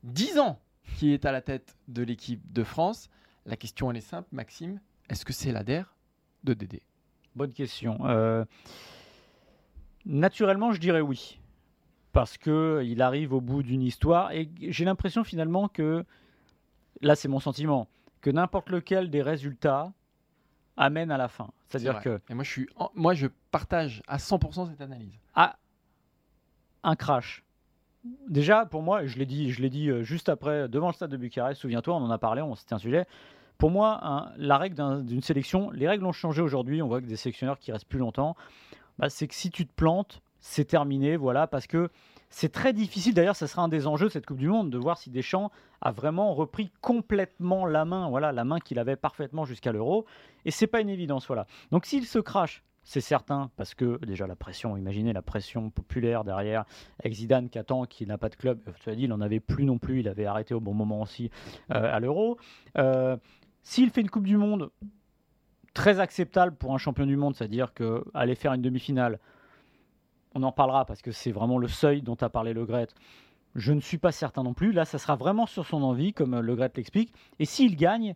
10 0.02 0.38
ans 0.38 0.58
qu'il 0.98 1.10
est 1.10 1.26
à 1.26 1.32
la 1.32 1.42
tête 1.42 1.76
de 1.88 2.02
l'équipe 2.02 2.40
de 2.52 2.64
France. 2.64 3.08
La 3.44 3.56
question, 3.56 3.90
elle 3.90 3.98
est 3.98 4.00
simple, 4.00 4.28
Maxime. 4.32 4.80
Est-ce 5.10 5.24
que 5.26 5.32
c'est 5.34 5.52
l'ADER 5.52 5.82
de 6.44 6.54
Dédé? 6.54 6.82
Bonne 7.36 7.52
question. 7.52 7.98
Euh, 8.06 8.44
naturellement, 10.04 10.72
je 10.72 10.80
dirais 10.80 11.00
oui. 11.00 11.38
Parce 12.12 12.36
que 12.38 12.82
il 12.84 13.00
arrive 13.02 13.32
au 13.32 13.40
bout 13.40 13.62
d'une 13.62 13.82
histoire 13.82 14.32
et 14.32 14.50
j'ai 14.60 14.84
l'impression 14.84 15.24
finalement 15.24 15.68
que, 15.68 16.04
là 17.00 17.14
c'est 17.16 17.28
mon 17.28 17.40
sentiment, 17.40 17.88
que 18.20 18.30
n'importe 18.30 18.68
lequel 18.70 19.08
des 19.10 19.22
résultats 19.22 19.92
amène 20.76 21.10
à 21.10 21.16
la 21.16 21.28
fin. 21.28 21.48
C'est-à-dire 21.68 21.94
que 22.02 22.20
Et 22.30 22.34
moi, 22.34 22.44
je, 22.44 22.50
suis 22.50 22.68
en- 22.76 22.90
moi, 22.94 23.14
je 23.14 23.26
partage 23.50 24.02
à 24.06 24.18
100% 24.18 24.66
cette 24.70 24.80
analyse. 24.80 25.12
à 25.34 25.56
un 26.82 26.96
crash. 26.96 27.44
Déjà, 28.28 28.66
pour 28.66 28.82
moi, 28.82 29.06
je 29.06 29.16
l'ai 29.18 29.26
dit, 29.26 29.50
je 29.52 29.62
l'ai 29.62 29.70
dit 29.70 29.88
euh, 29.88 30.02
juste 30.02 30.28
après, 30.28 30.68
devant 30.68 30.88
le 30.88 30.92
stade 30.92 31.10
de 31.10 31.16
Bucarest, 31.16 31.60
souviens-toi, 31.60 31.94
on 31.94 32.02
en 32.04 32.10
a 32.10 32.18
parlé, 32.18 32.42
on- 32.42 32.54
c'était 32.56 32.74
un 32.74 32.78
sujet. 32.78 33.06
Pour 33.58 33.70
moi, 33.70 34.32
la 34.36 34.58
règle 34.58 34.74
d'un- 34.74 35.00
d'une 35.00 35.20
sélection, 35.22 35.70
les 35.70 35.86
règles 35.88 36.04
ont 36.04 36.12
changé 36.12 36.42
aujourd'hui, 36.42 36.82
on 36.82 36.88
voit 36.88 37.00
que 37.00 37.06
des 37.06 37.16
sélectionneurs 37.16 37.58
qui 37.58 37.70
restent 37.70 37.86
plus 37.88 38.00
longtemps, 38.00 38.34
bah, 38.98 39.08
c'est 39.08 39.28
que 39.28 39.34
si 39.34 39.50
tu 39.50 39.66
te 39.66 39.72
plantes, 39.72 40.20
c'est 40.42 40.64
terminé, 40.64 41.16
voilà, 41.16 41.46
parce 41.46 41.66
que 41.66 41.88
c'est 42.28 42.50
très 42.50 42.72
difficile, 42.72 43.14
d'ailleurs, 43.14 43.36
ça 43.36 43.46
sera 43.46 43.62
un 43.62 43.68
des 43.68 43.86
enjeux 43.86 44.06
de 44.08 44.12
cette 44.12 44.26
Coupe 44.26 44.38
du 44.38 44.48
Monde, 44.48 44.70
de 44.70 44.76
voir 44.76 44.98
si 44.98 45.08
Deschamps 45.08 45.52
a 45.80 45.92
vraiment 45.92 46.34
repris 46.34 46.72
complètement 46.80 47.64
la 47.64 47.84
main, 47.84 48.10
voilà, 48.10 48.32
la 48.32 48.44
main 48.44 48.58
qu'il 48.58 48.78
avait 48.78 48.96
parfaitement 48.96 49.44
jusqu'à 49.44 49.70
l'Euro, 49.70 50.04
et 50.44 50.50
c'est 50.50 50.66
pas 50.66 50.80
une 50.80 50.88
évidence, 50.88 51.26
voilà. 51.28 51.46
Donc 51.70 51.86
s'il 51.86 52.04
se 52.06 52.18
crache, 52.18 52.64
c'est 52.82 53.00
certain, 53.00 53.52
parce 53.56 53.74
que 53.74 54.04
déjà 54.04 54.26
la 54.26 54.34
pression, 54.34 54.76
imaginez 54.76 55.12
la 55.12 55.22
pression 55.22 55.70
populaire 55.70 56.24
derrière, 56.24 56.64
avec 56.98 57.12
Zidane 57.12 57.48
qui 57.48 57.58
attend, 57.58 57.84
n'a 58.06 58.18
pas 58.18 58.28
de 58.28 58.34
club, 58.34 58.58
tu 58.82 58.90
as 58.90 58.96
dit, 58.96 59.04
il 59.04 59.10
n'en 59.10 59.20
avait 59.20 59.38
plus 59.38 59.64
non 59.64 59.78
plus, 59.78 60.00
il 60.00 60.08
avait 60.08 60.26
arrêté 60.26 60.54
au 60.54 60.60
bon 60.60 60.74
moment 60.74 61.02
aussi 61.02 61.30
euh, 61.70 61.94
à 61.94 62.00
l'Euro. 62.00 62.36
Euh, 62.78 63.16
S'il 63.62 63.90
fait 63.90 64.00
une 64.00 64.10
Coupe 64.10 64.26
du 64.26 64.36
Monde 64.36 64.70
très 65.74 66.00
acceptable 66.00 66.56
pour 66.56 66.74
un 66.74 66.78
champion 66.78 67.06
du 67.06 67.16
monde, 67.16 67.36
c'est-à-dire 67.36 67.72
que 67.72 68.04
aller 68.12 68.34
faire 68.34 68.52
une 68.52 68.62
demi-finale, 68.62 69.20
on 70.34 70.42
en 70.42 70.52
parlera 70.52 70.84
parce 70.84 71.02
que 71.02 71.12
c'est 71.12 71.32
vraiment 71.32 71.58
le 71.58 71.68
seuil 71.68 72.02
dont 72.02 72.16
a 72.20 72.28
parlé 72.28 72.52
Le 72.52 72.64
Gret. 72.64 72.88
Je 73.54 73.72
ne 73.72 73.80
suis 73.80 73.98
pas 73.98 74.12
certain 74.12 74.42
non 74.42 74.54
plus. 74.54 74.72
Là, 74.72 74.84
ça 74.84 74.98
sera 74.98 75.16
vraiment 75.16 75.46
sur 75.46 75.66
son 75.66 75.82
envie, 75.82 76.12
comme 76.12 76.40
Le 76.40 76.56
Gret 76.56 76.72
l'explique. 76.74 77.12
Et 77.38 77.44
s'il 77.44 77.76
gagne, 77.76 78.14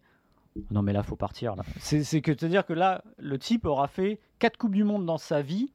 non 0.70 0.83
mais 0.83 0.92
là, 0.92 1.02
faut 1.02 1.16
partir. 1.16 1.55
C'est 1.79 2.20
que 2.20 2.33
c'est-à-dire 2.33 2.64
que 2.64 2.72
là, 2.72 3.02
le 3.18 3.38
type 3.38 3.66
aura 3.66 3.88
fait 3.88 4.20
quatre 4.38 4.57
coupes 4.57 4.74
du 4.74 4.85
monde 4.85 5.05
dans 5.05 5.18
sa 5.18 5.42
vie 5.42 5.72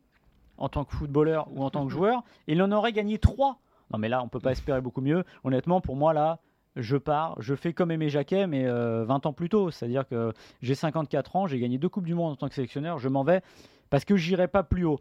en 0.57 0.69
tant 0.69 0.83
que 0.83 0.95
footballeur 0.95 1.47
ou 1.51 1.63
en 1.63 1.69
tant 1.69 1.85
que 1.85 1.91
joueur, 1.91 2.23
et 2.47 2.53
il 2.53 2.61
en 2.61 2.71
aurait 2.71 2.93
gagné 2.93 3.17
trois. 3.17 3.59
Non 3.91 3.99
mais 3.99 4.09
là, 4.09 4.23
on 4.23 4.29
peut 4.29 4.39
pas 4.39 4.51
espérer 4.51 4.81
beaucoup 4.81 5.01
mieux. 5.01 5.23
Honnêtement, 5.43 5.81
pour 5.81 5.95
moi 5.95 6.13
là, 6.13 6.39
je 6.75 6.95
pars, 6.95 7.35
je 7.39 7.53
fais 7.55 7.73
comme 7.73 7.91
Aimé 7.91 8.09
Jacquet, 8.09 8.47
mais 8.47 8.65
euh, 8.65 9.03
20 9.03 9.25
ans 9.25 9.33
plus 9.33 9.49
tôt. 9.49 9.71
C'est-à-dire 9.71 10.07
que 10.07 10.33
j'ai 10.61 10.75
54 10.75 11.35
ans, 11.35 11.47
j'ai 11.47 11.59
gagné 11.59 11.77
deux 11.77 11.89
coupes 11.89 12.05
du 12.05 12.15
monde 12.15 12.33
en 12.33 12.35
tant 12.35 12.47
que 12.47 12.55
sélectionneur, 12.55 12.97
je 12.97 13.09
m'en 13.09 13.23
vais 13.23 13.41
parce 13.89 14.05
que 14.05 14.15
j'irai 14.15 14.47
pas 14.47 14.63
plus 14.63 14.85
haut. 14.85 14.99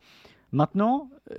Maintenant, 0.53 1.11
euh, 1.31 1.37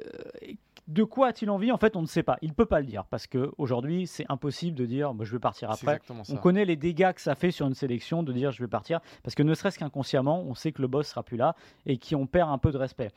de 0.87 1.03
quoi 1.03 1.27
a-t-il 1.27 1.49
envie? 1.49 1.71
En 1.71 1.77
fait, 1.77 1.95
on 1.95 2.01
ne 2.01 2.07
sait 2.07 2.23
pas. 2.23 2.37
Il 2.41 2.53
peut 2.53 2.65
pas 2.65 2.79
le 2.79 2.85
dire 2.85 3.05
parce 3.05 3.27
que 3.27 3.51
aujourd'hui, 3.57 4.07
c'est 4.07 4.25
impossible 4.29 4.77
de 4.77 4.85
dire 4.85 5.13
bah, 5.13 5.25
je 5.25 5.31
vais 5.31 5.39
partir 5.39 5.71
après. 5.71 5.99
On 6.29 6.35
connaît 6.37 6.65
les 6.65 6.75
dégâts 6.75 7.13
que 7.13 7.21
ça 7.21 7.35
fait 7.35 7.51
sur 7.51 7.67
une 7.67 7.73
sélection 7.73 8.23
de 8.23 8.33
dire 8.33 8.51
je 8.51 8.61
vais 8.61 8.69
partir 8.69 8.99
parce 9.23 9.35
que 9.35 9.43
ne 9.43 9.53
serait-ce 9.53 9.79
qu'inconsciemment, 9.79 10.41
on 10.41 10.53
sait 10.53 10.71
que 10.71 10.81
le 10.81 10.87
boss 10.87 11.07
sera 11.07 11.23
plus 11.23 11.37
là 11.37 11.55
et 11.85 11.97
qu'on 11.97 12.27
perd 12.27 12.49
un 12.49 12.57
peu 12.57 12.71
de 12.71 12.77
respect. 12.77 13.11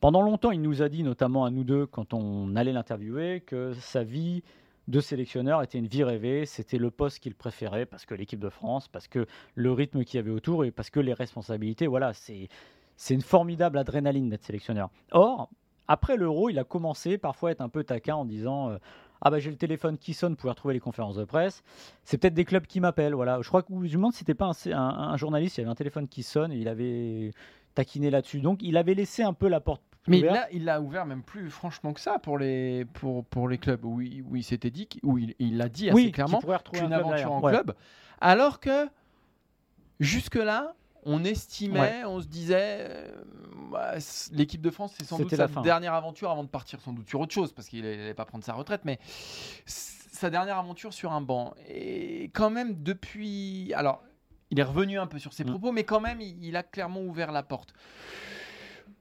Pendant 0.00 0.22
longtemps, 0.22 0.50
il 0.50 0.60
nous 0.60 0.82
a 0.82 0.88
dit, 0.88 1.02
notamment 1.02 1.46
à 1.46 1.50
nous 1.50 1.64
deux, 1.64 1.86
quand 1.86 2.12
on 2.12 2.54
allait 2.54 2.72
l'interviewer, 2.72 3.40
que 3.40 3.72
sa 3.74 4.04
vie 4.04 4.42
de 4.88 5.00
sélectionneur 5.00 5.62
était 5.62 5.78
une 5.78 5.86
vie 5.86 6.04
rêvée. 6.04 6.46
C'était 6.46 6.78
le 6.78 6.90
poste 6.90 7.20
qu'il 7.20 7.34
préférait 7.34 7.86
parce 7.86 8.04
que 8.04 8.14
l'équipe 8.14 8.38
de 8.38 8.50
France, 8.50 8.88
parce 8.88 9.08
que 9.08 9.26
le 9.54 9.72
rythme 9.72 10.04
qu'il 10.04 10.18
y 10.18 10.20
avait 10.20 10.30
autour 10.30 10.64
et 10.64 10.70
parce 10.70 10.90
que 10.90 11.00
les 11.00 11.14
responsabilités. 11.14 11.86
Voilà, 11.86 12.12
c'est 12.12 12.48
c'est 12.96 13.14
une 13.14 13.22
formidable 13.22 13.78
adrénaline 13.78 14.28
d'être 14.28 14.44
sélectionneur. 14.44 14.90
Or, 15.12 15.50
après 15.88 16.16
l'Euro, 16.16 16.50
il 16.50 16.58
a 16.58 16.64
commencé 16.64 17.18
parfois 17.18 17.50
à 17.50 17.52
être 17.52 17.60
un 17.60 17.68
peu 17.68 17.84
taquin 17.84 18.16
en 18.16 18.24
disant 18.24 18.70
euh, 18.70 18.78
ah 19.20 19.30
bah 19.30 19.38
j'ai 19.38 19.50
le 19.50 19.56
téléphone 19.56 19.98
qui 19.98 20.14
sonne 20.14 20.36
pour 20.36 20.50
retrouver 20.50 20.74
les 20.74 20.80
conférences 20.80 21.16
de 21.16 21.24
presse. 21.24 21.62
C'est 22.04 22.18
peut-être 22.18 22.34
des 22.34 22.44
clubs 22.44 22.66
qui 22.66 22.80
m'appellent. 22.80 23.14
Voilà, 23.14 23.40
je 23.42 23.48
crois 23.48 23.62
que 23.62 23.68
je 23.72 23.74
me 23.74 23.88
demande 23.88 24.12
si 24.12 24.20
c'était 24.20 24.34
pas 24.34 24.50
un, 24.66 24.76
un, 24.76 25.16
journaliste, 25.16 25.58
il 25.58 25.60
y 25.60 25.64
avait 25.64 25.70
un 25.70 25.76
téléphone 25.76 26.08
qui 26.08 26.22
sonne 26.22 26.52
et 26.52 26.56
il 26.56 26.68
avait 26.68 27.30
taquiné 27.74 28.10
là-dessus. 28.10 28.40
Donc 28.40 28.62
il 28.62 28.76
avait 28.76 28.94
laissé 28.94 29.22
un 29.22 29.32
peu 29.32 29.48
la 29.48 29.60
porte 29.60 29.82
mais 30.08 30.20
là, 30.20 30.46
il 30.52 30.64
l'a 30.64 30.80
ouvert 30.80 31.06
même 31.06 31.22
plus 31.22 31.50
franchement 31.50 31.92
que 31.92 32.00
ça 32.00 32.18
pour 32.18 32.38
les, 32.38 32.84
pour, 32.84 33.24
pour 33.24 33.48
les 33.48 33.58
clubs 33.58 33.84
où 33.84 34.00
il, 34.00 34.22
où 34.22 34.36
il 34.36 34.44
s'était 34.44 34.70
dit, 34.70 34.88
où 35.02 35.18
il 35.18 35.56
l'a 35.56 35.68
dit 35.68 35.90
assez 35.90 36.10
clairement, 36.12 36.40
qu'une 36.72 36.92
aventure 36.92 37.32
en 37.32 37.40
club. 37.40 37.74
Alors 38.20 38.60
que 38.60 38.88
jusque-là, 40.00 40.74
on 41.06 41.24
estimait, 41.24 42.04
on 42.04 42.20
se 42.20 42.26
disait, 42.26 42.78
euh, 42.80 43.22
bah, 43.70 43.94
l'équipe 44.32 44.60
de 44.60 44.70
France, 44.70 44.94
c'est 44.98 45.04
sans 45.04 45.18
doute 45.18 45.34
sa 45.34 45.46
dernière 45.46 45.94
aventure 45.94 46.30
avant 46.30 46.42
de 46.42 46.48
partir 46.48 46.80
sans 46.80 46.92
doute 46.92 47.08
sur 47.08 47.20
autre 47.20 47.32
chose, 47.32 47.52
parce 47.52 47.68
qu'il 47.68 47.82
n'allait 47.82 48.12
pas 48.12 48.24
prendre 48.24 48.44
sa 48.44 48.52
retraite, 48.52 48.82
mais 48.84 48.98
sa 49.64 50.30
dernière 50.30 50.58
aventure 50.58 50.92
sur 50.92 51.12
un 51.12 51.20
banc. 51.20 51.54
Et 51.68 52.24
quand 52.34 52.50
même, 52.50 52.82
depuis. 52.82 53.72
Alors, 53.74 54.02
il 54.50 54.58
est 54.58 54.64
revenu 54.64 54.98
un 54.98 55.06
peu 55.06 55.18
sur 55.18 55.32
ses 55.32 55.44
mm. 55.44 55.48
propos, 55.48 55.72
mais 55.72 55.84
quand 55.84 56.00
même, 56.00 56.20
il, 56.20 56.56
a 56.56 56.64
clairement 56.64 57.02
ouvert 57.02 57.30
la 57.30 57.44
porte. 57.44 57.72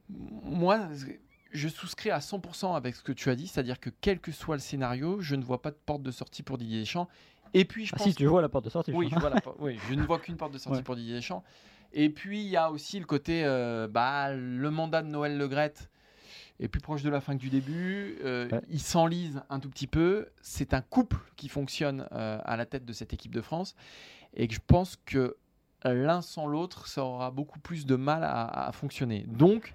Moi, 0.09 0.87
je 1.51 1.67
souscris 1.67 2.11
à 2.11 2.19
100% 2.19 2.75
avec 2.75 2.95
ce 2.95 3.01
que 3.01 3.11
tu 3.11 3.31
as 3.31 3.35
dit, 3.35 3.47
c'est-à-dire 3.47 3.79
que 3.79 3.89
quel 3.89 4.19
que 4.19 4.31
soit 4.31 4.55
le 4.55 4.61
scénario, 4.61 5.21
je 5.21 5.35
ne 5.35 5.43
vois 5.43 5.61
pas 5.61 5.71
de 5.71 5.79
porte 5.85 6.03
de 6.03 6.11
sortie 6.11 6.43
pour 6.43 6.59
Didier 6.59 6.81
Deschamps. 6.81 7.07
Et 7.55 7.65
puis, 7.65 7.85
je 7.85 7.93
ah 7.95 7.97
pense 7.97 8.07
si 8.07 8.13
tu 8.13 8.25
vois 8.25 8.41
la 8.41 8.49
porte 8.49 8.65
de 8.65 8.69
sortie. 8.69 8.91
Oui, 8.91 9.09
je, 9.09 9.17
vois 9.17 9.29
la... 9.29 9.41
oui, 9.59 9.79
je 9.89 9.95
ne 9.95 10.03
vois 10.03 10.19
qu'une 10.19 10.37
porte 10.37 10.53
de 10.53 10.59
sortie 10.59 10.83
pour 10.83 10.95
Didier 10.95 11.15
Deschamps. 11.15 11.43
Et 11.93 12.09
puis, 12.09 12.41
il 12.41 12.47
y 12.47 12.57
a 12.57 12.71
aussi 12.71 12.99
le 12.99 13.05
côté, 13.05 13.43
euh, 13.45 13.87
bah, 13.87 14.33
le 14.33 14.69
mandat 14.69 15.01
de 15.01 15.07
Noël 15.07 15.37
Le 15.37 15.47
Grette 15.47 15.89
est 16.59 16.67
plus 16.67 16.81
proche 16.81 17.03
de 17.03 17.09
la 17.09 17.21
fin 17.21 17.35
que 17.35 17.41
du 17.41 17.49
début. 17.49 18.17
Euh, 18.23 18.49
il 18.69 18.79
s'enlise 18.79 19.41
un 19.49 19.59
tout 19.59 19.69
petit 19.69 19.87
peu. 19.87 20.27
C'est 20.41 20.73
un 20.73 20.81
couple 20.81 21.17
qui 21.35 21.49
fonctionne 21.49 22.07
euh, 22.11 22.39
à 22.43 22.55
la 22.57 22.65
tête 22.65 22.85
de 22.85 22.93
cette 22.93 23.13
équipe 23.13 23.33
de 23.33 23.41
France. 23.41 23.75
Et 24.33 24.47
que 24.47 24.53
je 24.53 24.59
pense 24.65 24.97
que 25.05 25.37
l'un 25.83 26.21
sans 26.21 26.47
l'autre, 26.47 26.87
ça 26.87 27.03
aura 27.03 27.31
beaucoup 27.31 27.59
plus 27.59 27.85
de 27.85 27.95
mal 27.95 28.23
à, 28.23 28.71
fonctionner. 28.73 29.23
Donc, 29.27 29.73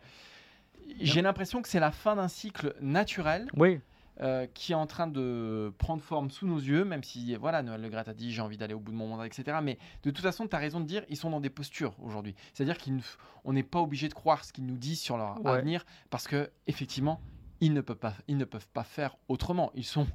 j'ai 1.00 1.22
l'impression 1.22 1.62
que 1.62 1.68
c'est 1.68 1.80
la 1.80 1.92
fin 1.92 2.16
d'un 2.16 2.28
cycle 2.28 2.74
naturel. 2.80 3.48
Oui. 3.56 3.80
Euh, 4.22 4.46
qui 4.52 4.72
est 4.72 4.74
en 4.74 4.86
train 4.86 5.06
de 5.06 5.72
prendre 5.78 6.02
forme 6.02 6.30
sous 6.30 6.46
nos 6.46 6.58
yeux, 6.58 6.84
même 6.84 7.02
si 7.02 7.34
voilà, 7.36 7.62
Noël 7.62 7.80
Le 7.80 7.88
Gret 7.88 8.06
a 8.06 8.12
dit 8.12 8.30
j'ai 8.30 8.42
envie 8.42 8.58
d'aller 8.58 8.74
au 8.74 8.78
bout 8.78 8.92
de 8.92 8.96
mon 8.96 9.06
mandat, 9.06 9.24
etc. 9.24 9.56
Mais 9.62 9.78
de 10.02 10.10
toute 10.10 10.20
façon, 10.20 10.46
tu 10.46 10.54
as 10.54 10.58
raison 10.58 10.78
de 10.78 10.84
dire, 10.84 11.04
ils 11.08 11.16
sont 11.16 11.30
dans 11.30 11.40
des 11.40 11.48
postures 11.48 11.94
aujourd'hui. 12.02 12.34
C'est-à-dire 12.52 12.76
qu'on 12.76 13.52
n'est 13.54 13.62
pas 13.62 13.80
obligé 13.80 14.10
de 14.10 14.14
croire 14.14 14.44
ce 14.44 14.52
qu'ils 14.52 14.66
nous 14.66 14.76
disent 14.76 15.00
sur 15.00 15.16
leur 15.16 15.46
avenir, 15.46 15.86
parce 16.10 16.28
que 16.28 16.50
effectivement, 16.66 17.22
ils 17.62 17.72
ne, 17.72 17.80
peuvent 17.80 17.96
pas, 17.96 18.12
ils 18.28 18.36
ne 18.36 18.44
peuvent 18.44 18.68
pas 18.68 18.84
faire 18.84 19.16
autrement. 19.28 19.70
Ils 19.74 19.86
sont 19.86 20.06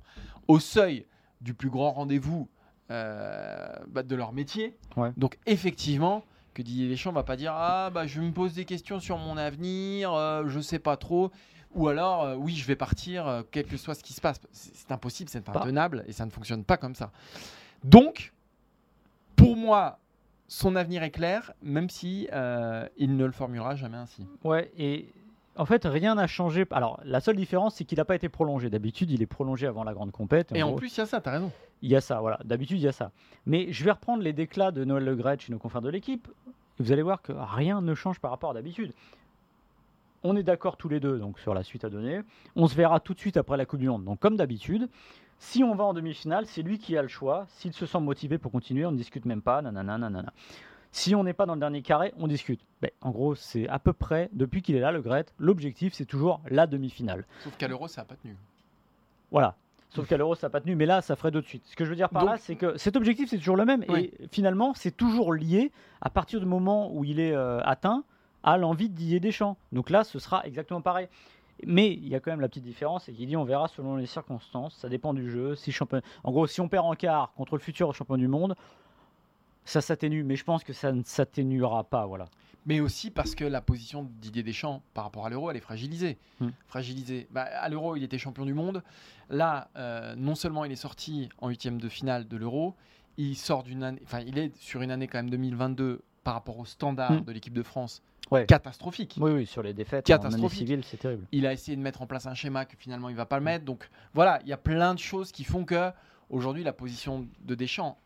au 0.47 0.59
seuil 0.59 1.07
du 1.41 1.55
plus 1.55 1.71
grand 1.71 1.91
rendez-vous 1.91 2.47
euh, 2.91 3.67
bah, 3.87 4.03
de 4.03 4.15
leur 4.15 4.33
métier. 4.33 4.77
Donc 5.17 5.39
effectivement, 5.47 6.23
que 6.53 6.61
Didier 6.61 6.87
Deschamps 6.87 7.11
va 7.11 7.23
pas 7.23 7.37
dire 7.37 7.53
ah 7.55 7.89
bah 7.89 8.05
je 8.05 8.21
me 8.21 8.31
pose 8.31 8.53
des 8.53 8.65
questions 8.65 8.99
sur 8.99 9.17
mon 9.17 9.35
avenir, 9.35 10.13
euh, 10.13 10.43
je 10.47 10.59
sais 10.59 10.79
pas 10.79 10.95
trop. 10.95 11.31
Ou 11.75 11.88
alors, 11.88 12.23
euh, 12.23 12.35
oui, 12.35 12.55
je 12.55 12.65
vais 12.65 12.75
partir, 12.75 13.43
quel 13.51 13.65
que 13.65 13.77
soit 13.77 13.93
ce 13.95 14.03
qui 14.03 14.13
se 14.13 14.21
passe. 14.21 14.39
C'est 14.51 14.91
impossible, 14.91 15.29
c'est 15.29 15.41
pas 15.41 15.59
tenable 15.59 16.03
et 16.07 16.13
ça 16.13 16.25
ne 16.25 16.31
fonctionne 16.31 16.63
pas 16.63 16.77
comme 16.77 16.95
ça. 16.95 17.11
Donc, 17.83 18.33
pour 19.35 19.55
moi, 19.55 19.99
son 20.47 20.75
avenir 20.75 21.03
est 21.03 21.11
clair, 21.11 21.53
même 21.61 21.89
si 21.89 22.27
il 22.97 23.17
ne 23.17 23.25
le 23.25 23.31
formulera 23.31 23.75
jamais 23.75 23.97
ainsi. 23.97 24.25
Ouais, 24.43 24.71
et 24.77 25.09
en 25.57 25.65
fait, 25.65 25.85
rien 25.85 26.15
n'a 26.15 26.27
changé. 26.27 26.65
Alors, 26.71 26.99
la 27.05 27.19
seule 27.21 27.35
différence, 27.35 27.75
c'est 27.75 27.85
qu'il 27.85 27.97
n'a 27.97 28.05
pas 28.05 28.15
été 28.15 28.29
prolongé. 28.29 28.69
D'habitude, 28.69 29.11
il 29.11 29.21
est 29.21 29.27
prolongé 29.27 29.67
avant 29.67 29.83
la 29.83 29.93
grande 29.93 30.11
compète. 30.11 30.51
Et 30.53 30.63
en, 30.63 30.73
plus, 30.73 30.95
il 30.95 30.99
y 30.99 31.01
a 31.01 31.05
ça, 31.05 31.21
tu 31.21 31.29
as 31.29 31.31
raison. 31.31 31.51
Il 31.81 31.89
y 31.89 31.95
a 31.95 32.01
ça, 32.01 32.19
voilà. 32.19 32.39
D'habitude, 32.43 32.77
il 32.77 32.83
y 32.83 32.88
a 32.88 32.91
ça. 32.91 33.11
Mais 33.45 33.71
je 33.71 33.83
vais 33.83 33.91
reprendre 33.91 34.21
les 34.21 34.33
déclats 34.33 34.71
de 34.71 34.83
Noël 34.83 35.03
Le 35.03 35.15
Gret 35.15 35.38
chez 35.39 35.51
nos 35.51 35.59
confrères 35.59 35.81
de 35.81 35.89
l'équipe. 35.89 36.27
Vous 36.79 36.91
allez 36.91 37.03
voir 37.03 37.21
que 37.21 37.31
rien 37.31 37.81
ne 37.81 37.95
change 37.95 38.19
par 38.19 38.31
rapport 38.31 38.51
à 38.51 38.53
d'habitude. 38.53 38.91
On 40.27 40.35
est 40.35 40.41
d'accord 40.43 40.75
tous 40.75 40.89
les 40.89 40.99
deux 40.99 41.19
donc 41.19 41.38
sur 41.38 41.53
la 41.53 41.61
suite 41.61 41.85
à 41.85 41.89
donner. 41.89 42.21
On 42.55 42.65
se 42.65 42.73
verra 42.73 42.99
tout 42.99 43.13
de 43.13 43.19
suite 43.19 43.38
après 43.38 43.57
la 43.57 43.67
Coupe 43.67 43.79
du 43.79 43.88
Monde. 43.88 44.05
Donc, 44.05 44.19
comme 44.19 44.38
d'habitude, 44.38 44.89
si 45.38 45.63
on 45.63 45.75
va 45.75 45.83
en 45.83 45.93
demi-finale, 45.93 46.47
c'est 46.47 46.63
lui 46.63 46.79
qui 46.79 46.97
a 46.97 47.03
le 47.03 47.07
choix. 47.07 47.45
S'il 47.49 47.73
se 47.73 47.85
sent 47.85 47.99
motivé 47.99 48.39
pour 48.39 48.51
continuer, 48.51 48.88
on 48.88 48.91
ne 48.91 48.97
discute 48.97 49.25
même 49.25 49.43
pas. 49.43 49.61
Nanana, 49.61 49.99
nanana. 49.99 50.33
Si 50.91 51.13
on 51.13 51.23
n'est 51.23 51.33
pas 51.33 51.45
dans 51.45 51.53
le 51.53 51.59
dernier 51.59 51.83
carré, 51.83 52.11
on 52.17 52.25
discute. 52.25 52.59
Ben, 52.81 52.89
en 53.01 53.11
gros, 53.11 53.35
c'est 53.35 53.69
à 53.69 53.77
peu 53.77 53.93
près, 53.93 54.29
depuis 54.33 54.63
qu'il 54.63 54.75
est 54.75 54.79
là, 54.79 54.91
le 54.91 55.01
Gret, 55.03 55.27
l'objectif, 55.38 55.93
c'est 55.93 56.05
toujours 56.05 56.41
la 56.49 56.65
demi-finale. 56.65 57.25
Sauf 57.43 57.55
qu'à 57.57 57.67
l'Euro, 57.67 57.88
ça 57.88 58.01
n'a 58.01 58.05
pas 58.05 58.15
tenu. 58.15 58.35
Voilà. 59.29 59.55
Sauf 59.89 60.07
qu'à 60.07 60.17
l'Euro, 60.17 60.33
ça 60.33 60.47
n'a 60.47 60.51
pas 60.51 60.61
tenu, 60.61 60.75
mais 60.75 60.88
là, 60.88 61.03
ça 61.03 61.15
ferait 61.15 61.29
de 61.29 61.41
suite. 61.41 61.61
Ce 61.67 61.75
que 61.75 61.85
je 61.85 61.91
veux 61.91 61.95
dire 61.95 62.09
par 62.09 62.25
là, 62.25 62.38
c'est 62.39 62.55
que 62.55 62.77
cet 62.77 62.95
objectif, 62.95 63.29
c'est 63.29 63.38
toujours 63.38 63.57
le 63.57 63.65
même. 63.65 63.83
Et 63.95 64.11
finalement, 64.31 64.73
c'est 64.73 64.97
toujours 64.97 65.33
lié, 65.33 65.71
à 66.01 66.09
partir 66.09 66.39
du 66.39 66.47
moment 66.47 66.91
où 66.91 67.03
il 67.03 67.19
est 67.19 67.35
euh, 67.35 67.59
atteint, 67.61 68.03
à 68.45 68.58
l'envie 68.58 68.88
de 68.88 68.95
Didier 68.95 69.19
Deschamps. 69.19 69.58
Donc 69.73 69.89
là, 69.89 70.05
ce 70.05 70.19
sera 70.19 70.45
exactement 70.45 70.79
pareil. 70.79 71.10
Mais 71.65 71.91
il 71.93 72.08
y 72.08 72.15
a 72.15 72.19
quand 72.19 72.31
même 72.31 72.41
la 72.41 72.47
petite 72.47 72.63
différence, 72.63 73.05
c'est 73.05 73.13
qu'il 73.13 73.27
dit 73.27 73.36
on 73.36 73.43
verra 73.43 73.67
selon 73.67 73.95
les 73.95 74.05
circonstances, 74.05 74.75
ça 74.75 74.88
dépend 74.88 75.13
du 75.13 75.29
jeu. 75.29 75.55
Si 75.55 75.71
champion... 75.71 76.01
En 76.23 76.31
gros, 76.31 76.47
si 76.47 76.62
on 76.62 76.69
perd 76.69 76.86
en 76.86 76.95
quart 76.95 77.34
contre 77.34 77.55
le 77.55 77.62
futur 77.62 77.93
champion 77.93 78.17
du 78.17 78.27
monde, 78.27 78.55
ça 79.63 79.81
s'atténue, 79.81 80.23
mais 80.23 80.36
je 80.36 80.43
pense 80.43 80.63
que 80.63 80.73
ça 80.73 80.91
ne 80.91 81.01
s'atténuera 81.03 81.86
pas. 81.86 82.05
Voilà. 82.05 82.25
Mais 82.67 82.79
aussi 82.79 83.10
parce 83.10 83.36
que 83.36 83.45
la 83.45 83.62
position 83.62 84.03
de 84.03 84.10
Didier 84.21 84.43
Deschamps 84.43 84.84
par 84.93 85.05
rapport 85.05 85.25
à 85.25 85.29
l'euro, 85.29 85.49
elle 85.49 85.58
est 85.58 85.62
fragilisée. 85.62 86.17
Hmm. 86.39 86.49
fragilisée. 86.67 87.27
Bah, 87.31 87.43
à 87.43 87.69
l'euro, 87.69 87.95
il 87.95 88.03
était 88.03 88.17
champion 88.17 88.45
du 88.45 88.53
monde. 88.53 88.84
Là, 89.29 89.69
euh, 89.75 90.13
non 90.15 90.36
seulement 90.36 90.65
il 90.65 90.71
est 90.71 90.77
sorti 90.77 91.29
en 91.39 91.49
huitième 91.49 91.79
de 91.79 91.89
finale 91.89 92.27
de 92.27 92.38
l'euro, 92.38 92.75
il 93.17 93.36
sort 93.36 93.63
d'une 93.63 93.84
année, 93.84 94.01
enfin, 94.03 94.19
il 94.19 94.38
est 94.38 94.55
sur 94.58 94.81
une 94.81 94.91
année 94.91 95.08
quand 95.08 95.19
même 95.19 95.29
2022 95.29 96.01
par 96.23 96.34
rapport 96.34 96.60
au 96.60 96.65
standard 96.65 97.13
hmm. 97.13 97.23
de 97.23 97.31
l'équipe 97.31 97.53
de 97.53 97.63
France. 97.63 98.01
Catastrophique. 98.47 99.15
Oui, 99.19 99.31
oui, 99.31 99.45
sur 99.45 99.61
les 99.61 99.73
défaites 99.73 100.05
catastrophique. 100.05 100.83
c'est 100.83 100.97
terrible. 100.97 101.25
Il 101.31 101.45
a 101.45 101.53
essayé 101.53 101.77
de 101.77 101.81
mettre 101.81 102.01
en 102.01 102.07
place 102.07 102.25
un 102.25 102.33
schéma 102.33 102.65
que 102.65 102.75
finalement 102.77 103.09
il 103.09 103.15
va 103.15 103.25
pas 103.25 103.38
le 103.38 103.43
mettre. 103.43 103.65
Donc 103.65 103.89
voilà, 104.13 104.39
il 104.43 104.49
y 104.49 104.53
a 104.53 104.57
plein 104.57 104.93
de 104.93 104.99
choses 104.99 105.31
qui 105.31 105.43
font 105.43 105.63
que 105.63 105.91
aujourd'hui 106.29 106.63
la 106.63 106.73
position 106.73 107.27
de 107.41 107.55
Deschamps 107.55 107.97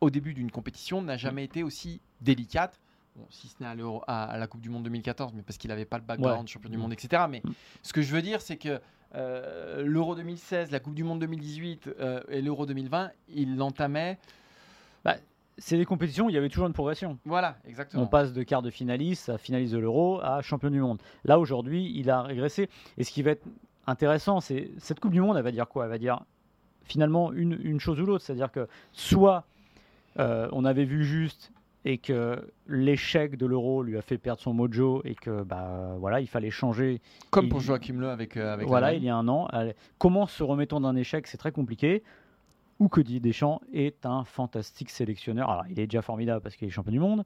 au 0.00 0.10
début 0.10 0.34
d'une 0.34 0.50
compétition, 0.50 1.02
n'a 1.02 1.16
jamais 1.16 1.44
été 1.44 1.62
aussi 1.62 2.00
délicate. 2.20 2.80
si 3.30 3.48
ce 3.48 3.54
n'est 3.60 3.68
à, 4.06 4.36
la 4.38 4.46
Coupe 4.46 4.60
du 4.60 4.68
Monde 4.68 4.84
2014, 4.84 5.32
mais 5.34 5.42
parce 5.42 5.56
qu'il 5.56 5.68
n'avait 5.68 5.86
pas 5.86 5.98
le 5.98 6.04
background 6.04 6.48
champion 6.48 6.68
du 6.68 6.76
mm. 6.76 6.80
monde, 6.80 6.92
etc. 6.92 7.24
Mais 7.28 7.40
mm. 7.42 7.50
ce 7.82 7.92
que 7.92 8.02
je 8.02 8.12
veux 8.12 8.22
dire, 8.22 8.40
c'est 8.42 8.56
que 8.56 8.80
euh, 9.14 9.82
l'Euro 9.82 10.14
2016, 10.14 10.70
la 10.70 10.80
Coupe 10.80 10.94
du 10.94 11.04
Monde 11.04 11.20
2018 11.20 11.88
euh, 11.98 12.20
et 12.28 12.42
l'Euro 12.42 12.66
2020, 12.66 13.10
il 13.28 13.56
l'entamait. 13.56 14.18
Bah, 15.04 15.16
c'est 15.58 15.76
des 15.76 15.84
compétitions 15.84 16.26
où 16.26 16.30
il 16.30 16.34
y 16.34 16.38
avait 16.38 16.48
toujours 16.48 16.66
une 16.66 16.72
progression. 16.72 17.18
Voilà, 17.24 17.56
exactement. 17.66 18.02
On 18.02 18.06
passe 18.06 18.32
de 18.32 18.42
quart 18.42 18.62
de 18.62 18.70
finaliste 18.70 19.28
à 19.28 19.38
finaliste 19.38 19.72
de 19.72 19.78
l'Euro 19.78 20.20
à 20.22 20.42
champion 20.42 20.70
du 20.70 20.80
monde. 20.80 20.98
Là, 21.24 21.38
aujourd'hui, 21.38 21.92
il 21.94 22.10
a 22.10 22.22
régressé. 22.22 22.68
Et 22.98 23.04
ce 23.04 23.10
qui 23.10 23.22
va 23.22 23.32
être 23.32 23.46
intéressant, 23.86 24.40
c'est 24.40 24.70
cette 24.78 25.00
Coupe 25.00 25.12
du 25.12 25.20
Monde, 25.20 25.36
elle 25.36 25.44
va 25.44 25.52
dire 25.52 25.68
quoi? 25.68 25.84
Elle 25.84 25.90
va 25.90 25.98
dire 25.98 26.20
finalement 26.84 27.32
une, 27.32 27.58
une 27.62 27.80
chose 27.80 28.00
ou 28.00 28.06
l'autre. 28.06 28.24
C'est-à-dire 28.24 28.52
que 28.52 28.68
soit 28.92 29.46
euh, 30.18 30.48
on 30.52 30.64
avait 30.64 30.84
vu 30.84 31.04
juste 31.04 31.52
et 31.84 31.98
que 31.98 32.52
l'échec 32.66 33.36
de 33.36 33.46
l'euro 33.46 33.82
lui 33.82 33.96
a 33.96 34.02
fait 34.02 34.18
perdre 34.18 34.40
son 34.40 34.52
mojo 34.52 35.02
et 35.04 35.14
que 35.14 35.42
bah 35.42 35.94
voilà 35.98 36.20
il 36.20 36.26
fallait 36.26 36.50
changer 36.50 37.00
comme 37.30 37.48
pour 37.48 37.60
Joachim 37.60 38.00
Le 38.00 38.08
avec, 38.08 38.36
euh, 38.36 38.54
avec 38.54 38.66
voilà 38.66 38.92
il 38.92 39.04
y 39.04 39.08
a 39.08 39.14
un 39.14 39.28
an 39.28 39.46
comment 39.98 40.26
se 40.26 40.42
remettons 40.42 40.80
d'un 40.80 40.96
échec 40.96 41.28
c'est 41.28 41.36
très 41.36 41.52
compliqué 41.52 42.02
ou 42.78 42.88
que 42.88 43.00
Deschamps 43.00 43.60
est 43.72 44.04
un 44.06 44.24
fantastique 44.24 44.90
sélectionneur. 44.90 45.50
Alors 45.50 45.64
il 45.68 45.80
est 45.80 45.86
déjà 45.86 46.02
formidable 46.02 46.42
parce 46.42 46.56
qu'il 46.56 46.68
est 46.68 46.70
champion 46.70 46.92
du 46.92 47.00
monde 47.00 47.24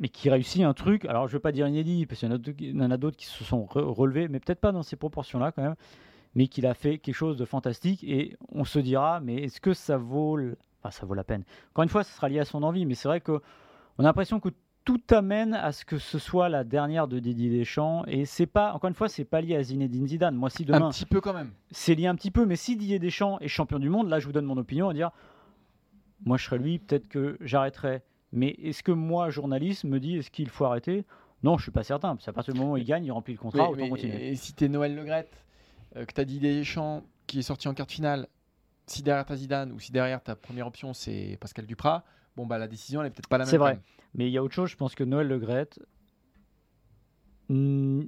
mais 0.00 0.08
qui 0.08 0.28
réussit 0.28 0.62
un 0.62 0.74
truc. 0.74 1.04
Alors 1.04 1.28
je 1.28 1.32
ne 1.32 1.36
veux 1.36 1.42
pas 1.42 1.52
dire 1.52 1.68
inédit 1.68 2.06
parce 2.06 2.20
qu'il 2.20 2.28
y 2.28 2.82
en 2.82 2.90
a 2.90 2.96
d'autres 2.96 3.16
qui 3.16 3.26
se 3.26 3.44
sont 3.44 3.64
relevés 3.64 4.28
mais 4.28 4.40
peut-être 4.40 4.60
pas 4.60 4.72
dans 4.72 4.82
ces 4.82 4.96
proportions 4.96 5.38
là 5.38 5.52
quand 5.52 5.62
même 5.62 5.76
mais 6.34 6.48
qu'il 6.48 6.66
a 6.66 6.74
fait 6.74 6.98
quelque 6.98 7.14
chose 7.14 7.36
de 7.36 7.44
fantastique. 7.44 8.02
Et 8.04 8.36
on 8.50 8.64
se 8.64 8.78
dira 8.78 9.20
mais 9.20 9.36
est-ce 9.36 9.60
que 9.60 9.72
ça 9.72 9.96
vaut 9.96 10.38
ça 10.90 11.06
vaut 11.06 11.14
la 11.14 11.24
peine. 11.24 11.44
Encore 11.70 11.84
une 11.84 11.88
fois, 11.88 12.04
ce 12.04 12.12
sera 12.12 12.28
lié 12.28 12.40
à 12.40 12.44
son 12.44 12.62
envie, 12.62 12.86
mais 12.86 12.94
c'est 12.94 13.08
vrai 13.08 13.20
qu'on 13.20 13.38
a 13.98 14.02
l'impression 14.02 14.40
que 14.40 14.50
tout 14.84 15.00
amène 15.10 15.54
à 15.54 15.72
ce 15.72 15.84
que 15.84 15.98
ce 15.98 16.18
soit 16.18 16.48
la 16.48 16.62
dernière 16.62 17.08
de 17.08 17.18
Didier 17.18 17.50
Deschamps 17.50 18.04
et 18.06 18.26
c'est 18.26 18.46
pas 18.46 18.72
encore 18.74 18.88
une 18.88 18.94
fois 18.94 19.08
c'est 19.08 19.24
pas 19.24 19.40
lié 19.40 19.56
à 19.56 19.62
Zinedine 19.62 20.06
Zidane. 20.06 20.34
Moi 20.34 20.50
si 20.50 20.64
demain 20.64 20.86
un 20.86 20.90
petit 20.90 21.06
peu 21.06 21.20
quand 21.20 21.32
même. 21.32 21.52
C'est 21.70 21.94
lié 21.94 22.06
un 22.06 22.14
petit 22.14 22.30
peu 22.30 22.44
mais 22.44 22.56
si 22.56 22.76
Didier 22.76 22.98
Deschamps 22.98 23.38
est 23.40 23.48
champion 23.48 23.78
du 23.78 23.88
monde 23.88 24.08
là 24.08 24.18
je 24.18 24.26
vous 24.26 24.32
donne 24.32 24.44
mon 24.44 24.58
opinion 24.58 24.88
à 24.90 24.94
dire 24.94 25.10
moi 26.24 26.36
je 26.36 26.44
serais 26.44 26.58
lui 26.58 26.78
peut-être 26.78 27.08
que 27.08 27.38
j'arrêterais. 27.40 28.02
Mais 28.32 28.48
est-ce 28.62 28.82
que 28.82 28.92
moi 28.92 29.30
journaliste 29.30 29.84
me 29.84 29.98
dis 30.00 30.16
est-ce 30.16 30.30
qu'il 30.30 30.50
faut 30.50 30.66
arrêter? 30.66 31.04
Non 31.42 31.56
je 31.56 31.62
suis 31.62 31.72
pas 31.72 31.84
certain. 31.84 32.14
Parce 32.14 32.26
qu'à 32.26 32.32
partir 32.32 32.52
du 32.52 32.60
moment 32.60 32.72
où 32.72 32.76
il 32.76 32.84
gagne 32.84 33.06
il 33.06 33.12
remplit 33.12 33.34
le 33.34 33.38
contrat 33.38 33.70
autant 33.70 33.88
continuer. 33.88 34.28
et 34.28 34.36
si 34.36 34.52
t'es 34.52 34.68
Noël 34.68 34.94
Legrette 34.94 35.44
euh, 35.96 36.04
que 36.04 36.12
t'as 36.12 36.24
Didier 36.24 36.58
Deschamps 36.58 37.02
qui 37.26 37.38
est 37.38 37.42
sorti 37.42 37.68
en 37.68 37.74
quart 37.74 37.86
de 37.86 37.92
finale 37.92 38.28
si 38.86 39.02
derrière 39.02 39.24
ta 39.24 39.36
Zidane 39.36 39.72
ou 39.72 39.80
si 39.80 39.92
derrière 39.92 40.22
ta 40.22 40.36
première 40.36 40.66
option 40.66 40.92
c'est 40.92 41.38
Pascal 41.40 41.64
Duprat, 41.64 42.04
bon 42.36 42.46
bah 42.46 42.58
la 42.58 42.68
décision 42.68 43.00
elle 43.00 43.08
est 43.08 43.10
peut-être 43.10 43.28
pas 43.28 43.38
la 43.38 43.44
même. 43.44 43.50
C'est 43.50 43.58
vrai. 43.58 43.74
même. 43.74 43.82
Mais 44.14 44.28
il 44.28 44.32
y 44.32 44.38
a 44.38 44.42
autre 44.42 44.54
chose, 44.54 44.70
je 44.70 44.76
pense 44.76 44.94
que 44.94 45.04
Noël 45.04 45.26
Le 45.28 45.38
Graët. 45.38 45.78
Hmm, 47.48 48.02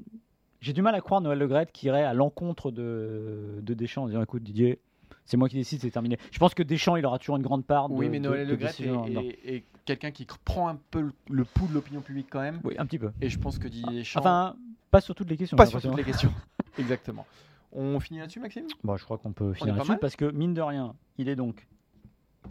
J'ai 0.61 0.72
du 0.72 0.83
mal 0.83 0.95
à 0.95 1.01
croire 1.01 1.20
Noël 1.20 1.39
Le 1.39 1.47
Graët 1.47 1.70
qui 1.72 1.87
irait 1.87 2.05
à 2.05 2.14
l'encontre 2.14 2.70
de, 2.70 3.59
de 3.61 3.74
Deschamps 3.74 4.05
en 4.05 4.07
disant 4.09 4.22
écoute 4.22 4.43
Didier, 4.43 4.81
c'est 5.24 5.37
moi 5.37 5.49
qui 5.49 5.57
décide, 5.57 5.81
c'est 5.81 5.91
terminé. 5.91 6.18
Je 6.31 6.39
pense 6.39 6.55
que 6.55 6.62
Deschamps, 6.62 6.97
il 6.97 7.05
aura 7.05 7.18
toujours 7.18 7.37
une 7.37 7.43
grande 7.43 7.64
part 7.66 7.89
de. 7.89 7.95
Oui, 7.95 8.09
mais 8.09 8.18
Noël 8.20 8.47
de 8.47 8.53
Le 8.53 8.57
décision 8.57 9.05
est, 9.05 9.11
là-dedans. 9.11 9.29
est- 9.45 9.55
est 9.57 9.64
quelqu'un 9.85 10.11
qui 10.11 10.27
prend 10.45 10.68
un 10.68 10.79
peu 10.91 11.01
le, 11.01 11.12
le 11.31 11.45
pouls 11.45 11.66
de 11.68 11.74
l'opinion 11.74 12.01
publique 12.01 12.29
quand 12.31 12.41
même. 12.41 12.61
Oui, 12.64 12.74
un 12.79 12.87
petit 12.87 12.99
peu. 12.99 13.11
Et 13.20 13.29
je 13.29 13.39
pense 13.39 13.59
que 13.59 13.68
Didier 13.68 13.99
Deschamps. 13.99 14.20
Enfin, 14.20 14.57
pas 14.91 15.01
sur 15.01 15.14
toutes 15.14 15.29
les 15.31 15.37
questions. 15.37 15.57
pas 15.57 15.66
sur 15.66 15.81
toutes 15.83 15.97
les 15.97 16.05
questions. 16.05 16.33
Exactement. 16.79 17.27
On 17.72 18.01
finit 18.01 18.20
là-dessus, 18.20 18.41
Maxime? 18.41 18.66
Bon, 18.85 18.97
je 18.97 19.05
crois 19.05 19.18
qu'on 19.18 19.33
peut 19.33 19.53
finir 19.53 19.74
là-dessus 19.77 19.99
parce 20.01 20.16
que 20.16 20.31
mine 20.31 20.55
de 20.55 20.62
rien, 20.62 20.95
il 21.18 21.29
est 21.29 21.37
donc 21.37 21.66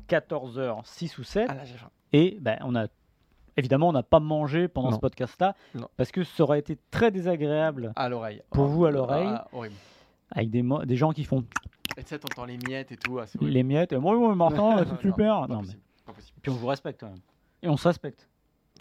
14h06 0.08 1.20
ou 1.20 1.24
7 1.24 1.48
Ah 1.50 1.54
là, 1.56 1.64
j'ai 1.66 1.76
faim. 1.76 1.90
et 2.14 2.38
ben, 2.42 2.58
on 2.62 2.76
a 2.76 2.88
évidemment 3.58 3.90
on 3.90 3.94
n'a 3.94 4.04
pas 4.04 4.20
mangé 4.20 4.68
pendant 4.68 4.90
Non. 4.90 4.96
ce 4.96 5.00
podcast-là 5.02 5.56
Non. 5.76 5.88
parce 5.98 6.12
que 6.12 6.24
ça 6.24 6.44
aurait 6.44 6.60
été 6.60 6.78
très 6.92 7.12
désagréable 7.12 7.94
À 7.96 8.10
l'oreille. 8.10 8.42
Pour 8.52 8.66
Oh, 8.66 8.68
vous, 8.68 8.86
à 8.86 8.92
l'oreille. 8.92 9.28
ah, 9.30 9.48
horrible. 9.54 9.76
avec 10.32 10.50
des, 10.50 10.62
mo- 10.64 10.84
des 10.86 10.96
gens 10.98 11.12
qui 11.12 11.24
font 11.24 11.46
Et 11.98 12.04
tu 12.04 12.10
sais, 12.10 12.20
t'entends 12.20 12.46
les 12.46 12.58
miettes 12.58 12.92
et 12.92 12.98
tout. 12.98 13.20
ah, 13.20 13.28
c'est 13.28 13.42
les 13.42 13.64
miettes. 13.64 13.94
Et 13.94 13.98
moi, 13.98 14.16
oui, 14.18 14.36
Martin, 14.36 14.58
Non, 14.76 14.78
c'est 14.90 15.02
super. 15.02 15.42
pas 15.42 15.48
Non, 15.48 15.56
mais- 15.58 15.62
possible, 15.62 15.82
pas 16.06 16.14
possible. 16.14 16.38
Puis 16.42 16.52
on 16.52 16.56
vous 16.56 16.68
respecte 16.68 17.00
quand 17.00 17.08
même. 17.10 17.20
Et 17.62 17.70
on 17.70 17.78
se 17.78 17.88
respecte. 17.88 18.28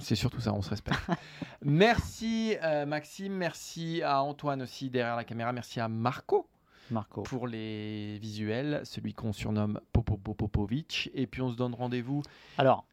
C'est 0.01 0.17
surtout 0.17 0.41
ça, 0.41 0.53
on 0.53 0.61
se 0.61 0.71
respecte. 0.71 0.99
merci 1.63 2.57
euh, 2.63 2.85
Maxime, 2.87 3.33
merci 3.35 4.03
à 4.03 4.23
Antoine 4.23 4.63
aussi 4.63 4.91
derrière 4.91 5.15
la 5.17 5.23
caméra, 5.25 5.53
merci 5.53 5.79
à 5.81 5.87
Marco 5.89 6.49
Marco. 6.91 7.23
pour 7.23 7.47
les 7.47 8.19
visuels, 8.19 8.81
celui 8.85 9.15
qu'on 9.15 9.33
surnomme 9.33 9.81
Popo 9.93 10.17
Popovic. 10.17 11.11
Et 11.15 11.27
puis 11.27 11.43
on 11.43 11.51
se 11.51 11.57
donne 11.57 11.75
rendez-vous. 11.75 12.23
Alors, 12.59 12.85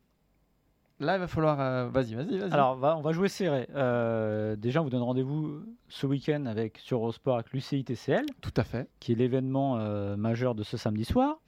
Là, 0.99 1.15
il 1.15 1.19
va 1.19 1.27
falloir. 1.27 1.59
euh, 1.59 1.87
Vas-y, 1.89 2.13
vas-y, 2.13 2.37
vas-y. 2.37 2.51
alors 2.53 2.75
va- 2.75 2.95
on 2.95 3.01
va 3.01 3.11
jouer 3.11 3.27
serré. 3.27 3.67
Euh, 3.73 4.55
déjà, 4.55 4.81
on 4.81 4.83
vous 4.83 4.91
donne 4.91 5.01
rendez-vous 5.01 5.63
ce 5.89 6.05
week-end 6.05 6.45
avec 6.45 6.77
sur 6.77 6.99
Eurosport 6.99 7.35
avec 7.35 7.51
l'UCI 7.53 7.83
TCL. 7.83 8.27
Tout 8.39 8.53
à 8.55 8.63
fait. 8.63 8.87
qui 8.99 9.13
est 9.13 9.15
l'événement 9.15 9.77
euh, 9.79 10.15
majeur 10.15 10.53
de 10.53 10.61
ce 10.61 10.77
samedi 10.77 11.03
soir. 11.03 11.39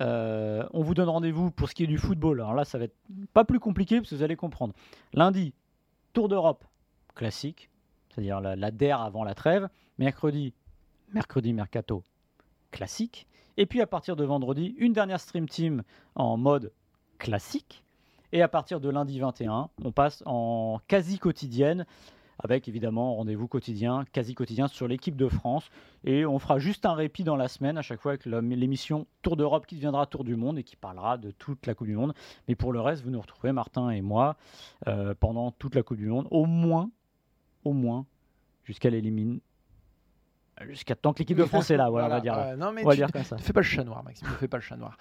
Euh, 0.00 0.64
on 0.72 0.82
vous 0.82 0.94
donne 0.94 1.08
rendez-vous 1.08 1.50
pour 1.50 1.68
ce 1.68 1.74
qui 1.74 1.82
est 1.82 1.88
du 1.88 1.98
football. 1.98 2.40
Alors 2.40 2.54
là, 2.54 2.64
ça 2.64 2.78
va 2.78 2.84
être 2.84 2.96
pas 3.32 3.44
plus 3.44 3.58
compliqué 3.58 3.96
parce 3.98 4.10
que 4.10 4.14
vous 4.14 4.22
allez 4.22 4.36
comprendre. 4.36 4.74
Lundi, 5.12 5.54
Tour 6.12 6.28
d'Europe 6.28 6.64
classique, 7.16 7.70
c'est-à-dire 8.10 8.40
la, 8.40 8.54
la 8.54 8.70
DER 8.70 8.92
avant 9.00 9.24
la 9.24 9.34
trêve. 9.34 9.68
Mercredi, 9.98 10.52
mercredi 11.14 11.52
mercato 11.52 12.02
classique. 12.70 13.26
Et 13.56 13.66
puis 13.66 13.80
à 13.80 13.86
partir 13.86 14.16
de 14.16 14.24
vendredi, 14.24 14.74
une 14.78 14.92
dernière 14.92 15.20
stream 15.20 15.48
team 15.48 15.82
en 16.16 16.36
mode 16.36 16.72
classique. 17.18 17.84
Et 18.32 18.42
à 18.42 18.48
partir 18.48 18.80
de 18.80 18.88
lundi 18.88 19.20
21, 19.20 19.70
on 19.84 19.92
passe 19.92 20.24
en 20.26 20.80
quasi 20.88 21.18
quotidienne 21.18 21.86
avec 22.42 22.66
évidemment 22.66 23.14
rendez-vous 23.14 23.46
quotidien, 23.46 24.04
quasi 24.12 24.34
quotidien 24.34 24.66
sur 24.66 24.88
l'équipe 24.88 25.14
de 25.14 25.28
France. 25.28 25.70
Et 26.02 26.26
on 26.26 26.40
fera 26.40 26.58
juste 26.58 26.84
un 26.84 26.94
répit 26.94 27.22
dans 27.22 27.36
la 27.36 27.46
semaine, 27.46 27.78
à 27.78 27.82
chaque 27.82 28.00
fois 28.00 28.12
avec 28.12 28.26
l'émission 28.26 29.06
Tour 29.22 29.36
d'Europe 29.36 29.66
qui 29.66 29.76
deviendra 29.76 30.06
Tour 30.06 30.24
du 30.24 30.34
Monde 30.34 30.58
et 30.58 30.64
qui 30.64 30.74
parlera 30.74 31.16
de 31.16 31.30
toute 31.30 31.64
la 31.66 31.74
Coupe 31.74 31.86
du 31.86 31.96
Monde. 31.96 32.12
Mais 32.48 32.56
pour 32.56 32.72
le 32.72 32.80
reste, 32.80 33.04
vous 33.04 33.10
nous 33.10 33.20
retrouvez, 33.20 33.52
Martin 33.52 33.90
et 33.90 34.02
moi, 34.02 34.36
euh, 34.88 35.14
pendant 35.18 35.52
toute 35.52 35.76
la 35.76 35.84
Coupe 35.84 35.98
du 35.98 36.08
Monde, 36.08 36.26
au 36.32 36.46
moins, 36.46 36.90
au 37.64 37.72
moins, 37.72 38.04
jusqu'à 38.64 38.90
l'élimine. 38.90 39.38
Jusqu'à 40.62 40.94
tant 40.94 41.12
que 41.12 41.18
l'équipe 41.20 41.36
de 41.36 41.44
France 41.44 41.70
est 41.70 41.76
là, 41.76 41.90
voilà, 41.90 42.06
on 42.06 42.10
va 42.10 42.20
dire. 42.20 42.36
là. 42.36 42.46
euh, 42.52 42.56
non, 42.56 42.72
mais 42.72 42.82
On 42.84 42.88
va 42.88 42.92
tu- 42.92 42.98
dire 42.98 43.10
comme 43.12 43.24
ça. 43.24 43.36
Fais 43.38 43.52
pas 43.52 43.60
le 43.60 43.64
chat 43.64 43.84
noir, 43.84 44.02
Maxime. 44.04 44.28
Ne 44.28 44.34
fais 44.34 44.48
pas 44.48 44.56
le 44.58 44.62
chat 44.62 44.76
noir. 44.76 44.96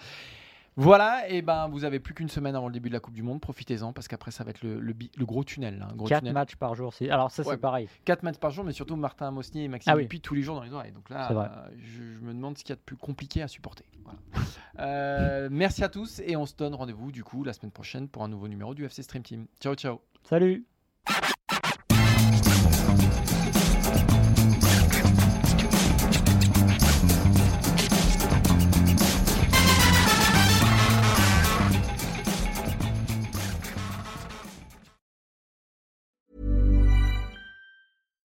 Voilà, 0.75 1.29
et 1.29 1.43
ben 1.43 1.67
vous 1.67 1.83
avez 1.83 1.99
plus 1.99 2.15
qu'une 2.15 2.29
semaine 2.29 2.55
avant 2.55 2.65
le 2.65 2.73
début 2.73 2.89
de 2.89 2.95
la 2.95 2.99
Coupe 2.99 3.13
du 3.13 3.21
Monde. 3.21 3.39
Profitez-en 3.39 3.93
parce 3.93 4.07
qu'après 4.07 4.31
ça 4.31 4.43
va 4.43 4.49
être 4.49 4.63
le, 4.63 4.79
le 4.79 4.93
bi- 4.93 5.11
le 5.15 5.23
gros 5.23 5.43
tunnel. 5.43 5.77
là, 5.77 5.87
un 5.91 5.95
gros 5.95 6.07
Quatre 6.07 6.21
tunnel. 6.21 6.33
matchs 6.33 6.55
par 6.55 6.73
jour. 6.73 6.91
Alors 7.11 7.29
ça, 7.29 7.43
Ouais. 7.43 7.51
c'est 7.53 7.61
pareil. 7.61 7.87
4 8.05 8.23
matchs 8.23 8.39
par 8.39 8.49
jour, 8.49 8.63
mais 8.63 8.71
surtout 8.71 8.95
Martin 8.95 9.29
Mosnier 9.29 9.65
et 9.65 9.67
Maxime 9.67 9.93
Ah 9.93 9.95
oui. 9.95 10.01
Dupuis 10.03 10.21
tous 10.21 10.33
les 10.33 10.41
jours 10.41 10.55
dans 10.55 10.63
les 10.63 10.73
oreilles. 10.73 10.91
Donc 10.91 11.11
là, 11.11 11.29
euh, 11.31 11.69
je, 11.77 12.01
je 12.15 12.19
me 12.21 12.33
demande 12.33 12.57
ce 12.57 12.63
qu'il 12.63 12.71
y 12.71 12.73
a 12.73 12.77
de 12.77 12.81
plus 12.81 12.95
compliqué 12.95 13.43
à 13.43 13.47
supporter. 13.47 13.85
Voilà. 14.03 14.17
Euh, 14.79 15.49
merci 15.51 15.83
à 15.83 15.89
tous 15.89 16.19
et 16.25 16.35
on 16.35 16.47
se 16.47 16.55
donne 16.55 16.73
rendez-vous 16.73 17.11
du 17.11 17.23
coup 17.23 17.43
la 17.43 17.53
semaine 17.53 17.69
prochaine 17.71 18.07
pour 18.07 18.23
un 18.23 18.27
nouveau 18.27 18.47
numéro 18.47 18.73
du 18.73 18.83
FC 18.85 19.03
Stream 19.03 19.21
Team. 19.21 19.45
Ciao, 19.61 19.75
ciao. 19.75 20.01
Salut 20.23 20.65